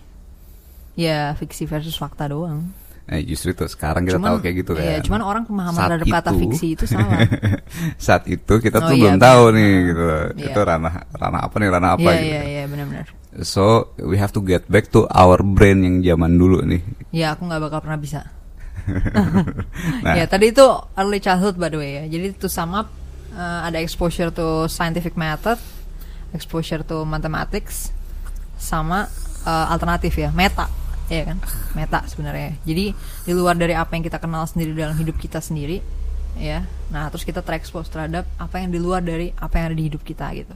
Ya 0.99 1.31
fiksi 1.39 1.63
versus 1.65 1.95
fakta 1.95 2.27
doang. 2.27 2.75
Nah, 3.09 3.17
justru 3.25 3.57
itu 3.57 3.65
sekarang 3.65 4.05
kita 4.05 4.21
tahu 4.21 4.37
kayak 4.43 4.55
gitu 4.61 4.77
kan. 4.77 4.85
Iya, 4.85 4.99
cuman 5.01 5.23
orang 5.25 5.43
pemahaman 5.49 5.79
Saat 5.79 5.91
terhadap 5.97 6.13
kata 6.13 6.31
itu- 6.35 6.41
fiksi 6.45 6.67
itu 6.77 6.85
salah. 6.93 7.25
Saat 7.97 8.23
itu 8.27 8.55
kita 8.59 8.83
Oh, 8.83 8.91
tuh 8.91 8.95
iya, 8.99 9.03
belum 9.07 9.17
tahu 9.17 9.43
nih 9.57 9.71
gitu. 9.89 10.05
Iya. 10.37 10.47
Itu 10.53 10.61
ranah 10.61 10.95
ranah 11.15 11.41
apa 11.41 11.55
nih, 11.57 11.69
ranah 11.73 11.91
apa 11.97 12.03
Iya 12.05 12.13
gitu. 12.13 12.27
iya 12.29 12.41
iya 12.45 12.63
benar-benar. 12.67 13.07
So, 13.39 13.65
we 13.97 14.19
have 14.19 14.35
to 14.35 14.43
get 14.43 14.67
back 14.67 14.91
to 14.91 15.07
our 15.09 15.39
brain 15.41 15.81
yang 15.81 16.03
zaman 16.03 16.37
dulu 16.37 16.61
nih. 16.67 16.83
Ya 17.09 17.33
aku 17.33 17.47
nggak 17.47 17.63
bakal 17.65 17.81
pernah 17.81 17.97
bisa. 17.97 18.21
Nah. 20.05 20.15
Ya 20.17 20.25
tadi 20.25 20.51
itu 20.51 20.65
early 20.95 21.21
childhood 21.21 21.57
by 21.57 21.69
the 21.69 21.79
way 21.79 21.91
ya. 21.97 22.05
Jadi 22.09 22.37
sum 22.45 22.73
up 22.73 22.89
uh, 23.33 23.61
ada 23.65 23.79
exposure 23.79 24.29
to 24.29 24.67
scientific 24.67 25.13
method, 25.15 25.57
exposure 26.33 26.81
to 26.83 27.05
mathematics, 27.05 27.93
sama 28.57 29.09
uh, 29.45 29.67
alternatif 29.69 30.17
ya 30.17 30.29
meta, 30.31 30.69
ya 31.09 31.25
kan? 31.25 31.39
Meta 31.75 32.05
sebenarnya. 32.07 32.57
Jadi 32.63 32.93
di 33.25 33.33
luar 33.33 33.57
dari 33.57 33.75
apa 33.75 33.97
yang 33.97 34.05
kita 34.05 34.21
kenal 34.21 34.45
sendiri 34.45 34.77
dalam 34.77 34.97
hidup 34.97 35.17
kita 35.17 35.41
sendiri, 35.41 35.81
ya. 36.37 36.65
Nah 36.93 37.09
terus 37.09 37.25
kita 37.25 37.41
terekspos 37.41 37.89
terhadap 37.89 38.29
apa 38.37 38.61
yang 38.61 38.71
di 38.71 38.79
luar 38.79 39.01
dari 39.03 39.33
apa 39.37 39.59
yang 39.59 39.65
ada 39.73 39.77
di 39.77 39.85
hidup 39.89 40.03
kita 40.05 40.31
gitu. 40.37 40.55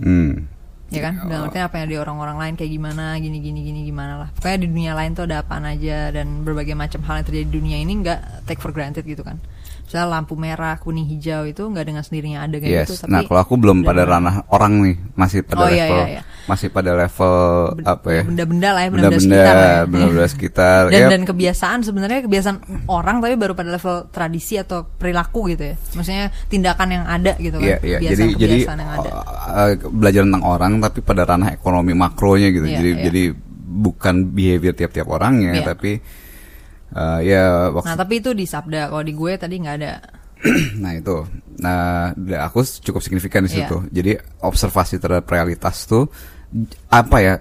Hmm. 0.00 0.46
Ya 0.92 1.10
kan? 1.10 1.26
Dalam 1.26 1.50
artinya 1.50 1.66
apa 1.66 1.82
yang 1.82 1.88
di 1.90 1.96
orang-orang 1.98 2.36
lain 2.38 2.54
kayak 2.54 2.70
gimana, 2.70 3.18
gini 3.18 3.42
gini 3.42 3.60
gini 3.66 3.80
gimana 3.88 4.14
lah. 4.20 4.28
Pokoknya 4.36 4.58
di 4.62 4.68
dunia 4.70 4.92
lain 4.94 5.10
tuh 5.16 5.26
ada 5.26 5.42
apaan 5.42 5.66
aja 5.66 6.14
dan 6.14 6.46
berbagai 6.46 6.76
macam 6.78 7.02
hal 7.08 7.22
yang 7.22 7.26
terjadi 7.26 7.46
di 7.50 7.54
dunia 7.58 7.76
ini 7.82 7.92
nggak 8.04 8.20
take 8.46 8.62
for 8.62 8.70
granted 8.70 9.02
gitu 9.02 9.26
kan. 9.26 9.42
Misalnya 9.84 10.08
lampu 10.10 10.34
merah, 10.34 10.74
kuning, 10.76 11.04
hijau 11.06 11.44
itu 11.44 11.60
nggak 11.62 11.84
dengan 11.84 12.00
sendirinya 12.00 12.42
ada 12.42 12.56
kayak 12.56 12.72
Yes. 12.74 12.88
gitu. 12.88 12.94
Tapi 13.00 13.10
nah, 13.10 13.20
kalau 13.22 13.40
aku 13.40 13.54
belum 13.54 13.78
pada 13.80 14.02
ranah 14.02 14.48
orang 14.48 14.72
nih, 14.80 14.96
masih 15.12 15.40
pada 15.40 15.60
Oh, 15.60 15.68
iya, 15.68 15.84
level 15.84 16.00
iya, 16.00 16.06
iya. 16.10 16.22
masih 16.44 16.68
pada 16.68 16.90
level 16.94 17.34
ben- 17.74 17.86
apa 17.86 18.08
ya? 18.10 18.22
Benda-benda 18.24 18.68
lah 18.70 18.80
ya, 18.80 18.90
benda-benda 18.90 19.20
sekitar 19.22 19.54
ya. 19.54 19.74
benda-benda 19.84 20.26
sekitar. 20.26 20.80
dan 20.88 20.96
Ya, 20.96 21.06
dan 21.06 21.22
kebiasaan 21.22 21.78
sebenarnya 21.80 22.20
kebiasaan 22.22 22.56
orang 22.86 23.16
tapi 23.18 23.34
baru 23.34 23.52
pada 23.52 23.70
level 23.70 23.96
tradisi 24.08 24.54
atau 24.56 24.88
perilaku 24.88 25.40
gitu 25.48 25.62
ya. 25.62 25.74
Maksudnya 25.92 26.24
tindakan 26.48 26.88
yang 26.90 27.04
ada 27.04 27.32
gitu 27.36 27.56
kan. 27.56 27.68
Iya, 27.68 27.76
iya. 27.78 27.98
Jadi 28.00 28.24
jadi 28.34 28.56
Kebiasaan-kebiasaan 28.64 28.78
yang 28.78 28.92
ada. 28.94 29.10
uh, 29.46 29.70
belajar 29.90 30.22
tentang 30.22 30.44
orang 30.44 30.72
tapi 30.80 30.98
pada 31.00 31.22
ranah 31.22 31.52
ekonomi 31.52 31.92
makronya 31.92 32.48
gitu. 32.50 32.64
Iya, 32.64 32.76
jadi 32.78 32.90
iya. 32.90 33.02
jadi 33.04 33.22
bukan 33.74 34.14
behavior 34.30 34.72
tiap-tiap 34.72 35.06
orangnya 35.06 35.52
Iya. 35.54 35.66
tapi 35.66 35.98
Eh, 36.94 37.20
ya 37.26 37.74
waktu 37.74 37.86
Nah 37.90 37.96
tapi 37.98 38.22
itu 38.22 38.30
di 38.30 38.46
sabda, 38.46 38.86
kalau 38.86 39.02
di 39.02 39.12
gue 39.12 39.32
tadi 39.34 39.54
nggak 39.58 39.76
ada. 39.82 39.92
nah 40.82 40.92
itu. 40.94 41.26
Nah 41.58 42.14
aku 42.44 42.62
cukup 42.62 43.02
signifikan 43.02 43.42
di 43.42 43.50
situ. 43.50 43.82
Jadi 43.90 44.14
observasi 44.40 45.02
terhadap 45.02 45.26
realitas 45.26 45.84
tuh 45.84 46.06
apa 46.86 47.16
ya 47.18 47.34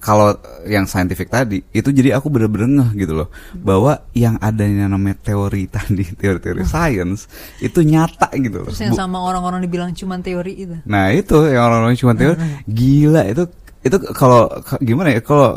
kalau 0.00 0.32
yang 0.64 0.88
scientific 0.88 1.28
tadi 1.28 1.60
itu 1.72 1.92
jadi 1.92 2.16
aku 2.16 2.32
bener-bener 2.32 2.68
ngeh 2.68 3.04
gitu 3.04 3.24
loh. 3.24 3.28
Bahwa 3.54 4.04
yang 4.12 4.36
adanya 4.36 4.88
namanya 4.88 5.16
teori 5.22 5.64
tadi 5.68 6.04
teori-teori 6.20 6.64
science 6.64 7.24
itu 7.60 7.80
nyata 7.80 8.28
gitu 8.36 8.64
loh. 8.64 8.68
Terus 8.68 8.84
yang 8.84 8.92
Bu- 8.92 9.00
sama 9.00 9.18
orang-orang 9.20 9.64
dibilang 9.64 9.92
cuman 9.96 10.20
teori 10.20 10.52
itu. 10.58 10.76
Nah 10.84 11.08
itu 11.12 11.36
yang 11.48 11.68
orang-orang 11.68 11.96
cuma 11.96 12.12
teori. 12.12 12.36
Gila 12.64 13.22
itu 13.28 13.44
itu 13.80 13.96
kalau 14.12 14.44
ka- 14.60 14.80
gimana 14.80 15.08
ya 15.08 15.24
kalau 15.24 15.56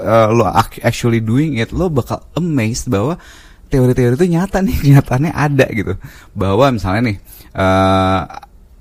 uh, 0.00 0.28
lo 0.32 0.48
ac- 0.48 0.82
actually 0.82 1.20
doing 1.20 1.60
it 1.60 1.70
lo 1.70 1.92
bakal 1.92 2.24
amazed 2.34 2.88
bahwa 2.88 3.20
teori-teori 3.70 4.18
itu 4.18 4.26
nyata 4.26 4.64
nih 4.64 4.76
nyatanya 4.96 5.30
ada 5.36 5.66
gitu 5.70 5.94
bahwa 6.34 6.74
misalnya 6.74 7.14
nih 7.14 7.16
uh, 7.54 8.22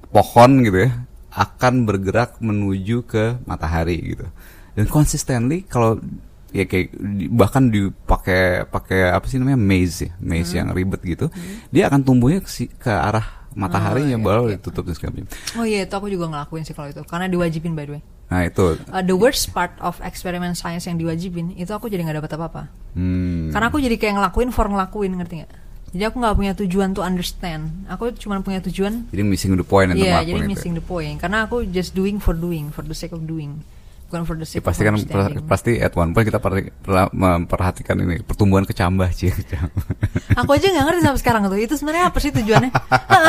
pohon 0.09 0.65
gitu 0.65 0.89
ya 0.89 0.91
akan 1.29 1.85
bergerak 1.85 2.41
menuju 2.41 3.05
ke 3.05 3.37
matahari 3.45 4.17
gitu 4.17 4.25
dan 4.73 4.85
consistently 4.89 5.61
kalau 5.67 6.01
ya 6.49 6.65
kayak 6.65 6.97
di- 6.97 7.29
bahkan 7.29 7.69
dipakai 7.69 8.65
pakai 8.65 9.13
apa 9.13 9.25
sih 9.29 9.37
namanya 9.37 9.61
maze 9.61 10.09
ya 10.09 10.11
maze 10.17 10.57
yang 10.57 10.73
ribet 10.73 11.05
gitu 11.05 11.29
dia 11.69 11.85
akan 11.85 12.01
tumbuhnya 12.01 12.41
ke, 12.41 12.49
ke 12.73 12.89
arah 12.89 13.39
mataharinya 13.57 14.17
iya, 14.17 14.21
baru 14.21 14.43
iya. 14.49 14.57
ditutup 14.57 14.85
dan 14.85 14.93
segala 14.95 15.11
macam. 15.17 15.27
Oh 15.57 15.65
iya 15.65 15.79
itu 15.85 15.93
aku 15.93 16.07
juga 16.07 16.25
ngelakuin 16.29 16.63
sih 16.65 16.75
kalau 16.77 16.89
itu, 16.93 17.01
karena 17.05 17.25
diwajibin 17.27 17.73
by 17.73 17.85
the 17.85 17.93
way. 17.97 18.03
Nah 18.29 18.45
itu, 18.45 18.77
Uh, 18.87 19.01
the 19.01 19.13
worst 19.13 19.49
part 19.49 19.73
of 19.77 19.97
eksperimen 19.99 20.53
science 20.53 20.85
yang 20.85 20.95
diwajibin 20.95 21.53
itu 21.53 21.69
aku 21.69 21.89
jadi 21.89 22.05
nggak 22.05 22.21
dapat 22.21 22.31
apa-apa. 22.31 22.63
hmm, 22.93 23.49
Karena 23.49 23.65
aku 23.67 23.77
jadi 23.77 23.97
kayak 23.97 24.13
ngelakuin 24.15 24.49
for 24.49 24.65
ngelakuin 24.65 25.17
ngerti 25.17 25.41
nggak? 25.41 25.51
Jadi 25.89 26.03
aku 26.05 26.15
nggak 26.21 26.35
punya 26.37 26.53
tujuan 26.55 26.93
to 26.93 27.01
understand. 27.01 27.73
Aku 27.89 28.13
cuma 28.13 28.37
punya 28.39 28.61
tujuan 28.61 29.09
jadi 29.09 29.25
missing 29.25 29.57
the 29.57 29.65
point 29.65 29.89
untuk 29.89 30.05
Iya, 30.05 30.21
jadi 30.21 30.39
itu. 30.39 30.47
missing 30.47 30.73
the 30.73 30.85
point. 30.85 31.17
Karena 31.17 31.49
aku 31.49 31.65
just 31.65 31.91
doing 31.91 32.21
for 32.21 32.37
doing, 32.37 32.69
for 32.69 32.85
the 32.85 32.93
sake 32.93 33.09
of 33.09 33.25
doing, 33.25 33.65
bukan 34.05 34.21
for 34.21 34.37
the 34.37 34.45
Ya, 34.45 34.61
sake 34.61 34.61
pasti 34.61 34.85
of 34.85 34.93
kan 34.93 34.95
pasti 35.49 35.71
at 35.75 35.89
one 35.91 36.13
point 36.13 36.29
kita 36.29 36.37
per- 36.37 36.69
pernah 36.77 37.09
memperhatikan 37.09 37.97
ini 37.97 38.21
pertumbuhan 38.21 38.61
kecambah 38.61 39.09
sih. 39.09 39.33
aku 40.39 40.49
aja 40.53 40.69
nggak 40.69 40.85
ngerti 40.85 41.01
sampai 41.01 41.19
sekarang 41.19 41.41
tuh. 41.43 41.57
Itu 41.57 41.73
sebenarnya 41.73 42.13
apa 42.13 42.17
sih 42.21 42.29
tujuannya? 42.29 42.69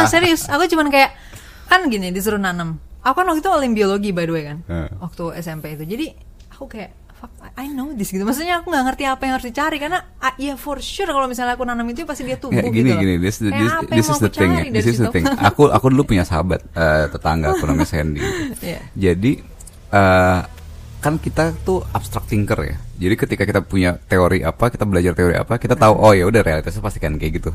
Serius, 0.06 0.44
aku 0.44 0.68
cuman 0.68 0.92
kayak 0.92 1.16
kan 1.64 1.88
gini 1.88 2.12
disuruh 2.12 2.36
nanam. 2.36 2.76
Aku 3.00 3.14
kan 3.16 3.26
waktu 3.32 3.40
itu 3.40 3.50
olim 3.50 3.72
biologi 3.72 4.10
by 4.12 4.24
the 4.28 4.34
way 4.34 4.44
kan, 4.44 4.58
Heeh. 4.68 4.90
waktu 5.00 5.24
SMP 5.40 5.72
itu. 5.76 5.84
Jadi 5.88 6.06
aku 6.52 6.68
kayak 6.68 6.90
fuck, 7.20 7.32
I 7.56 7.68
know 7.68 7.92
this 7.92 8.08
gitu. 8.12 8.24
Maksudnya 8.24 8.64
aku 8.64 8.72
nggak 8.72 8.84
ngerti 8.92 9.04
apa 9.04 9.22
yang 9.28 9.34
harus 9.36 9.46
dicari 9.52 9.76
karena 9.76 9.98
ah, 10.20 10.32
ya 10.40 10.56
for 10.56 10.80
sure 10.80 11.12
kalau 11.12 11.28
misalnya 11.28 11.56
aku 11.56 11.64
nanam 11.68 11.84
itu 11.92 12.08
pasti 12.08 12.24
dia 12.24 12.40
tumbuh 12.40 12.64
gini 12.72 12.96
gitu. 12.96 13.00
gini 13.00 13.14
this, 13.20 13.36
this, 13.44 13.52
apa 13.52 13.92
this 13.92 14.08
yang 14.08 14.16
is 14.16 14.20
the 14.20 14.32
thing 14.32 14.50
ya. 14.52 14.62
This 14.72 14.88
is 14.88 14.98
the 15.00 15.12
thing. 15.12 15.24
Aku 15.48 15.68
aku 15.68 15.86
dulu 15.92 16.16
punya 16.16 16.24
sahabat 16.24 16.64
eh, 16.72 17.06
tetangga 17.12 17.52
aku 17.52 17.68
namanya 17.68 17.88
Sandy. 17.88 18.20
Iya. 18.64 18.80
Jadi 18.96 19.32
eh, 19.92 20.40
kan 21.00 21.14
kita 21.16 21.56
tuh 21.64 21.84
abstract 21.92 22.28
thinker 22.28 22.60
ya. 22.60 22.76
Jadi 23.00 23.14
ketika 23.16 23.42
kita 23.48 23.60
punya 23.64 23.96
teori 23.96 24.44
apa, 24.44 24.68
kita 24.68 24.84
belajar 24.84 25.16
teori 25.16 25.36
apa, 25.36 25.56
kita 25.56 25.72
tahu 25.72 25.96
oh 25.96 26.12
ya 26.12 26.28
udah 26.28 26.44
realitasnya 26.44 26.84
pasti 26.84 27.00
kan 27.00 27.16
kayak 27.16 27.40
gitu. 27.40 27.50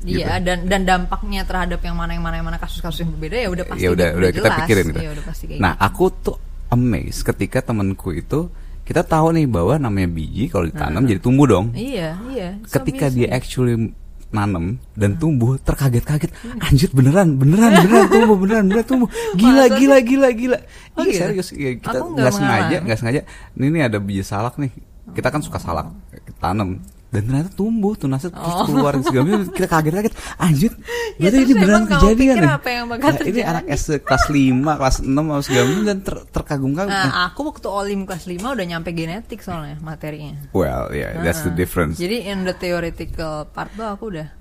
Iya 0.00 0.40
dan 0.40 0.64
dan 0.64 0.88
dampaknya 0.88 1.44
terhadap 1.44 1.80
yang 1.84 1.92
mana 1.92 2.16
yang 2.16 2.24
mana 2.24 2.40
yang 2.40 2.46
mana 2.48 2.56
kasus-kasus 2.56 3.04
yang 3.04 3.12
berbeda 3.12 3.36
ya 3.36 3.48
udah 3.52 3.64
pasti 3.68 3.84
ya 3.84 3.90
udah 3.92 4.08
gitu, 4.08 4.18
udah 4.20 4.30
kita 4.32 4.48
jelas. 4.48 4.58
pikirin 4.64 4.84
gitu. 4.88 5.00
Iya, 5.00 5.10
udah 5.12 5.24
pasti 5.28 5.44
kayak 5.44 5.60
nah 5.60 5.72
gitu. 5.76 5.86
aku 5.86 6.04
tuh 6.24 6.36
amazed 6.72 7.22
ketika 7.26 7.58
temanku 7.60 8.08
itu 8.16 8.40
kita 8.88 9.04
tahu 9.04 9.36
nih 9.36 9.46
bahwa 9.46 9.76
namanya 9.76 10.08
biji 10.10 10.48
kalau 10.48 10.66
ditanam 10.66 11.04
jadi 11.06 11.20
tumbuh 11.22 11.46
dong. 11.46 11.70
Iya, 11.76 12.16
iya. 12.32 12.48
So 12.66 12.80
ketika 12.80 13.06
dia 13.12 13.30
actually 13.30 13.94
nanam 14.30 14.78
dan 14.94 15.18
tumbuh 15.18 15.58
terkaget-kaget 15.58 16.30
anjir 16.62 16.86
beneran 16.94 17.34
beneran 17.34 17.82
beneran 17.82 18.06
tumbuh 18.06 18.36
beneran 18.38 18.64
beneran 18.70 18.86
tumbuh 18.86 19.08
gila 19.40 19.66
Masa 19.66 19.74
gila 19.78 19.96
gila 20.06 20.28
gila 20.30 20.58
Oh, 20.94 21.02
iya 21.02 21.10
gitu? 21.10 21.18
serius 21.18 21.48
iya, 21.54 21.70
kita 21.78 21.98
nggak 21.98 22.34
sengaja 22.34 22.76
nggak 22.86 22.98
sengaja 22.98 23.20
ini 23.58 23.66
nih 23.74 23.82
ada 23.90 23.98
biji 23.98 24.22
salak 24.22 24.54
nih 24.62 24.70
kita 25.18 25.28
kan 25.34 25.42
suka 25.42 25.58
salak 25.58 25.90
kita 26.14 26.38
tanam 26.38 26.78
dan 27.10 27.20
ternyata 27.22 27.50
tumbuh 27.50 27.92
tuh 27.92 28.06
terus 28.06 28.30
Oh. 28.32 28.64
keluar 28.64 28.94
segala 29.02 29.24
macam. 29.28 29.50
Kita 29.50 29.66
kaget-kaget 29.68 30.14
anjir 30.36 30.72
Ya, 31.12 31.26
berarti 31.26 31.36
ini 31.36 31.44
terus 31.44 31.58
beneran 31.58 31.84
kejadian 31.84 32.34
nih 32.38 32.52
apa 32.54 32.68
yang 32.70 32.84
bakal 32.88 33.08
Nah, 33.10 33.26
ini 33.26 33.40
anak 33.42 33.64
SD 33.68 33.90
kelas 34.00 34.24
5 34.24 34.78
kelas 34.78 34.96
6 35.02 35.10
atau 35.26 35.42
segala 35.42 35.64
macam 35.66 35.84
dan 35.84 35.98
ter- 36.00 36.24
terkagum-kagum. 36.30 36.88
Nah, 36.88 37.26
aku 37.26 37.40
waktu 37.44 37.68
olim 37.68 38.00
kelas 38.02 38.24
5 38.24 38.46
udah 38.48 38.64
nyampe 38.64 38.90
genetik 38.90 39.40
soalnya 39.40 39.76
materinya. 39.80 40.38
well 40.52 40.88
yeah 40.88 41.18
that's 41.20 41.42
the 41.42 41.50
Nah, 41.50 41.58
difference. 41.58 41.96
Jadi 41.96 42.24
in 42.24 42.42
the 42.42 42.54
theoretical 42.54 43.44
part 43.46 43.68
tuh 43.74 43.84
aku 43.84 44.08
udah 44.08 44.39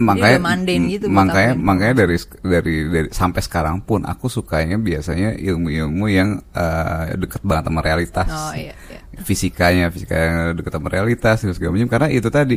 makanya 0.00 0.40
mundane 0.40 0.86
gitu 0.96 1.06
makanya 1.12 1.52
aku. 1.52 1.60
makanya 1.60 1.94
dari 2.02 2.16
dari 2.40 2.74
dari 2.88 3.08
sampai 3.12 3.40
sekarang 3.44 3.84
pun 3.84 4.08
aku 4.08 4.32
sukanya 4.32 4.80
biasanya 4.80 5.36
ilmu-ilmu 5.36 6.08
yang 6.08 6.40
eh, 6.56 7.20
dekat 7.20 7.44
banget 7.44 7.68
sama 7.68 7.80
realitas 7.84 8.28
Oh 8.32 8.52
iya, 8.56 8.72
iya. 8.72 9.00
fisikanya 9.20 9.92
fisika 9.92 10.16
yang 10.16 10.36
dekat 10.56 10.72
sama 10.72 10.88
realitas 10.88 11.44
dan 11.44 11.52
segala 11.52 11.76
macam 11.76 11.90
karena 11.92 12.08
itu 12.08 12.28
tadi 12.32 12.56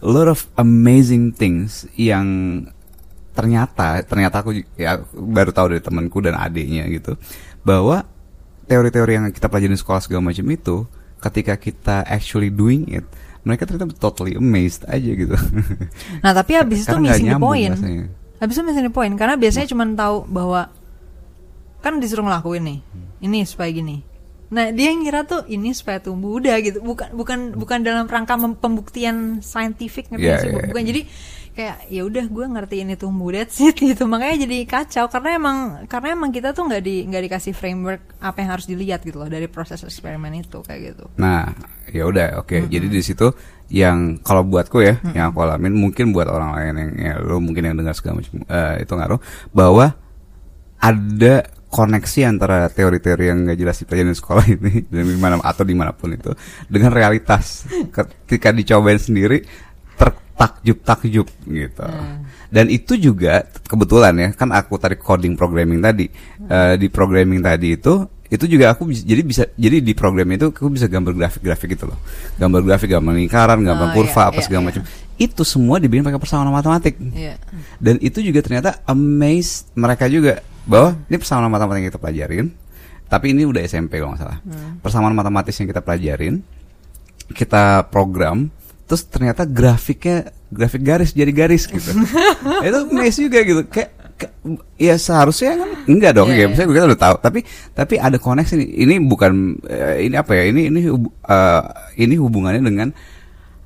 a 0.00 0.08
lot 0.08 0.32
of 0.32 0.48
amazing 0.56 1.28
things 1.36 1.84
yang 1.92 2.24
ternyata 3.36 4.02
ternyata 4.08 4.40
aku 4.40 4.56
ya 4.74 5.04
baru 5.12 5.52
tahu 5.52 5.76
dari 5.76 5.82
temanku 5.84 6.24
dan 6.24 6.40
adiknya 6.40 6.88
gitu 6.88 7.20
bahwa 7.68 8.02
teori-teori 8.64 9.12
yang 9.12 9.24
kita 9.28 9.52
pelajari 9.52 9.76
di 9.76 9.80
sekolah 9.80 10.00
segala 10.00 10.32
macam 10.32 10.48
itu 10.48 10.88
ketika 11.18 11.54
kita 11.54 12.02
actually 12.04 12.48
doing 12.48 12.86
it 12.88 13.04
mereka 13.42 13.64
ternyata 13.64 13.94
totally 13.96 14.34
amazed 14.34 14.84
aja 14.84 15.08
gitu 15.08 15.34
Nah, 16.24 16.32
tapi 16.32 16.52
habis 16.54 16.84
itu 16.84 16.96
missing 16.96 17.28
the 17.28 17.38
point. 17.38 17.72
rasanya. 17.74 18.06
Habis 18.38 18.54
itu 18.54 18.62
missing 18.62 18.86
the 18.86 18.92
point 18.92 19.14
karena 19.14 19.34
biasanya 19.34 19.66
cuma 19.66 19.84
tahu 19.88 20.26
bahwa 20.28 20.70
kan 21.78 21.96
disuruh 21.98 22.26
ngelakuin 22.26 22.62
nih. 22.66 22.78
Ini 23.22 23.38
supaya 23.46 23.70
gini. 23.70 24.02
Nah, 24.48 24.72
dia 24.72 24.90
ngira 24.90 25.22
tuh 25.24 25.44
ini 25.46 25.70
supaya 25.70 26.00
tumbuh 26.00 26.38
udah 26.38 26.56
gitu. 26.60 26.80
Bukan 26.80 27.12
bukan 27.12 27.38
bukan 27.54 27.78
dalam 27.82 28.08
rangka 28.08 28.34
pembuktian 28.58 29.40
saintifik 29.40 30.08
ngerti 30.08 30.24
Iya, 30.24 30.36
sih? 30.40 30.48
iya, 30.50 30.62
Bukan 30.68 30.82
jadi 30.84 31.00
kayak 31.58 31.90
ya 31.90 32.06
udah 32.06 32.22
gue 32.30 32.46
ngerti 32.54 32.86
ini 32.86 32.94
tumbuh 32.94 33.34
that's 33.34 33.58
it 33.58 33.74
gitu. 33.90 34.06
Makanya 34.06 34.46
jadi 34.46 34.58
kacau 34.62 35.10
karena 35.10 35.34
emang 35.34 35.56
karena 35.90 36.14
emang 36.14 36.30
kita 36.30 36.54
tuh 36.54 36.70
nggak 36.70 36.82
di 36.86 37.02
nggak 37.10 37.22
dikasih 37.26 37.50
framework 37.50 38.22
apa 38.22 38.38
yang 38.38 38.50
harus 38.54 38.66
dilihat 38.70 39.02
gitu 39.02 39.18
loh 39.18 39.26
dari 39.26 39.50
proses 39.50 39.82
eksperimen 39.82 40.30
itu 40.38 40.62
kayak 40.62 40.94
gitu. 40.94 41.10
Nah, 41.18 41.50
ya 41.90 42.06
udah, 42.06 42.46
oke. 42.46 42.70
Jadi 42.70 42.86
di 42.86 43.02
situ 43.02 43.34
yang 43.74 44.22
kalau 44.22 44.46
buatku 44.46 44.78
ya, 44.78 45.02
yang 45.18 45.34
aku 45.34 45.42
alamin 45.42 45.74
mungkin 45.74 46.14
buat 46.14 46.30
orang 46.30 46.54
lain 46.54 46.74
yang 46.78 46.90
ya, 46.94 47.12
lo 47.18 47.42
mungkin 47.42 47.66
yang 47.66 47.74
dengar 47.74 47.98
segala 47.98 48.22
macam 48.22 48.38
eh, 48.46 48.86
itu 48.86 48.92
ngaruh 48.94 49.20
bahwa 49.50 49.98
ada 50.78 51.34
koneksi 51.68 52.20
antara 52.24 52.64
teori-teori 52.72 53.24
yang 53.28 53.44
gak 53.44 53.58
jelas 53.60 53.76
dipelajari 53.84 54.08
di 54.08 54.16
sekolah 54.16 54.44
ini 54.48 54.72
dan 54.88 55.04
di 55.12 55.18
mana 55.20 55.36
atau 55.44 55.64
di 55.68 55.76
mana 55.76 55.92
pun 55.92 56.16
itu 56.16 56.32
dengan 56.66 56.94
realitas. 56.94 57.68
Ketika 57.96 58.54
dicobain 58.56 58.96
sendiri 58.96 59.44
tertakjub-takjub 60.38 61.26
gitu. 61.50 61.86
Dan 62.48 62.70
itu 62.70 62.94
juga 62.94 63.42
kebetulan 63.66 64.14
ya, 64.14 64.28
kan 64.38 64.54
aku 64.54 64.78
tadi 64.78 64.94
coding 64.94 65.34
programming 65.34 65.82
tadi. 65.82 66.06
Eh, 66.46 66.78
di 66.78 66.86
programming 66.86 67.42
tadi 67.42 67.74
itu 67.74 68.06
itu 68.28 68.44
juga 68.44 68.76
aku 68.76 68.92
jadi 68.92 69.24
bisa 69.24 69.48
jadi 69.56 69.80
di 69.80 69.96
program 69.96 70.28
itu 70.36 70.52
aku 70.52 70.68
bisa 70.68 70.84
gambar 70.86 71.16
grafik-grafik 71.18 71.74
gitu 71.74 71.90
loh. 71.90 71.98
Gambar 72.38 72.60
grafik, 72.62 72.88
gambar 72.94 73.12
lingkaran, 73.18 73.58
gambar 73.66 73.88
Oh, 73.90 73.94
kurva 73.98 74.22
iya, 74.22 74.30
apa 74.30 74.40
iya, 74.40 74.46
segala 74.46 74.62
iya. 74.62 74.68
macam. 74.70 74.82
Itu 75.18 75.42
semua 75.42 75.82
dibikin 75.82 76.06
pakai 76.06 76.20
persamaan 76.22 76.54
matematik. 76.54 76.94
Iya. 77.02 77.34
Dan 77.82 77.98
itu 77.98 78.22
juga 78.22 78.38
ternyata 78.38 78.78
amaze 78.86 79.66
mereka 79.74 80.06
juga 80.06 80.38
bahwa 80.62 80.94
ini 81.10 81.16
persamaan 81.18 81.50
matematik 81.50 81.80
yang 81.82 81.90
kita 81.90 82.00
pelajarin. 82.00 82.46
Tapi 83.08 83.26
ini 83.32 83.42
udah 83.48 83.64
SMP 83.64 83.96
kalau 83.96 84.12
nggak 84.12 84.20
salah. 84.20 84.38
Persamaan 84.84 85.16
matematis 85.16 85.56
yang 85.56 85.72
kita 85.72 85.80
pelajarin, 85.80 86.44
kita 87.32 87.88
program, 87.88 88.52
terus 88.88 89.04
ternyata 89.04 89.44
grafiknya 89.44 90.32
grafik 90.48 90.80
garis 90.80 91.12
jadi 91.12 91.28
garis 91.28 91.68
gitu. 91.68 91.92
itu 92.66 92.78
amaze 92.88 93.18
juga 93.20 93.38
gitu. 93.44 93.62
Kayak 93.68 93.90
ke- 94.16 94.34
ya 94.80 94.96
seharusnya 94.96 95.60
kan 95.60 95.70
enggak 95.86 96.12
dong 96.16 96.32
Iya, 96.32 96.34
ya, 96.34 96.40
iya. 96.40 96.46
misalnya 96.48 96.68
kita 96.72 96.86
udah 96.90 97.00
tahu, 97.00 97.16
tapi 97.20 97.40
tapi 97.70 97.94
ada 98.00 98.16
koneksi 98.16 98.54
nih. 98.56 98.68
Ini 98.82 98.94
bukan 99.04 99.32
eh, 99.68 100.08
ini 100.08 100.14
apa 100.16 100.32
ya? 100.34 100.42
Ini 100.48 100.60
ini 100.72 100.80
hub- 100.88 101.14
eh, 101.22 101.62
ini 102.00 102.14
hubungannya 102.16 102.64
dengan 102.64 102.88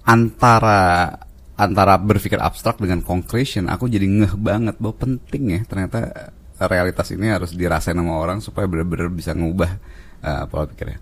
antara 0.03 1.15
antara 1.55 1.95
berpikir 1.97 2.43
abstrak 2.43 2.83
dengan 2.83 3.07
concretion 3.07 3.71
aku 3.71 3.87
jadi 3.87 4.03
ngeh 4.03 4.35
banget 4.35 4.75
bahwa 4.83 4.99
penting 4.99 5.55
ya 5.55 5.61
ternyata 5.63 6.33
realitas 6.59 7.07
ini 7.15 7.31
harus 7.31 7.55
dirasain 7.55 7.95
sama 7.95 8.19
orang 8.19 8.43
supaya 8.43 8.67
benar-benar 8.67 9.11
bisa 9.11 9.31
ngubah 9.35 9.71
uh, 10.23 10.45
pola 10.47 10.67
pikirnya. 10.67 10.99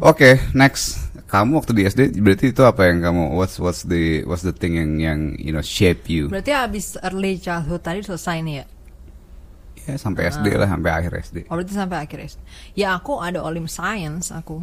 Oke, 0.00 0.40
next. 0.52 1.12
Kamu 1.34 1.58
waktu 1.58 1.74
di 1.74 1.82
SD 1.82 2.22
berarti 2.22 2.54
itu 2.54 2.62
apa 2.62 2.86
yang 2.86 3.02
kamu 3.02 3.34
what's 3.34 3.58
what's 3.58 3.82
the 3.82 4.22
what's 4.22 4.46
the 4.46 4.54
thing 4.54 4.78
yang 4.78 5.02
yang 5.02 5.20
you 5.34 5.50
know 5.50 5.58
shape 5.58 6.06
you? 6.06 6.30
Berarti 6.30 6.54
abis 6.54 6.94
early 7.02 7.42
childhood 7.42 7.82
tadi 7.82 8.06
selesai 8.06 8.38
nih 8.46 8.54
ya? 8.62 8.66
Ya 9.90 9.94
sampai 9.98 10.30
SD 10.30 10.54
lah, 10.54 10.70
sampai 10.70 10.90
akhir 10.94 11.12
SD. 11.26 11.36
Oh 11.50 11.58
berarti 11.58 11.74
sampai 11.74 11.98
akhir 12.06 12.18
SD. 12.22 12.40
Ya 12.78 12.94
aku 12.94 13.18
ada 13.18 13.42
olim 13.42 13.66
science 13.66 14.30
aku. 14.30 14.62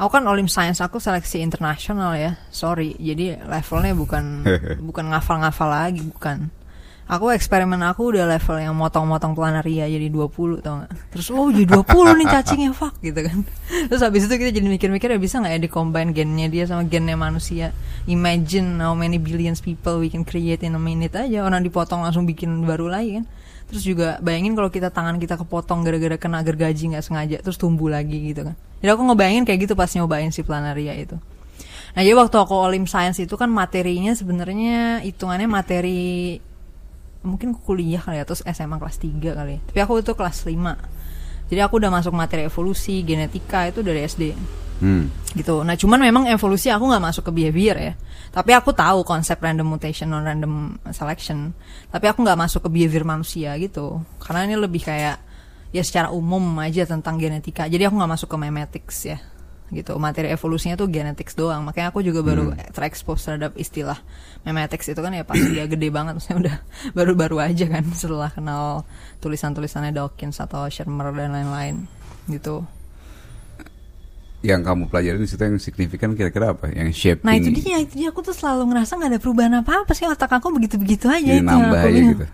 Aku 0.00 0.18
kan 0.18 0.24
Olim 0.26 0.50
Science 0.50 0.82
aku 0.82 0.98
seleksi 0.98 1.38
internasional 1.38 2.18
ya. 2.18 2.34
Sorry. 2.50 2.98
Jadi 2.98 3.38
levelnya 3.38 3.94
bukan 3.94 4.42
bukan 4.90 5.04
ngafal-ngafal 5.14 5.68
lagi, 5.70 6.02
bukan. 6.02 6.50
Aku 7.12 7.28
eksperimen 7.28 7.76
aku 7.84 8.16
udah 8.16 8.24
level 8.24 8.56
yang 8.56 8.72
motong-motong 8.72 9.36
planaria 9.36 9.84
jadi 9.84 10.08
20 10.08 10.64
tau 10.64 10.80
gak 10.80 10.96
Terus 11.12 11.28
oh 11.28 11.52
jadi 11.52 11.68
20 11.68 11.84
nih 12.16 12.28
cacingnya 12.32 12.72
fuck 12.72 12.96
gitu 13.04 13.20
kan. 13.20 13.44
Terus 13.92 14.00
habis 14.00 14.24
itu 14.24 14.32
kita 14.40 14.48
jadi 14.48 14.64
mikir-mikir 14.64 15.12
ya 15.12 15.20
bisa 15.20 15.36
gak 15.44 15.52
ya 15.52 15.60
combine 15.68 16.16
gennya 16.16 16.48
dia 16.48 16.64
sama 16.64 16.88
gennya 16.88 17.12
manusia? 17.12 17.76
Imagine 18.08 18.80
how 18.80 18.96
many 18.96 19.20
billions 19.20 19.60
people 19.60 20.00
we 20.00 20.08
can 20.08 20.24
create 20.24 20.64
in 20.64 20.72
a 20.72 20.80
minute 20.80 21.12
aja. 21.12 21.44
Orang 21.44 21.60
dipotong 21.60 22.00
langsung 22.00 22.24
bikin 22.24 22.64
baru 22.64 22.88
lagi 22.88 23.20
kan. 23.20 23.28
Terus 23.68 23.84
juga 23.84 24.16
bayangin 24.24 24.56
kalau 24.56 24.72
kita 24.72 24.88
tangan 24.88 25.20
kita 25.20 25.36
kepotong 25.36 25.84
gara-gara 25.84 26.16
kena 26.16 26.40
gergaji 26.40 26.96
nggak 26.96 27.04
sengaja 27.04 27.36
Terus 27.44 27.60
tumbuh 27.60 27.92
lagi 27.92 28.32
gitu 28.32 28.48
kan. 28.48 28.56
Jadi 28.80 28.88
aku 28.88 29.04
ngebayangin 29.12 29.44
kayak 29.44 29.68
gitu 29.68 29.76
pas 29.76 29.92
nyobain 29.92 30.32
si 30.32 30.40
planaria 30.40 30.96
itu. 30.96 31.20
Nah 31.92 32.00
jadi 32.00 32.16
waktu 32.16 32.40
aku 32.40 32.56
Olim 32.56 32.88
Science 32.88 33.20
itu 33.20 33.36
kan 33.36 33.52
materinya 33.52 34.16
sebenarnya 34.16 35.04
hitungannya 35.04 35.44
materi 35.44 36.40
mungkin 37.22 37.54
kuliah 37.54 38.02
kali 38.02 38.18
ya 38.18 38.24
terus 38.26 38.42
SMA 38.42 38.76
kelas 38.78 38.98
3 38.98 39.38
kali. 39.38 39.54
Ya. 39.56 39.60
tapi 39.62 39.78
aku 39.82 39.92
itu 40.02 40.12
kelas 40.14 40.42
5 40.46 40.58
jadi 41.52 41.60
aku 41.68 41.78
udah 41.78 41.90
masuk 41.92 42.12
materi 42.16 42.48
evolusi 42.48 43.04
genetika 43.04 43.68
itu 43.68 43.84
dari 43.84 44.08
SD 44.08 44.32
hmm. 44.80 45.36
gitu. 45.36 45.60
Nah 45.60 45.76
cuman 45.76 46.00
memang 46.00 46.24
evolusi 46.32 46.72
aku 46.72 46.88
nggak 46.88 47.04
masuk 47.12 47.28
ke 47.28 47.32
behavior 47.44 47.76
ya. 47.76 47.94
Tapi 48.32 48.56
aku 48.56 48.72
tahu 48.72 49.04
konsep 49.04 49.36
random 49.36 49.68
mutation 49.68 50.08
non 50.08 50.24
random 50.24 50.80
selection. 50.96 51.52
Tapi 51.92 52.08
aku 52.08 52.24
nggak 52.24 52.40
masuk 52.40 52.64
ke 52.64 52.70
behavior 52.72 53.04
manusia 53.04 53.52
gitu. 53.60 54.00
Karena 54.16 54.48
ini 54.48 54.56
lebih 54.56 54.80
kayak 54.80 55.20
ya 55.76 55.82
secara 55.84 56.08
umum 56.08 56.40
aja 56.56 56.88
tentang 56.88 57.20
genetika. 57.20 57.68
Jadi 57.68 57.84
aku 57.84 58.00
nggak 58.00 58.12
masuk 58.16 58.32
ke 58.32 58.36
memetics 58.40 58.98
ya 59.04 59.20
gitu 59.72 59.96
materi 59.96 60.28
evolusinya 60.28 60.76
tuh 60.76 60.86
genetics 60.86 61.32
doang 61.32 61.64
makanya 61.64 61.88
aku 61.88 62.00
juga 62.00 62.20
baru 62.20 62.52
Hmm. 62.52 62.60
terekspos 62.70 63.24
terhadap 63.24 63.56
istilah 63.56 63.96
memetics 64.42 64.86
itu 64.86 65.00
kan 65.00 65.10
ya 65.10 65.24
pas 65.24 65.34
dia 65.34 65.64
gede 65.64 65.88
banget 65.88 66.12
maksudnya 66.14 66.38
udah 66.38 66.56
baru-baru 66.96 67.36
aja 67.40 67.64
kan 67.66 67.84
setelah 67.90 68.28
kenal 68.28 68.84
tulisan-tulisannya 69.18 69.90
Dawkins 69.90 70.38
atau 70.38 70.68
Shermer 70.68 71.08
dan 71.10 71.32
lain-lain 71.32 71.88
gitu 72.28 72.68
Yang 74.42 74.60
kamu 74.66 74.82
pelajarin 74.90 75.22
di 75.22 75.30
situ 75.30 75.38
yang 75.40 75.54
signifikan 75.56 76.10
kira-kira 76.12 76.50
apa? 76.50 76.66
Yang 76.66 76.98
shaping. 76.98 77.22
nah 77.22 77.38
itu 77.38 77.54
dia 77.54 77.78
itu 77.78 77.94
dia 77.94 78.10
aku 78.10 78.20
tuh 78.20 78.34
selalu 78.34 78.74
ngerasa 78.74 78.98
nggak 78.98 79.10
ada 79.14 79.20
perubahan 79.22 79.54
apa-apa 79.56 79.94
sih 79.94 80.02
otak 80.02 80.34
aku 80.34 80.50
begitu-begitu 80.50 81.06
aja 81.06 81.30
Jadi 81.32 81.46
nambah 81.46 81.78
aja 81.80 82.00
gitu. 82.10 82.24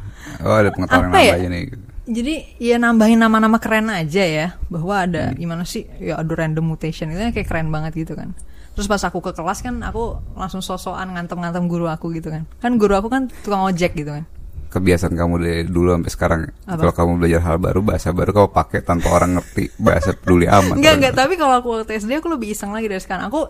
Oh 0.41 0.57
ada 0.57 0.73
pengetahuan 0.73 1.05
yang 1.05 1.13
Apa 1.13 1.21
nambah 1.21 1.29
ya? 1.29 1.37
aja 1.37 1.47
nih. 1.47 1.63
Gitu. 1.69 1.88
Jadi 2.09 2.57
ya 2.57 2.81
nambahin 2.81 3.21
nama-nama 3.21 3.61
keren 3.61 3.93
aja 3.93 4.25
ya 4.25 4.57
bahwa 4.73 5.05
ada 5.05 5.37
gimana 5.37 5.69
sih 5.69 5.85
ya 6.01 6.17
ada 6.17 6.33
random 6.33 6.65
mutation 6.65 7.13
itu 7.13 7.21
kayak 7.37 7.45
keren 7.45 7.69
banget 7.69 7.93
gitu 8.01 8.17
kan. 8.17 8.33
Terus 8.73 8.89
pas 8.89 9.03
aku 9.05 9.21
ke 9.21 9.37
kelas 9.37 9.61
kan 9.61 9.85
aku 9.85 10.17
langsung 10.33 10.65
sosokan 10.65 11.13
ngantem-ngantem 11.13 11.69
guru 11.69 11.85
aku 11.85 12.09
gitu 12.17 12.33
kan. 12.33 12.49
Kan 12.65 12.81
guru 12.81 12.97
aku 12.97 13.13
kan 13.13 13.29
tukang 13.45 13.61
ojek 13.69 13.93
gitu 13.93 14.17
kan. 14.17 14.25
Kebiasaan 14.69 15.17
kamu 15.17 15.35
dari 15.41 15.63
dulu 15.69 15.97
sampai 15.97 16.13
sekarang. 16.13 16.41
Apa? 16.65 16.81
Kalau 16.81 16.93
kamu 16.97 17.13
belajar 17.21 17.41
hal 17.45 17.57
baru, 17.61 17.81
bahasa 17.85 18.09
baru 18.13 18.31
kamu 18.37 18.49
pakai 18.53 18.81
tanpa 18.85 19.09
orang 19.13 19.41
ngerti 19.41 19.73
bahasa 19.81 20.13
peduli 20.13 20.45
amat. 20.45 20.77
Enggak 20.81 20.95
enggak, 21.01 21.15
tapi 21.17 21.35
kalau 21.41 21.55
aku 21.61 21.69
waktu 21.81 21.97
SD 21.97 22.21
aku 22.21 22.29
lebih 22.33 22.53
iseng 22.53 22.73
lagi 22.73 22.89
dari 22.89 23.01
sekarang. 23.01 23.33
Aku 23.33 23.49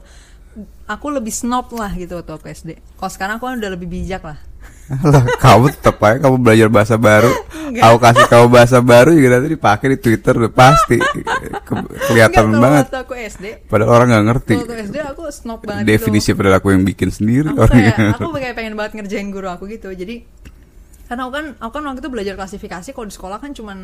aku 0.88 1.06
lebih 1.12 1.30
snob 1.34 1.70
lah 1.76 1.92
gitu 1.94 2.18
waktu 2.18 2.32
aku 2.34 2.46
SD. 2.50 2.70
Kalau 2.98 3.10
sekarang 3.12 3.34
aku 3.38 3.50
kan 3.50 3.60
udah 3.60 3.70
lebih 3.74 3.86
bijak 3.90 4.22
lah. 4.26 4.38
Lah, 5.04 5.20
kamu 5.36 5.68
tetap 5.76 6.00
aja 6.00 6.16
kamu 6.16 6.36
belajar 6.40 6.68
bahasa 6.72 6.96
baru. 6.96 7.28
Aku 7.78 7.98
kasih 7.98 8.24
kamu 8.26 8.46
bahasa 8.48 8.78
baru 8.78 9.10
juga 9.10 9.28
nanti 9.34 9.48
dipakai 9.50 9.86
di 9.88 9.98
Twitter 9.98 10.32
udah 10.34 10.50
pasti. 10.50 10.96
Ke- 10.96 11.86
kelihatan 12.02 12.44
Enggak, 12.46 12.60
banget. 12.60 12.82
waktu 12.84 12.98
aku 12.98 13.12
SD, 13.14 13.44
Padahal 13.66 13.90
orang 13.92 14.06
nggak 14.08 14.24
ngerti. 14.26 14.54
waktu 14.56 14.76
SD 14.82 14.96
aku 15.02 15.22
snob 15.28 15.60
banget 15.60 15.84
Definisi 15.84 16.28
gitu. 16.28 16.36
padahal 16.36 16.56
aku 16.56 16.68
yang 16.70 16.82
bikin 16.82 17.08
sendiri. 17.08 17.48
aku 17.50 17.68
kayak 17.68 17.96
aku 18.16 18.30
kayak 18.34 18.54
pengen 18.54 18.74
banget 18.74 18.92
ngerjain 18.96 19.28
guru 19.28 19.48
aku 19.48 19.64
gitu. 19.66 19.88
Jadi 19.90 20.24
karena 21.04 21.24
aku 21.24 21.32
kan 21.32 21.44
aku 21.56 21.72
kan 21.72 21.82
waktu 21.86 22.00
itu 22.00 22.10
belajar 22.10 22.34
klasifikasi 22.34 22.88
kalau 22.90 23.04
di 23.04 23.14
sekolah 23.14 23.38
kan 23.38 23.52
cuman 23.52 23.78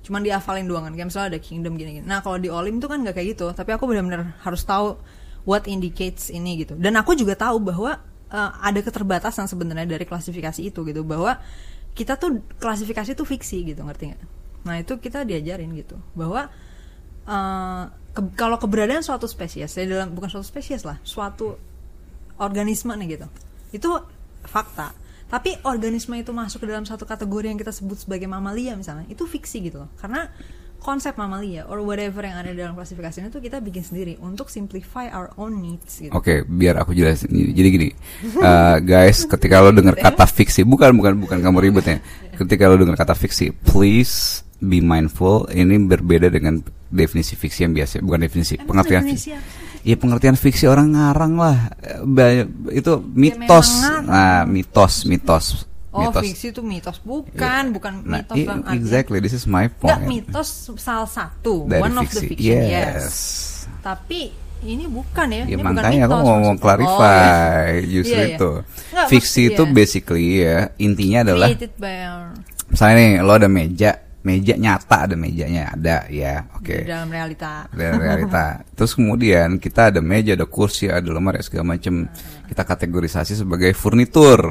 cuman 0.00 0.20
dihafalin 0.20 0.64
doang 0.64 0.84
kan. 0.84 0.92
Kayak 0.92 1.08
misalnya 1.08 1.28
ada 1.30 1.40
kingdom 1.40 1.72
gini 1.74 1.90
gini. 1.98 2.04
Nah 2.04 2.18
kalau 2.18 2.36
di 2.36 2.48
olim 2.48 2.76
tuh 2.76 2.86
kan 2.86 3.00
nggak 3.00 3.14
kayak 3.14 3.28
gitu. 3.32 3.50
Tapi 3.50 3.70
aku 3.70 3.84
benar-benar 3.84 4.36
harus 4.40 4.62
tahu 4.62 4.98
what 5.42 5.64
indicates 5.64 6.28
ini 6.28 6.60
gitu. 6.60 6.74
Dan 6.74 6.94
aku 6.94 7.12
juga 7.12 7.34
tahu 7.34 7.58
bahwa 7.60 7.96
eh, 8.26 8.50
ada 8.60 8.80
keterbatasan 8.80 9.44
sebenarnya 9.44 9.86
dari 9.88 10.02
klasifikasi 10.02 10.60
itu 10.60 10.80
gitu. 10.82 11.02
Bahwa 11.02 11.38
kita 11.94 12.18
tuh 12.18 12.42
klasifikasi 12.58 13.14
tuh 13.14 13.26
fiksi 13.26 13.62
gitu 13.64 13.80
ngerti 13.86 14.12
nggak? 14.12 14.22
Nah 14.66 14.74
itu 14.82 14.98
kita 14.98 15.22
diajarin 15.22 15.70
gitu 15.78 15.96
bahwa 16.18 16.50
eh, 17.24 17.84
ke- 18.12 18.34
kalau 18.34 18.58
keberadaan 18.58 19.02
suatu 19.06 19.30
spesies 19.30 19.70
ya 19.78 19.86
dalam 19.86 20.12
bukan 20.12 20.28
suatu 20.28 20.46
spesies 20.46 20.82
lah 20.82 20.98
suatu 21.06 21.54
organisme 22.38 22.90
nih 22.98 23.18
gitu 23.18 23.26
itu 23.74 23.88
fakta. 24.44 24.92
Tapi 25.24 25.58
organisme 25.66 26.14
itu 26.20 26.30
masuk 26.30 26.62
ke 26.62 26.66
dalam 26.70 26.86
satu 26.86 27.08
kategori 27.08 27.50
yang 27.50 27.58
kita 27.58 27.74
sebut 27.74 27.98
sebagai 27.98 28.28
mamalia 28.30 28.78
misalnya 28.78 29.08
itu 29.10 29.24
fiksi 29.26 29.66
gitu 29.66 29.82
loh. 29.82 29.90
Karena 29.98 30.30
konsep 30.84 31.16
mamalia 31.16 31.64
or 31.64 31.80
whatever 31.80 32.20
yang 32.20 32.36
ada 32.44 32.52
dalam 32.52 32.76
klasifikasi 32.76 33.24
itu 33.24 33.40
kita 33.40 33.64
bikin 33.64 33.80
sendiri 33.80 34.20
untuk 34.20 34.52
simplify 34.52 35.08
our 35.08 35.32
own 35.40 35.64
needs 35.64 36.04
gitu 36.04 36.12
Oke, 36.12 36.44
biar 36.44 36.76
aku 36.76 36.92
jelasin. 36.92 37.32
Jadi 37.32 37.68
gini, 37.72 37.88
eh, 38.48 38.76
guys, 38.84 39.24
ketika 39.24 39.64
lo 39.64 39.72
dengar 39.72 39.96
kata 39.96 40.28
fiksi, 40.28 40.68
bukan 40.68 40.92
bukan 41.00 41.24
bukan 41.24 41.38
kamu 41.40 41.58
ribet 41.64 41.86
ya. 41.88 41.96
Ketika 42.36 42.68
lo 42.68 42.76
dengar 42.76 43.00
kata 43.00 43.16
fiksi, 43.16 43.56
please 43.64 44.44
be 44.60 44.84
mindful. 44.84 45.48
Ini 45.48 45.80
berbeda 45.88 46.28
dengan 46.28 46.60
definisi 46.92 47.34
fiksi 47.34 47.64
yang 47.64 47.72
biasa, 47.72 48.04
bukan 48.04 48.20
definisi 48.20 48.60
Emang 48.60 48.68
pengertian 48.68 49.02
fiksi. 49.08 49.30
Iya 49.84 50.00
pengertian 50.00 50.36
fiksi 50.36 50.64
orang 50.64 50.96
ngarang 50.96 51.34
lah. 51.36 51.58
Itu 52.72 53.04
mitos. 53.12 53.68
ngarang. 53.84 54.04
Nah, 54.08 54.42
mitos, 54.48 55.04
mitos, 55.04 55.68
oh 55.94 56.10
mitos. 56.10 56.20
fiksi 56.20 56.46
itu 56.50 56.60
mitos 56.60 56.98
bukan 57.00 57.70
bukan 57.70 58.02
Nah, 58.02 58.20
mitos 58.20 58.34
dalam 58.36 58.60
artian- 58.60 58.74
exactly, 58.74 59.18
this 59.18 59.32
is 59.32 59.46
my 59.46 59.66
Nggak, 59.66 59.78
point. 59.78 60.04
mitos 60.04 60.48
salah 60.74 61.06
satu 61.06 61.64
Dari 61.64 61.80
one 61.80 61.94
of 61.94 62.04
the 62.04 62.18
fiksi. 62.18 62.28
fiction 62.28 62.58
yes. 62.60 62.94
Yes. 62.98 63.14
tapi 63.80 64.20
ini 64.60 64.84
bukan 64.84 65.28
ya, 65.28 65.36
Ya 65.40 65.44
ini 65.46 65.60
bukan 65.60 65.76
makanya 65.76 66.00
aku 66.02 66.10
mitos 66.10 66.18
mau 66.18 66.26
mau 66.26 66.36
maksudnya. 66.50 66.58
clarify 66.58 67.04
Oh, 67.04 67.76
iya. 67.76 67.86
justru 67.86 68.12
Iya, 68.12 68.24
iya. 68.24 68.34
itu. 68.34 68.50
Nggak, 68.90 69.06
Fiksi 69.06 69.42
itu 69.46 69.62
iya. 69.62 69.72
basically 69.72 70.26
ya 70.40 70.58
intinya 70.78 71.18
adalah 71.22 71.48
created 71.48 71.72
by 71.76 71.96
our 72.02 72.26
misalnya 72.64 72.94
nih 72.96 73.10
lo 73.20 73.32
ada 73.34 73.46
meja, 73.46 73.90
meja 74.20 74.54
nyata 74.56 74.96
ada 75.04 75.14
mejanya 75.14 75.62
ada 75.68 76.08
ya, 76.08 76.48
oke. 76.50 76.72
di 76.74 76.88
dalam 76.88 77.06
realita 77.06 77.68
Dari 77.68 77.92
realita. 77.94 78.46
Terus 78.74 78.92
kemudian 78.94 79.48
kita 79.58 79.92
ada 79.92 80.00
meja, 80.00 80.32
ada 80.32 80.48
kursi, 80.48 80.88
ada 80.88 81.04
lemari 81.06 81.38
segala 81.38 81.76
macam. 81.76 82.08
Kita 82.42 82.64
kategorisasi 82.64 83.36
sebagai 83.36 83.70
furnitur. 83.74 84.48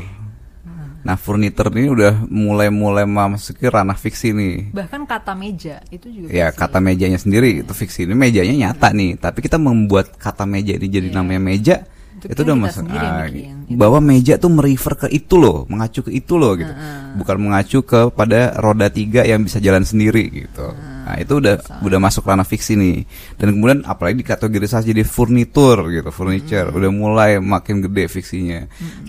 Nah, 1.03 1.15
furnitur 1.15 1.67
ini 1.69 1.87
udah 1.89 2.23
mulai-mulai 2.25 3.03
memasuki 3.03 3.65
ranah 3.65 3.93
fiksi 3.93 4.31
nih. 4.31 4.71
bahkan 4.71 5.03
kata 5.03 5.31
meja 5.33 5.83
itu 5.89 6.07
juga 6.07 6.27
Ya 6.27 6.47
fiksi. 6.47 6.57
kata 6.57 6.77
mejanya 6.79 7.17
sendiri 7.17 7.59
itu 7.59 7.71
fiksi 7.71 7.99
ini 8.03 8.15
mejanya 8.15 8.55
nyata 8.63 8.89
nih 8.89 9.15
tapi 9.17 9.39
kita 9.39 9.55
membuat 9.57 10.15
kata 10.15 10.43
meja 10.43 10.71
ini 10.71 10.87
jadi 10.87 11.07
Iya. 11.07 11.15
namanya 11.17 11.41
meja 11.41 11.75
Itu 12.15 12.31
itu, 12.31 12.41
udah 12.41 12.55
masuk 12.55 12.87
ah, 12.87 13.27
bikin. 13.27 13.67
Itu. 13.67 13.75
bahwa 13.75 13.99
meja 13.99 14.33
tuh 14.37 14.47
merefer 14.47 14.93
ke 14.95 15.07
itu 15.09 15.35
loh 15.35 15.67
mengacu 15.67 15.99
ke 16.01 16.11
itu 16.13 16.33
loh 16.33 16.55
gitu 16.55 16.71
bukan 17.13 17.35
mengacu 17.37 17.83
kepada 17.83 18.39
roda 18.55 18.87
tiga 18.87 19.21
yang 19.21 19.41
bisa 19.41 19.59
jalan 19.59 19.83
sendiri 19.83 20.31
gitu 20.31 20.71
nah 21.03 21.15
itu 21.19 21.35
udah 21.37 21.55
udah 21.83 21.99
masuk 21.99 22.23
ranah 22.23 22.47
fiksi 22.47 22.79
nih. 22.79 23.03
Dan 23.35 23.59
kemudian 23.59 23.83
apalagi 23.83 24.23
dikategorisasi 24.23 24.95
jadi 24.95 25.03
furnitur 25.03 25.91
gitu 25.91 26.09
furniture. 26.09 26.71
Udah 26.71 26.89
mulai 26.89 27.37
makin 27.37 27.83
gede 27.83 28.07
fiksinya. 28.07 28.63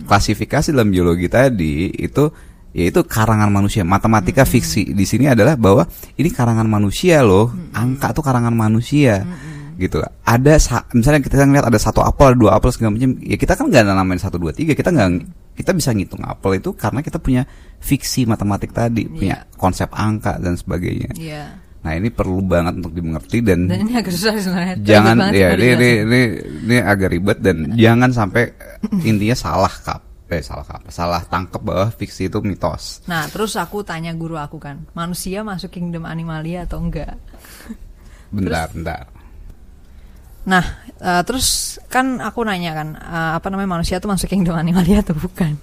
Klasifikasi 0.04 0.74
dalam 0.74 0.90
biologi 0.90 1.30
tadi 1.30 1.88
itu 1.94 2.28
yaitu 2.74 3.06
karangan 3.06 3.48
manusia. 3.48 3.86
Matematika 3.86 4.42
fiksi 4.42 4.90
di 4.90 5.06
sini 5.06 5.30
adalah 5.30 5.54
bahwa 5.54 5.86
ini 6.18 6.26
karangan 6.28 6.66
manusia 6.66 7.22
loh. 7.22 7.54
Angka 7.70 8.10
tuh 8.10 8.26
karangan 8.26 8.50
manusia. 8.50 9.22
Gitu. 9.74 10.02
Ada 10.22 10.54
sa- 10.58 10.86
misalnya 10.94 11.22
kita 11.22 11.42
ngeliat 11.42 11.66
ada 11.66 11.78
satu 11.78 12.02
apel 12.02 12.34
dua 12.34 12.54
apel 12.58 12.70
segala 12.70 12.94
macam 12.94 13.14
ya 13.22 13.34
kita 13.34 13.54
kan 13.54 13.66
nggak 13.70 13.82
namain 13.86 14.18
satu 14.18 14.38
dua 14.38 14.50
tiga. 14.50 14.74
Kita 14.74 14.90
nggak 14.90 15.08
kita 15.54 15.70
bisa 15.70 15.94
ngitung 15.94 16.22
apel 16.26 16.58
itu 16.58 16.74
karena 16.74 16.98
kita 16.98 17.22
punya 17.22 17.46
fiksi 17.78 18.26
matematik 18.26 18.74
tadi 18.74 19.06
punya 19.06 19.46
konsep 19.54 19.86
angka 19.94 20.38
dan 20.42 20.58
sebagainya. 20.58 21.14
Iya. 21.14 21.44
Nah 21.84 21.92
ini 21.92 22.08
perlu 22.08 22.40
banget 22.40 22.80
untuk 22.80 22.96
dimengerti 22.96 23.44
dan, 23.44 23.68
dan 23.68 23.84
ini 23.84 23.92
agak 24.00 24.16
susah 24.16 24.40
sebenarnya. 24.40 24.74
Jangan 24.80 25.16
ya 25.36 25.52
ini, 25.52 25.68
ini 25.76 25.90
ini 26.08 26.20
ini 26.64 26.76
agak 26.80 27.12
ribet 27.12 27.38
dan 27.44 27.76
jangan 27.76 28.08
sampai 28.08 28.56
intinya 29.04 29.36
salah 29.36 29.74
kap 29.84 30.00
eh 30.32 30.40
salah 30.40 30.64
kap 30.64 30.80
salah 30.88 31.20
tangkep 31.28 31.60
bahwa 31.60 31.92
fiksi 31.92 32.32
itu 32.32 32.40
mitos. 32.40 33.04
Nah 33.04 33.28
terus 33.28 33.52
aku 33.60 33.84
tanya 33.84 34.16
guru 34.16 34.40
aku 34.40 34.56
kan 34.56 34.88
manusia 34.96 35.44
masuk 35.44 35.68
kingdom 35.68 36.08
animalia 36.08 36.64
atau 36.64 36.80
enggak? 36.80 37.20
Bentar 38.32 38.72
bentar. 38.72 39.04
Nah, 40.44 40.64
eh, 41.00 41.22
terus 41.24 41.80
kan 41.88 42.20
aku 42.20 42.44
nanya 42.44 42.76
kan, 42.76 42.88
eh, 43.00 43.32
apa 43.40 43.48
namanya 43.48 43.80
manusia 43.80 43.96
tuh 43.96 44.12
masuk 44.12 44.28
kingdom 44.28 44.52
animalia 44.52 45.00
atau 45.00 45.16
bukan? 45.16 45.56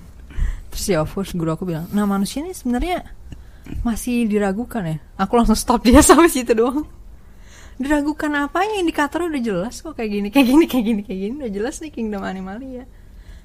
Terus 0.73 0.85
ya 0.89 1.05
of 1.05 1.11
course 1.13 1.37
guru 1.37 1.53
aku 1.53 1.69
bilang, 1.69 1.85
nah 1.93 2.09
manusia 2.09 2.41
ini 2.41 2.55
sebenarnya 2.55 3.05
masih 3.81 4.27
diragukan 4.27 4.83
ya. 4.85 4.97
Aku 5.17 5.37
langsung 5.37 5.57
stop 5.57 5.85
dia 5.85 6.01
sampai 6.07 6.29
situ 6.31 6.53
doang. 6.53 6.85
diragukan 7.81 8.29
apanya 8.45 8.77
indikator 8.77 9.25
udah 9.25 9.41
jelas 9.41 9.81
kok. 9.81 9.97
Kayak 9.97 10.11
gini 10.13 10.27
kayak 10.29 10.47
gini 10.53 10.65
kayak 10.69 10.85
gini 10.85 11.01
kayak 11.01 11.19
gini. 11.19 11.33
Udah 11.41 11.51
jelas 11.51 11.75
nih 11.81 11.89
Kingdom 11.89 12.21
Animalia. 12.21 12.85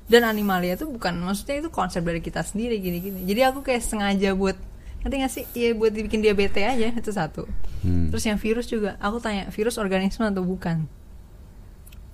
Dan 0.06 0.22
Animalia 0.22 0.76
tuh 0.76 0.92
bukan 0.92 1.18
maksudnya 1.24 1.64
itu 1.64 1.70
konsep 1.72 2.04
dari 2.04 2.20
kita 2.20 2.44
sendiri 2.44 2.76
gini 2.78 3.00
gini. 3.00 3.20
Jadi 3.24 3.40
aku 3.42 3.64
kayak 3.64 3.82
sengaja 3.82 4.36
buat 4.36 4.54
ngerti 5.02 5.16
gak 5.22 5.32
sih? 5.32 5.44
Iya 5.56 5.68
buat 5.78 5.94
dibikin 5.94 6.20
dia 6.20 6.36
bete 6.36 6.62
aja 6.62 6.92
itu 6.92 7.10
satu. 7.10 7.48
Hmm. 7.86 8.10
terus 8.10 8.26
yang 8.26 8.36
virus 8.36 8.66
juga. 8.66 8.98
Aku 8.98 9.22
tanya 9.22 9.48
virus 9.48 9.78
organisme 9.78 10.26
atau 10.26 10.42
bukan? 10.42 10.84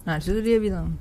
Nah 0.04 0.18
di 0.18 0.24
situ 0.24 0.40
dia 0.44 0.58
bilang 0.62 0.94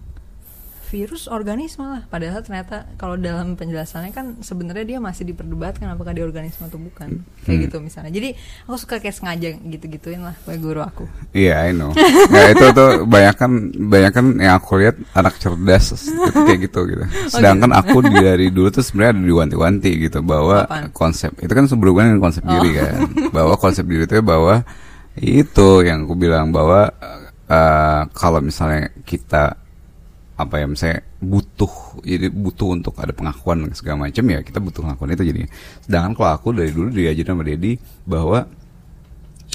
virus 0.91 1.25
organisme 1.25 1.81
lah 1.81 2.03
padahal 2.05 2.43
ternyata 2.43 2.83
kalau 2.99 3.15
dalam 3.15 3.55
penjelasannya 3.55 4.11
kan 4.11 4.35
sebenarnya 4.39 4.83
dia 4.83 4.99
masih 4.99 5.23
diperdebatkan 5.23 5.87
apakah 5.87 6.11
dia 6.11 6.21
organisme 6.21 6.67
atau 6.67 6.75
bukan 6.75 7.23
kayak 7.41 7.57
Hmm. 7.57 7.63
gitu 7.63 7.77
misalnya 7.79 8.11
jadi 8.11 8.35
aku 8.67 8.75
suka 8.75 8.99
kayak 8.99 9.15
sengaja 9.15 9.55
gitu-gituin 9.55 10.19
lah 10.19 10.35
kayak 10.43 10.59
guru 10.59 10.83
aku 10.83 11.07
Iya, 11.31 11.63
I 11.63 11.71
know. 11.71 11.95
Nah, 12.33 12.43
itu 12.51 12.65
tuh 12.69 13.07
banyak 13.07 13.35
kan 13.35 13.51
banyak 13.71 14.11
kan 14.11 14.25
yang 14.35 14.59
aku 14.59 14.77
lihat 14.77 14.99
anak 15.13 15.39
cerdas 15.39 15.95
kayak 16.35 16.67
gitu 16.67 16.83
gitu. 16.85 17.03
Sedangkan 17.33 17.71
aku 17.71 18.03
di- 18.03 18.11
dari 18.11 18.51
dulu 18.51 18.67
tuh 18.67 18.83
sebenarnya 18.83 19.15
ada 19.15 19.23
diwanti-wanti 19.23 19.91
gitu 19.97 20.19
bahwa 20.19 20.67
Apaan? 20.67 20.91
konsep 20.91 21.31
itu 21.39 21.47
kan 21.47 21.71
berhubungan 21.71 22.13
dengan 22.13 22.21
konsep 22.21 22.43
diri 22.43 22.71
kan. 22.75 22.93
Bahwa 23.35 23.55
konsep 23.55 23.87
diri 23.87 24.03
itu 24.03 24.19
bahwa 24.19 24.67
itu 25.15 25.67
yang 25.81 26.03
aku 26.03 26.15
bilang 26.15 26.51
bahwa 26.51 26.91
eh, 27.47 28.01
kalau 28.11 28.39
misalnya 28.39 28.91
kita 29.03 29.55
apa 30.41 30.59
ya 30.59 30.65
misalnya 30.65 31.05
butuh 31.17 31.71
jadi 32.01 32.27
butuh 32.27 32.73
untuk 32.73 32.97
ada 32.97 33.13
pengakuan 33.13 33.69
segala 33.71 34.09
macam 34.09 34.23
ya 34.25 34.39
kita 34.41 34.57
butuh 34.57 34.81
pengakuan 34.81 35.13
itu 35.13 35.23
jadi 35.23 35.41
sedangkan 35.85 36.13
kalau 36.13 36.31
aku 36.33 36.47
dari 36.51 36.73
dulu 36.73 36.89
diajarin 36.89 37.31
sama 37.31 37.43
Dedi 37.45 37.77
bahwa 38.03 38.49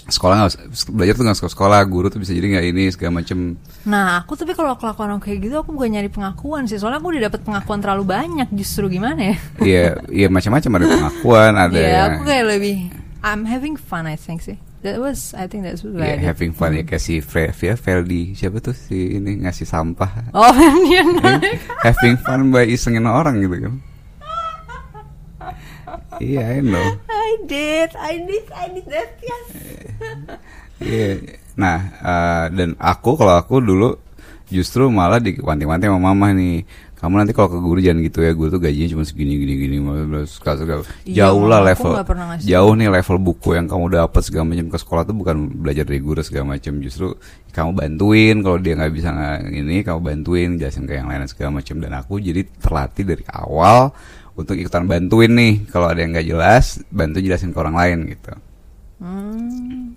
sekolah 0.07 0.47
usah- 0.47 0.62
belajar 0.95 1.18
tuh 1.18 1.24
nggak 1.26 1.34
sekolah 1.34 1.53
sekolah 1.53 1.80
guru 1.91 2.07
tuh 2.07 2.22
bisa 2.22 2.30
jadi 2.30 2.47
nggak 2.47 2.66
ini 2.70 2.84
segala 2.95 3.18
macam 3.18 3.59
Nah, 3.82 4.22
aku 4.22 4.34
tapi 4.34 4.55
kalau 4.55 4.74
kelakuan 4.74 5.14
aku 5.14 5.30
kayak 5.30 5.39
gitu, 5.47 5.55
aku 5.59 5.70
bukan 5.70 5.95
nyari 5.95 6.11
pengakuan 6.11 6.66
sih. 6.66 6.74
Soalnya 6.74 6.99
aku 6.99 7.14
udah 7.14 7.30
dapet 7.30 7.47
pengakuan 7.47 7.78
terlalu 7.78 8.03
banyak. 8.03 8.51
Justru 8.51 8.91
gimana 8.91 9.30
ya? 9.30 9.37
Iya, 9.62 9.84
iya 10.11 10.26
macam-macam 10.26 10.70
ada 10.74 10.87
pengakuan, 10.91 11.53
ada 11.66 11.74
Iya, 11.74 11.87
yang 11.87 12.07
aku 12.12 12.22
kayak 12.26 12.47
lebih 12.51 12.76
I'm 13.22 13.43
having 13.47 13.74
fun, 13.74 14.07
I 14.07 14.14
think 14.14 14.43
sih. 14.43 14.59
That 14.87 15.03
was, 15.03 15.34
I 15.34 15.51
think 15.51 15.66
that's 15.66 15.82
what 15.82 15.99
ya, 15.99 16.14
I 16.14 16.22
did. 16.22 16.30
having 16.30 16.55
fun 16.55 16.78
ya. 16.78 16.87
Kayak 16.87 17.03
si 17.03 17.18
Fre 17.18 17.51
ya, 17.51 17.74
siapa 17.74 18.62
tuh 18.62 18.70
si 18.70 19.18
ini 19.18 19.43
ngasih 19.43 19.66
sampah? 19.66 20.30
Oh, 20.30 20.55
dia 20.87 21.03
having 21.91 22.14
fun 22.22 22.55
by 22.55 22.62
isengin 22.70 23.03
orang 23.03 23.43
gitu 23.43 23.66
kan. 23.66 23.74
Iya 26.22 26.62
I 26.62 26.62
know. 26.62 26.87
I 27.11 27.30
did, 27.51 27.91
I 27.99 28.14
did, 28.22 28.47
I 28.55 28.66
did 28.78 28.87
that, 28.87 29.11
yes. 29.18 29.47
Iya. 30.78 31.34
Nah, 31.59 31.78
eh, 31.99 32.45
dan 32.55 32.78
aku 32.78 33.18
kalau 33.18 33.34
aku 33.34 33.59
dulu 33.59 33.99
justru 34.47 34.87
malah 34.87 35.18
diwanti-wanti 35.18 35.91
sama 35.91 36.14
mama 36.14 36.30
nih. 36.30 36.62
Kamu 36.97 37.20
nanti 37.20 37.36
kalau 37.36 37.53
ke 37.53 37.61
guru 37.61 37.76
jangan 37.76 38.01
gitu 38.09 38.24
ya, 38.24 38.32
guru 38.32 38.49
tuh 38.57 38.61
gajinya 38.64 38.97
cuma 38.97 39.05
segini 39.05 39.36
gini 39.36 39.55
gini. 39.61 39.76
Suka 40.24 40.57
suka. 40.57 40.80
Iya, 41.05 41.28
Jauh 41.28 41.44
lah 41.44 41.61
level. 41.61 41.92
Jauh 42.40 42.72
nih 42.72 42.88
level 42.88 43.16
buku 43.20 43.53
yang 43.53 43.68
kamu 43.68 44.01
dapat 44.01 44.22
segala 44.24 44.49
macam 44.49 44.66
ke 44.72 44.78
sekolah 44.80 45.03
tuh 45.05 45.12
bukan 45.12 45.36
belajar 45.61 45.84
dari 45.84 46.01
guru 46.01 46.24
segala 46.24 46.57
macam. 46.57 46.80
Justru 46.80 47.12
kamu 47.53 47.70
bantuin 47.76 48.36
kalau 48.40 48.57
dia 48.57 48.80
nggak 48.80 48.92
bisa 48.97 49.12
ini, 49.44 49.84
kamu 49.84 50.01
bantuin 50.01 50.49
jelasin 50.57 50.88
ke 50.88 50.97
yang 50.97 51.12
lain 51.12 51.28
segala 51.28 51.61
macam. 51.61 51.76
Dan 51.84 51.92
aku 51.92 52.16
jadi 52.16 52.42
terlatih 52.49 53.05
dari 53.05 53.24
awal 53.28 53.92
untuk 54.32 54.57
ikutan 54.57 54.88
bantuin 54.88 55.36
nih. 55.36 55.68
Kalau 55.68 55.92
ada 55.92 56.01
yang 56.01 56.16
nggak 56.16 56.28
jelas, 56.32 56.80
bantu 56.88 57.20
jelasin 57.20 57.53
ke 57.53 57.59
orang 57.61 57.76
lain 57.76 57.99
gitu. 58.09 58.32
Hmm. 59.05 59.92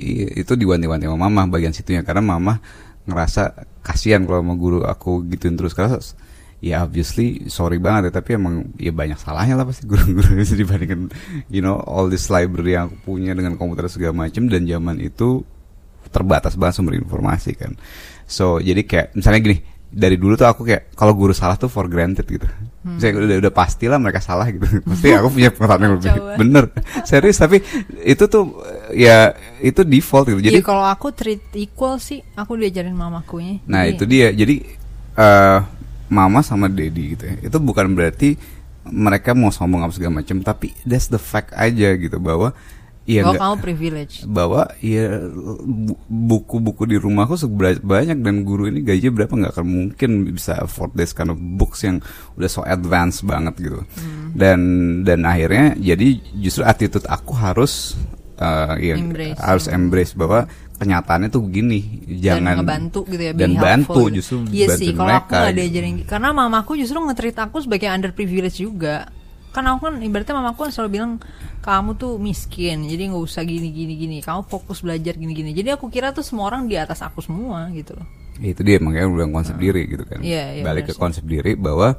Iya, 0.00 0.46
itu 0.46 0.52
diwanti-wanti 0.56 1.04
sama 1.04 1.28
mama 1.28 1.50
bagian 1.50 1.74
situnya 1.76 2.00
karena 2.00 2.24
mama 2.24 2.62
ngerasa 3.10 3.66
kasihan 3.82 4.22
kalau 4.24 4.40
sama 4.40 4.54
guru 4.54 4.78
aku 4.86 5.26
gituin 5.26 5.58
terus. 5.58 5.74
Karena 5.74 5.98
ya 6.60 6.84
obviously 6.84 7.48
sorry 7.48 7.80
banget 7.80 8.12
ya 8.12 8.20
tapi 8.20 8.36
emang 8.36 8.68
ya 8.76 8.92
banyak 8.92 9.16
salahnya 9.16 9.56
lah 9.56 9.64
pasti 9.64 9.88
guru-guru 9.90 10.36
itu 10.36 10.60
dibandingkan 10.60 11.08
you 11.48 11.64
know 11.64 11.80
all 11.88 12.04
this 12.12 12.28
library 12.28 12.76
yang 12.76 12.92
aku 12.92 13.16
punya 13.16 13.32
dengan 13.32 13.56
komputer 13.56 13.88
segala 13.88 14.28
macam 14.28 14.44
dan 14.44 14.68
zaman 14.68 15.00
itu 15.00 15.40
terbatas 16.12 16.60
banget 16.60 16.80
sumber 16.80 16.94
informasi 17.00 17.56
kan. 17.56 17.74
So 18.28 18.60
jadi 18.60 18.84
kayak 18.86 19.06
misalnya 19.16 19.40
gini 19.40 19.58
dari 19.90 20.14
dulu 20.14 20.38
tuh 20.38 20.46
aku 20.46 20.62
kayak 20.62 20.94
kalau 20.94 21.18
guru 21.18 21.34
salah 21.34 21.58
tuh 21.58 21.66
for 21.66 21.90
granted 21.90 22.22
gitu. 22.24 22.46
Saya 22.96 23.12
udah 23.12 23.42
udah 23.42 23.52
pastilah 23.52 23.98
mereka 23.98 24.22
salah 24.22 24.46
gitu. 24.48 24.62
Pasti 24.88 25.10
aku 25.10 25.28
punya 25.34 25.50
pengetahuan 25.50 25.82
yang 25.82 25.94
lebih 25.98 26.10
bener. 26.38 26.64
Serius 27.10 27.42
tapi 27.42 27.58
itu 28.06 28.24
tuh 28.30 28.62
ya 28.94 29.34
itu 29.58 29.82
default 29.82 30.30
gitu. 30.30 30.40
Jadi 30.40 30.62
Jadi 30.62 30.64
kalau 30.64 30.86
aku 30.86 31.10
treat 31.10 31.42
equal 31.58 31.98
sih, 31.98 32.22
aku 32.38 32.54
diajarin 32.54 32.94
mamakunya. 32.94 33.58
Nah 33.66 33.84
Jadi- 33.84 33.92
itu 33.98 34.04
dia. 34.06 34.28
Jadi 34.30 34.54
eh 35.18 35.58
mama 36.10 36.40
sama 36.42 36.70
daddy 36.70 37.18
gitu 37.18 37.24
ya. 37.26 37.34
Itu 37.50 37.58
bukan 37.58 37.90
berarti 37.92 38.38
mereka 38.90 39.36
mau 39.36 39.52
sombong 39.52 39.84
apa 39.84 39.92
segala 39.94 40.22
macam, 40.22 40.40
tapi 40.40 40.72
that's 40.88 41.10
the 41.12 41.20
fact 41.20 41.52
aja 41.54 41.94
gitu 41.98 42.16
bahwa 42.16 42.54
iya 43.10 43.26
Bahwa 43.26 43.34
kamu 43.36 43.56
privilege. 43.58 44.14
bahwa 44.22 44.62
ya 44.78 45.18
bu- 45.60 45.98
buku-buku 46.06 46.86
di 46.86 46.94
rumahku 46.94 47.34
banyak 47.80 48.14
dan 48.16 48.36
guru 48.40 48.66
ini 48.66 48.80
gajinya 48.80 49.10
berapa 49.16 49.32
nggak 49.34 49.52
akan 49.52 49.66
mungkin 49.66 50.10
bisa 50.30 50.62
afford 50.62 50.94
this 50.94 51.10
kind 51.10 51.26
of 51.26 51.36
books 51.36 51.82
yang 51.82 51.98
udah 52.34 52.46
so 52.46 52.62
advance 52.62 53.18
banget 53.20 53.58
gitu 53.58 53.82
Hmm. 53.98 54.30
dan 54.32 54.58
dan 55.02 55.24
akhirnya 55.24 55.74
jadi 55.74 56.06
justru 56.36 56.62
attitude 56.62 57.02
aku 57.04 57.34
harus 57.34 57.98
eh, 58.36 58.74
ya, 58.80 58.94
Embrace. 58.94 59.36
harus 59.36 59.66
embrace 59.66 60.14
bahwa 60.14 60.46
kenyataannya 60.76 61.28
tuh 61.28 61.42
begini 61.42 61.80
jangan 62.14 62.56
dan 62.56 62.56
ngebantu 62.62 63.00
gitu 63.04 63.22
ya 63.22 63.32
dan 63.34 63.52
bantu 63.52 64.00
gitu. 64.06 64.16
justru 64.16 64.36
iya 64.48 64.64
bantuin 64.66 64.78
sih 64.78 64.90
kalau 64.90 65.10
aku 65.10 65.10
mereka 65.10 65.34
nggak 65.36 65.50
gitu. 65.50 65.58
diajarin 65.58 65.94
karena 66.06 66.28
mamaku 66.30 66.70
justru 66.78 66.96
nge-treat 67.02 67.36
aku 67.36 67.56
sebagai 67.60 67.88
underprivileged 67.90 68.56
juga 68.56 68.94
kan 69.50 69.66
aku 69.66 69.90
kan 69.90 69.94
ibaratnya 69.98 70.34
mamaku 70.38 70.66
kan 70.66 70.72
selalu 70.72 70.90
bilang 70.94 71.12
kamu 71.60 71.98
tuh 71.98 72.16
miskin 72.16 72.88
jadi 72.88 73.10
nggak 73.10 73.20
usah 73.26 73.42
gini 73.44 73.68
gini 73.70 73.94
gini. 73.98 74.16
Kamu 74.22 74.46
fokus 74.46 74.80
belajar 74.80 75.14
gini 75.14 75.34
gini. 75.34 75.50
Jadi 75.52 75.74
aku 75.74 75.90
kira 75.90 76.14
tuh 76.14 76.22
semua 76.22 76.48
orang 76.48 76.70
di 76.70 76.78
atas 76.78 77.02
aku 77.02 77.20
semua 77.20 77.68
gitu 77.74 77.98
loh. 77.98 78.06
Itu 78.40 78.64
dia 78.64 78.80
makanya 78.80 79.10
bilang 79.12 79.32
konsep 79.36 79.58
diri 79.60 79.84
gitu 79.84 80.06
kan. 80.08 80.24
Iya, 80.24 80.44
iya, 80.56 80.62
balik 80.64 80.88
ke 80.88 80.94
sih. 80.94 81.00
konsep 81.00 81.24
diri 81.28 81.52
bahwa 81.58 81.92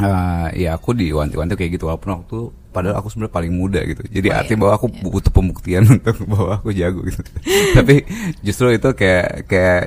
eh, 0.00 0.48
ya 0.60 0.76
aku 0.76 0.92
diwanti-wanti 0.92 1.56
kayak 1.56 1.72
gitu 1.76 1.88
walaupun 1.88 2.10
waktu 2.20 2.38
padahal 2.70 3.00
aku 3.02 3.08
sebenarnya 3.10 3.34
paling 3.34 3.52
muda 3.56 3.80
gitu. 3.82 4.02
Jadi 4.06 4.28
Oh, 4.30 4.36
arti 4.36 4.54
iya, 4.54 4.60
bahwa 4.60 4.72
aku 4.76 4.86
iya. 4.92 5.00
butuh 5.02 5.32
pembuktian 5.32 5.82
untuk 5.96 6.16
bahwa 6.28 6.60
aku 6.60 6.70
jago 6.70 7.00
gitu. 7.08 7.22
Tapi 7.74 8.04
justru 8.44 8.70
itu 8.70 8.88
kayak 8.94 9.48
kayak 9.48 9.84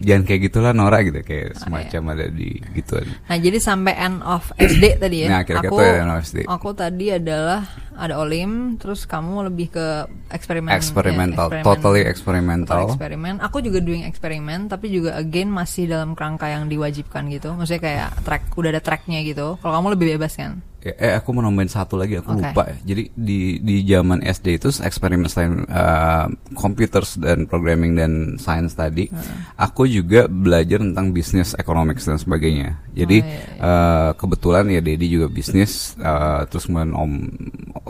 jangan 0.00 0.22
kayak 0.24 0.40
gitulah 0.48 0.72
Nora 0.72 1.04
gitu 1.04 1.20
kayak 1.20 1.60
semacam 1.60 2.02
ada 2.16 2.26
di 2.32 2.56
gituan 2.74 3.06
Nah, 3.30 3.38
jadi 3.38 3.58
sampai 3.62 3.94
end 3.94 4.18
of 4.26 4.50
SD 4.58 4.98
tadi 4.98 5.16
ya. 5.22 5.28
Nah, 5.30 5.42
kira-kira 5.46 5.70
aku, 5.70 5.76
end 5.78 6.10
of 6.10 6.18
SD. 6.24 6.38
Aku 6.48 6.68
tadi 6.74 7.06
adalah 7.14 7.62
ada 7.94 8.14
olim, 8.16 8.80
terus 8.80 9.04
kamu 9.04 9.52
lebih 9.52 9.76
ke 9.76 9.86
eksperimen. 10.32 10.72
eksperimental 10.72 11.46
ya, 11.52 11.60
eksperimen. 11.60 11.66
totally 11.68 12.00
Total 12.02 12.10
eksperimental 12.10 12.78
eksperimen. 12.90 13.34
Aku 13.44 13.58
juga 13.60 13.78
doing 13.84 14.02
eksperimen, 14.08 14.72
tapi 14.72 14.88
juga 14.88 15.20
again 15.20 15.52
masih 15.52 15.86
dalam 15.86 16.16
kerangka 16.16 16.48
yang 16.48 16.66
diwajibkan 16.66 17.28
gitu. 17.28 17.52
Maksudnya 17.54 17.82
kayak 17.82 18.08
track, 18.24 18.42
udah 18.56 18.70
ada 18.72 18.82
tracknya 18.82 19.20
gitu. 19.22 19.60
Kalau 19.60 19.72
kamu 19.78 19.94
lebih 19.94 20.06
bebas 20.16 20.34
kan? 20.34 20.64
Ya, 20.80 20.96
eh 20.96 21.12
aku 21.12 21.36
mau 21.36 21.44
nambahin 21.44 21.68
satu 21.68 22.00
lagi 22.00 22.16
aku 22.16 22.32
Oke. 22.32 22.40
lupa 22.40 22.64
ya. 22.72 22.76
Jadi 22.88 23.12
di 23.12 23.60
di 23.60 23.84
zaman 23.84 24.24
SD 24.24 24.56
itu 24.56 24.72
eksperimen 24.80 25.28
selain 25.28 25.68
uh, 25.68 26.24
computers 26.56 27.20
dan 27.20 27.44
programming 27.44 27.92
dan 28.00 28.40
science 28.40 28.72
tadi, 28.72 29.12
aku 29.60 29.84
juga 29.84 30.24
belajar 30.24 30.80
tentang 30.80 31.12
bisnis, 31.12 31.52
economics 31.60 32.08
dan 32.08 32.16
sebagainya. 32.16 32.80
Jadi 32.96 33.20
Oh, 33.20 33.28
iya, 33.28 33.36
iya. 33.36 33.60
uh, 33.60 34.10
kebetulan 34.16 34.64
ya 34.72 34.80
Dedi 34.80 35.06
juga 35.12 35.28
bisnis, 35.28 35.92
uh, 36.00 36.48
terus 36.48 36.64
kemudian 36.64 36.96
om 36.96 37.28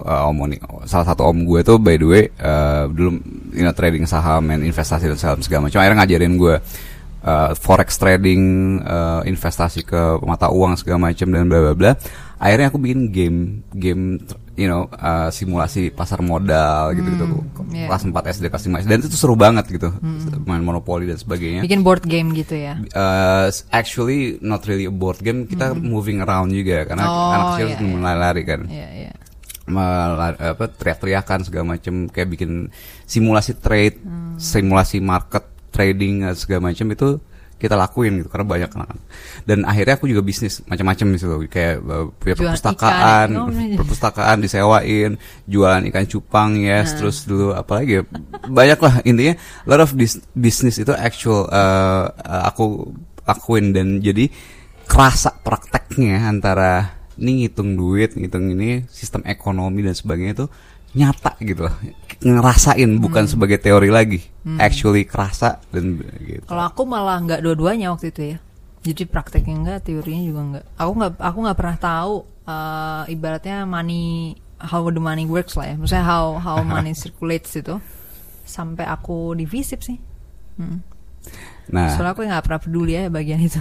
uh, 0.03 0.27
om 0.27 0.37
Oni, 0.43 0.59
salah 0.91 1.07
satu 1.07 1.31
om 1.31 1.47
gue 1.47 1.61
tuh 1.63 1.79
by 1.79 1.95
the 1.95 2.07
way 2.11 2.25
uh, 2.43 2.91
dulu 2.91 3.23
you 3.55 3.63
know, 3.63 3.71
trading 3.71 4.03
saham 4.03 4.51
dan 4.51 4.67
investasi 4.67 5.07
dan 5.07 5.15
saham 5.15 5.39
segala 5.47 5.71
macam. 5.71 5.79
Akhirnya 5.79 5.99
ngajarin 6.03 6.35
gue 6.35 6.55
uh, 7.25 7.51
forex 7.57 7.97
trading, 8.01 8.43
uh, 8.83 9.23
investasi 9.25 9.85
ke 9.85 10.01
mata 10.25 10.49
uang 10.51 10.77
segala 10.81 11.11
macam 11.11 11.29
dan 11.31 11.47
bla 11.49 11.61
bla 11.71 11.75
bla. 11.77 11.93
Akhirnya 12.41 12.73
aku 12.73 12.81
bikin 12.81 13.13
game 13.13 13.39
game 13.71 14.17
you 14.57 14.65
know 14.65 14.89
uh, 14.91 15.29
simulasi 15.29 15.93
pasar 15.93 16.21
modal 16.21 16.97
gitu 16.97 17.05
gitu. 17.07 17.25
iya. 17.71 17.85
Kelas 17.85 18.03
4 18.03 18.17
SD, 18.33 18.45
kelas 18.49 18.65
5 18.65 18.81
SD 18.81 18.89
dan 18.89 19.01
itu 19.05 19.13
seru 19.13 19.37
banget 19.37 19.69
gitu. 19.69 19.93
Main 20.45 20.65
monopoli 20.65 21.05
dan 21.05 21.17
sebagainya. 21.17 21.61
Bikin 21.61 21.85
board 21.85 22.01
game 22.03 22.33
gitu 22.33 22.57
ya. 22.57 22.81
Uh, 22.91 23.53
actually 23.71 24.41
not 24.41 24.65
really 24.65 24.85
a 24.85 24.93
board 24.93 25.21
game, 25.21 25.45
kita 25.45 25.77
moving 25.77 26.21
around 26.21 26.49
juga 26.51 26.89
karena 26.89 27.05
Hmm. 27.05 27.13
Oh, 27.13 27.31
anak 27.31 27.47
kecil 27.55 27.69
iya. 27.69 27.79
mulai 27.85 28.17
lari 28.17 28.43
kan 28.43 28.61
Iya, 28.65 28.89
iya. 28.99 29.13
Mela- 29.69 30.35
apa 30.35 30.65
teriak-teriakan 30.67 31.39
segala 31.45 31.77
macam 31.77 32.09
kayak 32.09 32.29
bikin 32.31 32.73
simulasi 33.05 33.55
trade, 33.55 34.01
Hmm. 34.01 34.35
simulasi 34.35 34.99
market 34.99 35.45
trading 35.71 36.25
segala 36.35 36.73
macam 36.73 36.89
itu 36.91 37.09
kita 37.61 37.77
lakuin 37.77 38.25
gitu 38.25 38.33
karena 38.33 38.47
banyak 38.49 38.71
anak 38.73 38.97
dan 39.45 39.69
akhirnya 39.69 40.01
aku 40.01 40.09
juga 40.09 40.25
bisnis 40.25 40.65
macam-macam 40.65 41.07
gitu 41.15 41.37
kayak 41.47 41.85
uh, 41.85 42.09
punya 42.17 42.35
perpustakaan 42.41 43.29
ikan, 43.37 43.45
oh, 43.45 43.77
perpustakaan 43.77 44.37
disewain 44.41 45.21
jualan 45.45 45.85
ikan 45.93 46.09
cupang 46.09 46.51
Nah. 46.51 46.83
yes 46.83 46.97
terus 46.97 47.29
dulu 47.29 47.53
apalagi 47.53 48.01
ya, 48.01 48.03
banyak 48.49 48.79
lah 48.81 48.95
intinya 49.05 49.35
a 49.37 49.69
lot 49.69 49.85
of 49.85 49.93
this 49.95 50.19
business 50.33 50.81
itu 50.81 50.91
actual 50.97 51.47
uh, 51.53 52.09
aku 52.49 52.91
lakuin. 53.25 53.71
Dan 53.71 54.03
jadi 54.03 54.27
kerasa 54.91 55.31
prakteknya 55.41 56.27
antara 56.27 56.99
ini 57.21 57.45
ngitung 57.45 57.77
duit 57.77 58.17
ngitung 58.17 58.51
ini 58.57 58.89
sistem 58.89 59.23
ekonomi 59.29 59.85
dan 59.85 59.95
sebagainya 59.95 60.35
itu 60.43 60.47
nyata 60.91 61.39
gitu 61.39 61.71
loh 61.71 61.75
ngerasain 62.21 62.91
bukan 62.99 63.25
Hmm. 63.25 63.33
sebagai 63.33 63.57
teori 63.57 63.89
lagi 63.89 64.21
actually 64.59 65.07
kerasa 65.07 65.63
dan 65.71 66.03
gitu 66.21 66.43
Kalau 66.45 66.65
aku 66.67 66.83
malah 66.85 67.23
nggak 67.23 67.41
dua-duanya 67.41 67.95
waktu 67.95 68.11
itu 68.11 68.23
ya. 68.35 68.39
Jadi 68.81 69.03
prakteknya 69.05 69.55
enggak, 69.61 69.79
teorinya 69.85 70.23
juga 70.25 70.41
enggak. 70.41 70.65
Aku 70.81 70.91
nggak 70.97 71.13
aku 71.21 71.39
nggak 71.45 71.59
pernah 71.61 71.77
tahu 71.77 72.15
eh, 72.45 73.03
ibaratnya 73.13 73.57
money 73.69 74.35
how 74.59 74.83
the 74.89 75.01
money 75.01 75.25
works 75.29 75.55
lah 75.57 75.73
ya. 75.73 75.75
Maksudnya 75.77 76.05
how 76.05 76.41
how 76.41 76.57
money 76.75 76.97
circulates 76.97 77.53
itu 77.55 77.77
sampai 78.45 78.85
aku 78.85 79.37
di 79.37 79.45
visip 79.45 79.85
sih. 79.85 80.01
Hmm. 80.57 80.81
nah 81.71 81.93
Soalnya 81.95 82.13
aku 82.17 82.21
nggak 82.25 82.45
pernah 82.45 82.61
peduli 82.61 82.93
ya 82.97 83.07
bagian 83.09 83.39
itu. 83.39 83.61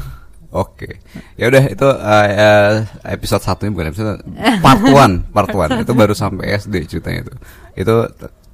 Oke, 0.50 0.97
ya 1.36 1.45
udah 1.45 1.64
itu 1.64 1.86
uh, 1.86 1.93
uh, 2.28 2.74
episode 3.06 3.38
satunya 3.39 3.70
bukan 3.70 3.88
episode 3.88 4.18
part 4.60 4.82
one, 4.82 5.22
part 5.28 5.52
one 5.52 5.72
itu 5.80 5.93
baru 5.93 6.12
sampai 6.12 6.58
SD 6.58 6.89
ceritanya 6.89 7.22
itu. 7.22 7.34
Itu 7.78 7.93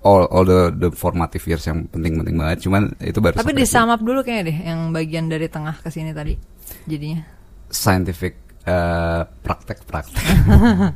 all 0.01 0.27
all 0.27 0.43
the 0.43 0.61
the 0.71 0.89
formative 0.91 1.39
years 1.41 1.63
yang 1.63 1.87
penting-penting 1.87 2.35
banget. 2.35 2.59
Cuman 2.61 2.91
itu 2.99 3.15
baru 3.17 3.33
Tapi 3.33 3.47
sampai 3.47 3.55
di 3.55 3.63
SD. 3.63 3.71
sum 3.71 3.87
up 3.87 4.01
dulu 4.01 4.19
kayaknya 4.21 4.43
deh 4.45 4.57
yang 4.65 4.91
bagian 4.91 5.25
dari 5.25 5.47
tengah 5.47 5.75
ke 5.77 5.87
sini 5.87 6.11
tadi. 6.11 6.35
Jadinya. 6.83 7.23
scientific 7.65 8.37
uh, 8.63 9.25
praktek-praktek, 9.41 10.21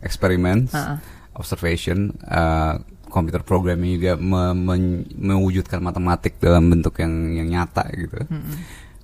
experiments, 0.00 0.72
Ha-ha. 0.72 1.00
observation, 1.34 2.14
uh, 2.22 2.78
computer 3.08 3.40
programming 3.40 3.96
juga 3.96 4.14
me- 4.14 4.52
men- 4.52 5.06
mewujudkan 5.10 5.80
matematik 5.80 6.36
dalam 6.36 6.68
bentuk 6.68 6.96
yang 6.98 7.12
yang 7.34 7.48
nyata 7.50 7.88
gitu. 7.90 8.20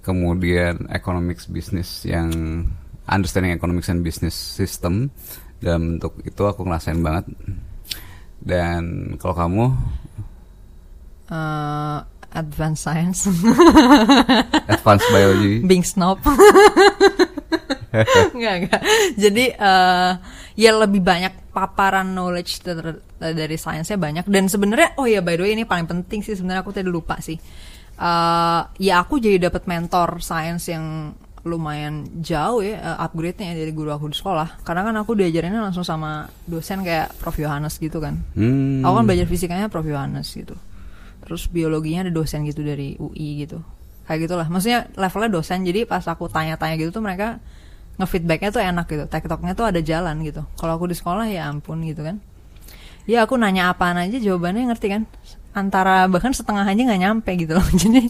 Kemudian 0.03 0.91
economics 0.91 1.47
business 1.47 2.03
yang 2.03 2.31
understanding 3.07 3.55
economics 3.55 3.87
and 3.91 4.03
business 4.03 4.35
system 4.35 5.15
dalam 5.63 5.97
bentuk 5.97 6.19
itu 6.27 6.43
aku 6.43 6.67
ngerasain 6.67 6.99
banget. 6.99 7.31
Dan 8.43 9.15
kalau 9.23 9.39
kamu 9.39 9.65
Eh, 11.33 11.99
advanced 12.37 12.85
science, 12.85 13.25
advanced 14.69 15.09
biology, 15.09 15.65
being 15.65 15.81
snob. 15.81 16.21
Enggak, 18.37 18.55
enggak. 18.61 18.81
Jadi 19.15 19.45
eh 19.53 20.13
ya 20.57 20.71
lebih 20.77 21.01
banyak 21.01 21.53
paparan 21.53 22.13
knowledge 22.13 22.61
ter- 22.61 23.01
dari 23.17 23.57
sainsnya 23.57 23.97
banyak 23.97 24.25
dan 24.27 24.49
sebenarnya 24.49 24.97
oh 24.97 25.05
ya 25.05 25.21
by 25.21 25.37
the 25.37 25.45
way 25.45 25.53
ini 25.53 25.65
paling 25.65 25.85
penting 25.85 26.21
sih 26.21 26.33
sebenarnya 26.33 26.65
aku 26.65 26.73
tadi 26.73 26.89
lupa 26.89 27.21
sih. 27.21 27.37
Eh 27.97 28.61
ya 28.81 28.95
aku 29.01 29.21
jadi 29.21 29.47
dapat 29.47 29.69
mentor 29.69 30.19
sains 30.19 30.65
yang 30.67 31.13
lumayan 31.43 32.07
jauh 32.23 32.63
ya 32.63 32.79
eh, 32.79 32.97
upgrade-nya 33.03 33.59
dari 33.59 33.75
guru 33.75 33.91
aku 33.91 34.07
di 34.07 34.17
sekolah 34.17 34.63
karena 34.63 34.87
kan 34.87 34.95
aku 34.95 35.19
diajarinnya 35.19 35.59
langsung 35.59 35.83
sama 35.83 36.31
dosen 36.47 36.87
kayak 36.87 37.19
Prof 37.19 37.35
Yohanes 37.35 37.77
gitu 37.77 37.99
kan. 37.99 38.23
hmm, 38.33 38.87
Aku 38.87 38.95
kan 39.03 39.05
belajar 39.05 39.27
fisikanya 39.27 39.67
Prof 39.67 39.83
Yohanes 39.85 40.31
gitu. 40.31 40.55
Terus 41.23 41.51
biologinya 41.51 42.07
ada 42.07 42.13
dosen 42.15 42.47
gitu 42.47 42.63
dari 42.63 42.95
UI 42.95 43.43
gitu. 43.43 43.59
Kayak 44.07 44.27
gitulah. 44.27 44.47
Maksudnya 44.51 44.91
levelnya 44.99 45.31
dosen. 45.31 45.63
Jadi 45.63 45.87
pas 45.87 46.03
aku 46.03 46.27
tanya-tanya 46.27 46.75
gitu 46.75 46.91
tuh 46.91 47.03
mereka 47.03 47.39
ngefeedbacknya 48.03 48.51
tuh 48.51 48.61
enak 48.61 48.87
gitu. 48.87 49.05
TikToknya 49.07 49.53
tuh 49.55 49.71
ada 49.71 49.79
jalan 49.79 50.21
gitu. 50.21 50.43
Kalau 50.59 50.75
aku 50.75 50.91
di 50.91 50.95
sekolah 50.95 51.25
ya 51.27 51.47
ampun 51.47 51.81
gitu 51.83 52.03
kan. 52.03 52.19
Ya 53.03 53.23
aku 53.23 53.35
nanya 53.35 53.71
apaan 53.71 53.97
aja 53.97 54.19
jawabannya 54.19 54.69
ngerti 54.69 54.89
kan. 54.91 55.03
Antara 55.53 56.09
bahkan 56.09 56.33
setengah 56.33 56.65
aja 56.65 56.81
nggak 56.81 56.97
nyampe 56.97 57.29
gitu 57.37 57.53
loh. 57.53 57.67
Jadi 57.83 58.09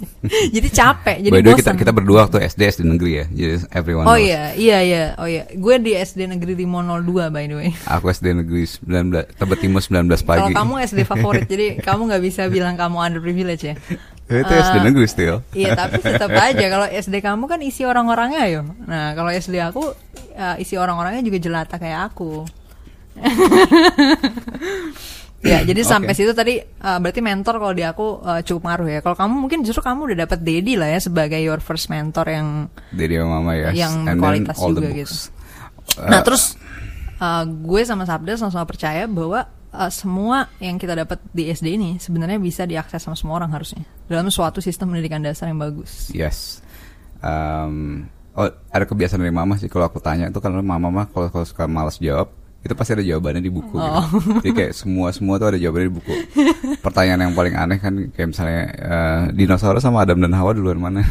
jadi 0.55 0.68
capek. 0.70 1.16
Jadi 1.26 1.32
by 1.34 1.59
kita 1.59 1.74
kita 1.74 1.90
berdua 1.90 2.30
waktu 2.30 2.38
SD 2.38 2.61
SD 2.70 2.80
negeri 2.86 3.12
ya. 3.18 3.26
Jadi 3.26 3.55
everyone 3.74 4.07
Oh 4.07 4.14
knows. 4.14 4.22
iya, 4.22 4.55
iya 4.55 4.78
iya. 4.78 5.05
Oh 5.18 5.26
iya. 5.26 5.51
Gue 5.51 5.82
di 5.82 5.90
SD 5.93 6.30
Negeri 6.30 6.55
502 6.55 7.34
by 7.34 7.45
the 7.51 7.57
way. 7.59 7.70
Aku 7.90 8.07
SD 8.09 8.38
negeri 8.38 8.62
19 8.62 9.34
Tebet 9.34 9.59
Timur 9.59 9.82
19 9.82 10.07
Kalau 10.07 10.22
pagi. 10.22 10.55
kamu 10.55 10.74
SD 10.86 11.01
favorit, 11.03 11.45
jadi 11.53 11.66
kamu 11.82 12.14
nggak 12.14 12.22
bisa 12.22 12.43
bilang 12.47 12.78
kamu 12.78 12.97
underprivileged 13.03 13.64
ya. 13.64 13.74
Itu 14.30 14.52
SD 14.54 14.76
Ah. 14.78 14.84
negeri 14.86 15.06
still. 15.10 15.36
Iya 15.52 15.74
tapi 15.74 15.98
tetap 16.06 16.30
aja 16.30 16.66
kalau 16.70 16.86
SD 16.88 17.14
kamu 17.20 17.44
kan 17.50 17.60
isi 17.60 17.82
orang-orangnya 17.84 18.44
yo. 18.48 18.62
Nah 18.86 19.12
kalau 19.12 19.28
SD 19.28 19.58
aku 19.60 19.92
eh, 20.32 20.62
isi 20.62 20.78
orang-orangnya 20.78 21.20
juga 21.26 21.38
jelata 21.42 21.76
kayak 21.76 22.14
aku. 22.14 22.46
ya 25.42 25.58
jadi 25.66 25.82
sampai 25.82 26.14
Oke. 26.14 26.22
situ 26.22 26.32
tadi 26.32 26.62
eh, 26.62 26.98
berarti 27.02 27.20
mentor 27.20 27.58
kalau 27.58 27.74
di 27.74 27.84
aku 27.84 28.22
eh, 28.24 28.40
cukup 28.46 28.62
ngaruh 28.70 28.88
ya. 28.88 29.00
Kalau 29.02 29.16
kamu 29.18 29.34
mungkin 29.36 29.58
justru 29.66 29.82
kamu 29.82 30.12
udah 30.12 30.18
dapet 30.24 30.38
Dedi 30.40 30.78
lah 30.78 30.88
ya 30.88 31.00
sebagai 31.02 31.40
your 31.42 31.58
first 31.60 31.90
mentor 31.90 32.24
yang 32.30 32.70
Dari 32.94 33.18
mama 33.20 33.52
ya. 33.58 33.74
Yang 33.74 33.94
And 34.06 34.18
the 34.46 34.54
juga. 34.54 34.88
Nah 36.08 36.20
Uh, 36.22 36.24
terus 36.24 36.56
uh, 37.20 37.44
gue 37.44 37.80
sama 37.84 38.08
Sabda 38.08 38.38
sama-sama 38.40 38.64
percaya 38.64 39.04
bahwa 39.04 39.44
uh, 39.72 39.90
semua 39.90 40.52
yang 40.60 40.76
kita 40.76 40.92
dapat 40.94 41.18
di 41.32 41.48
SD 41.48 41.80
ini 41.80 41.90
sebenarnya 41.96 42.38
bisa 42.38 42.68
diakses 42.68 43.02
sama 43.02 43.16
semua 43.16 43.40
orang 43.42 43.50
harusnya 43.50 43.82
dalam 44.06 44.28
suatu 44.28 44.60
sistem 44.60 44.92
pendidikan 44.92 45.24
dasar 45.24 45.48
yang 45.48 45.58
bagus. 45.58 46.12
Yes. 46.12 46.60
Um, 47.24 48.06
oh, 48.36 48.52
ada 48.70 48.84
kebiasaan 48.84 49.22
dari 49.24 49.34
mama 49.34 49.56
sih 49.56 49.72
kalau 49.72 49.88
aku 49.88 49.98
tanya 49.98 50.28
itu 50.28 50.38
karena 50.38 50.60
mama 50.60 50.92
mah 50.92 51.06
kalau 51.08 51.32
kalau 51.32 51.46
suka 51.48 51.64
malas 51.64 51.96
jawab 51.98 52.30
itu 52.62 52.74
pasti 52.78 52.94
ada 52.94 53.02
jawabannya 53.02 53.42
di 53.42 53.50
buku 53.50 53.74
gitu. 53.74 53.90
Oh. 53.90 54.06
Jadi 54.38 54.50
kayak 54.54 54.72
semua 54.78 55.10
semua 55.10 55.34
tuh 55.42 55.50
ada 55.50 55.58
jawabannya 55.58 55.88
di 55.90 55.94
buku. 55.98 56.14
Pertanyaan 56.78 57.20
yang 57.26 57.34
paling 57.34 57.54
aneh 57.58 57.78
kan 57.82 57.94
kayak 58.14 58.28
misalnya 58.30 58.62
uh, 58.78 59.22
dinosaurus 59.34 59.82
sama 59.82 60.06
Adam 60.06 60.22
dan 60.22 60.30
Hawa 60.30 60.54
duluan 60.54 60.78
mana? 60.78 61.02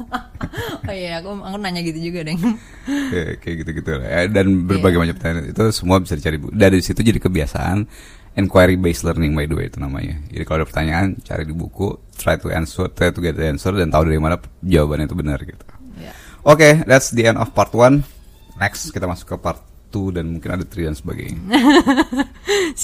oh 0.88 0.94
iya, 0.96 1.20
aku 1.20 1.36
aku 1.44 1.56
nanya 1.60 1.84
gitu 1.84 2.00
juga 2.00 2.24
deh. 2.24 2.36
kayak 2.88 3.44
kayak 3.44 3.54
gitu-gitu 3.64 3.90
lah. 4.00 4.08
Ya, 4.08 4.20
Dan 4.32 4.64
berbagai 4.64 4.96
macam 4.96 5.14
pertanyaan 5.20 5.52
itu 5.52 5.62
semua 5.76 6.00
bisa 6.00 6.16
dicari 6.16 6.40
buku. 6.40 6.52
Dari 6.56 6.78
situ 6.80 7.00
jadi 7.04 7.20
kebiasaan 7.20 7.78
inquiry 8.40 8.80
based 8.80 9.04
learning 9.04 9.36
by 9.36 9.44
the 9.44 9.52
way 9.52 9.68
itu 9.68 9.76
namanya. 9.76 10.16
Jadi 10.32 10.44
kalau 10.48 10.64
ada 10.64 10.66
pertanyaan 10.72 11.20
cari 11.20 11.44
di 11.44 11.52
buku, 11.52 12.00
try 12.16 12.40
to 12.40 12.48
answer, 12.48 12.88
try 12.96 13.12
to 13.12 13.20
get 13.20 13.36
the 13.36 13.44
answer 13.44 13.76
dan 13.76 13.92
tahu 13.92 14.08
dari 14.08 14.16
mana 14.16 14.40
jawabannya 14.64 15.04
itu 15.04 15.16
benar 15.20 15.38
gitu. 15.44 15.64
Ya. 16.00 16.16
Oke, 16.48 16.80
that's 16.88 17.12
the 17.12 17.28
end 17.28 17.36
of 17.36 17.52
part 17.52 17.76
one. 17.76 18.08
Next 18.56 18.88
kita 18.88 19.04
masuk 19.04 19.36
ke 19.36 19.36
part 19.36 19.60
2 19.92 20.16
dan 20.16 20.32
mungkin 20.32 20.50
ada 20.56 20.64
3 20.64 20.88
dan 20.88 20.96
sebagainya. 20.96 21.40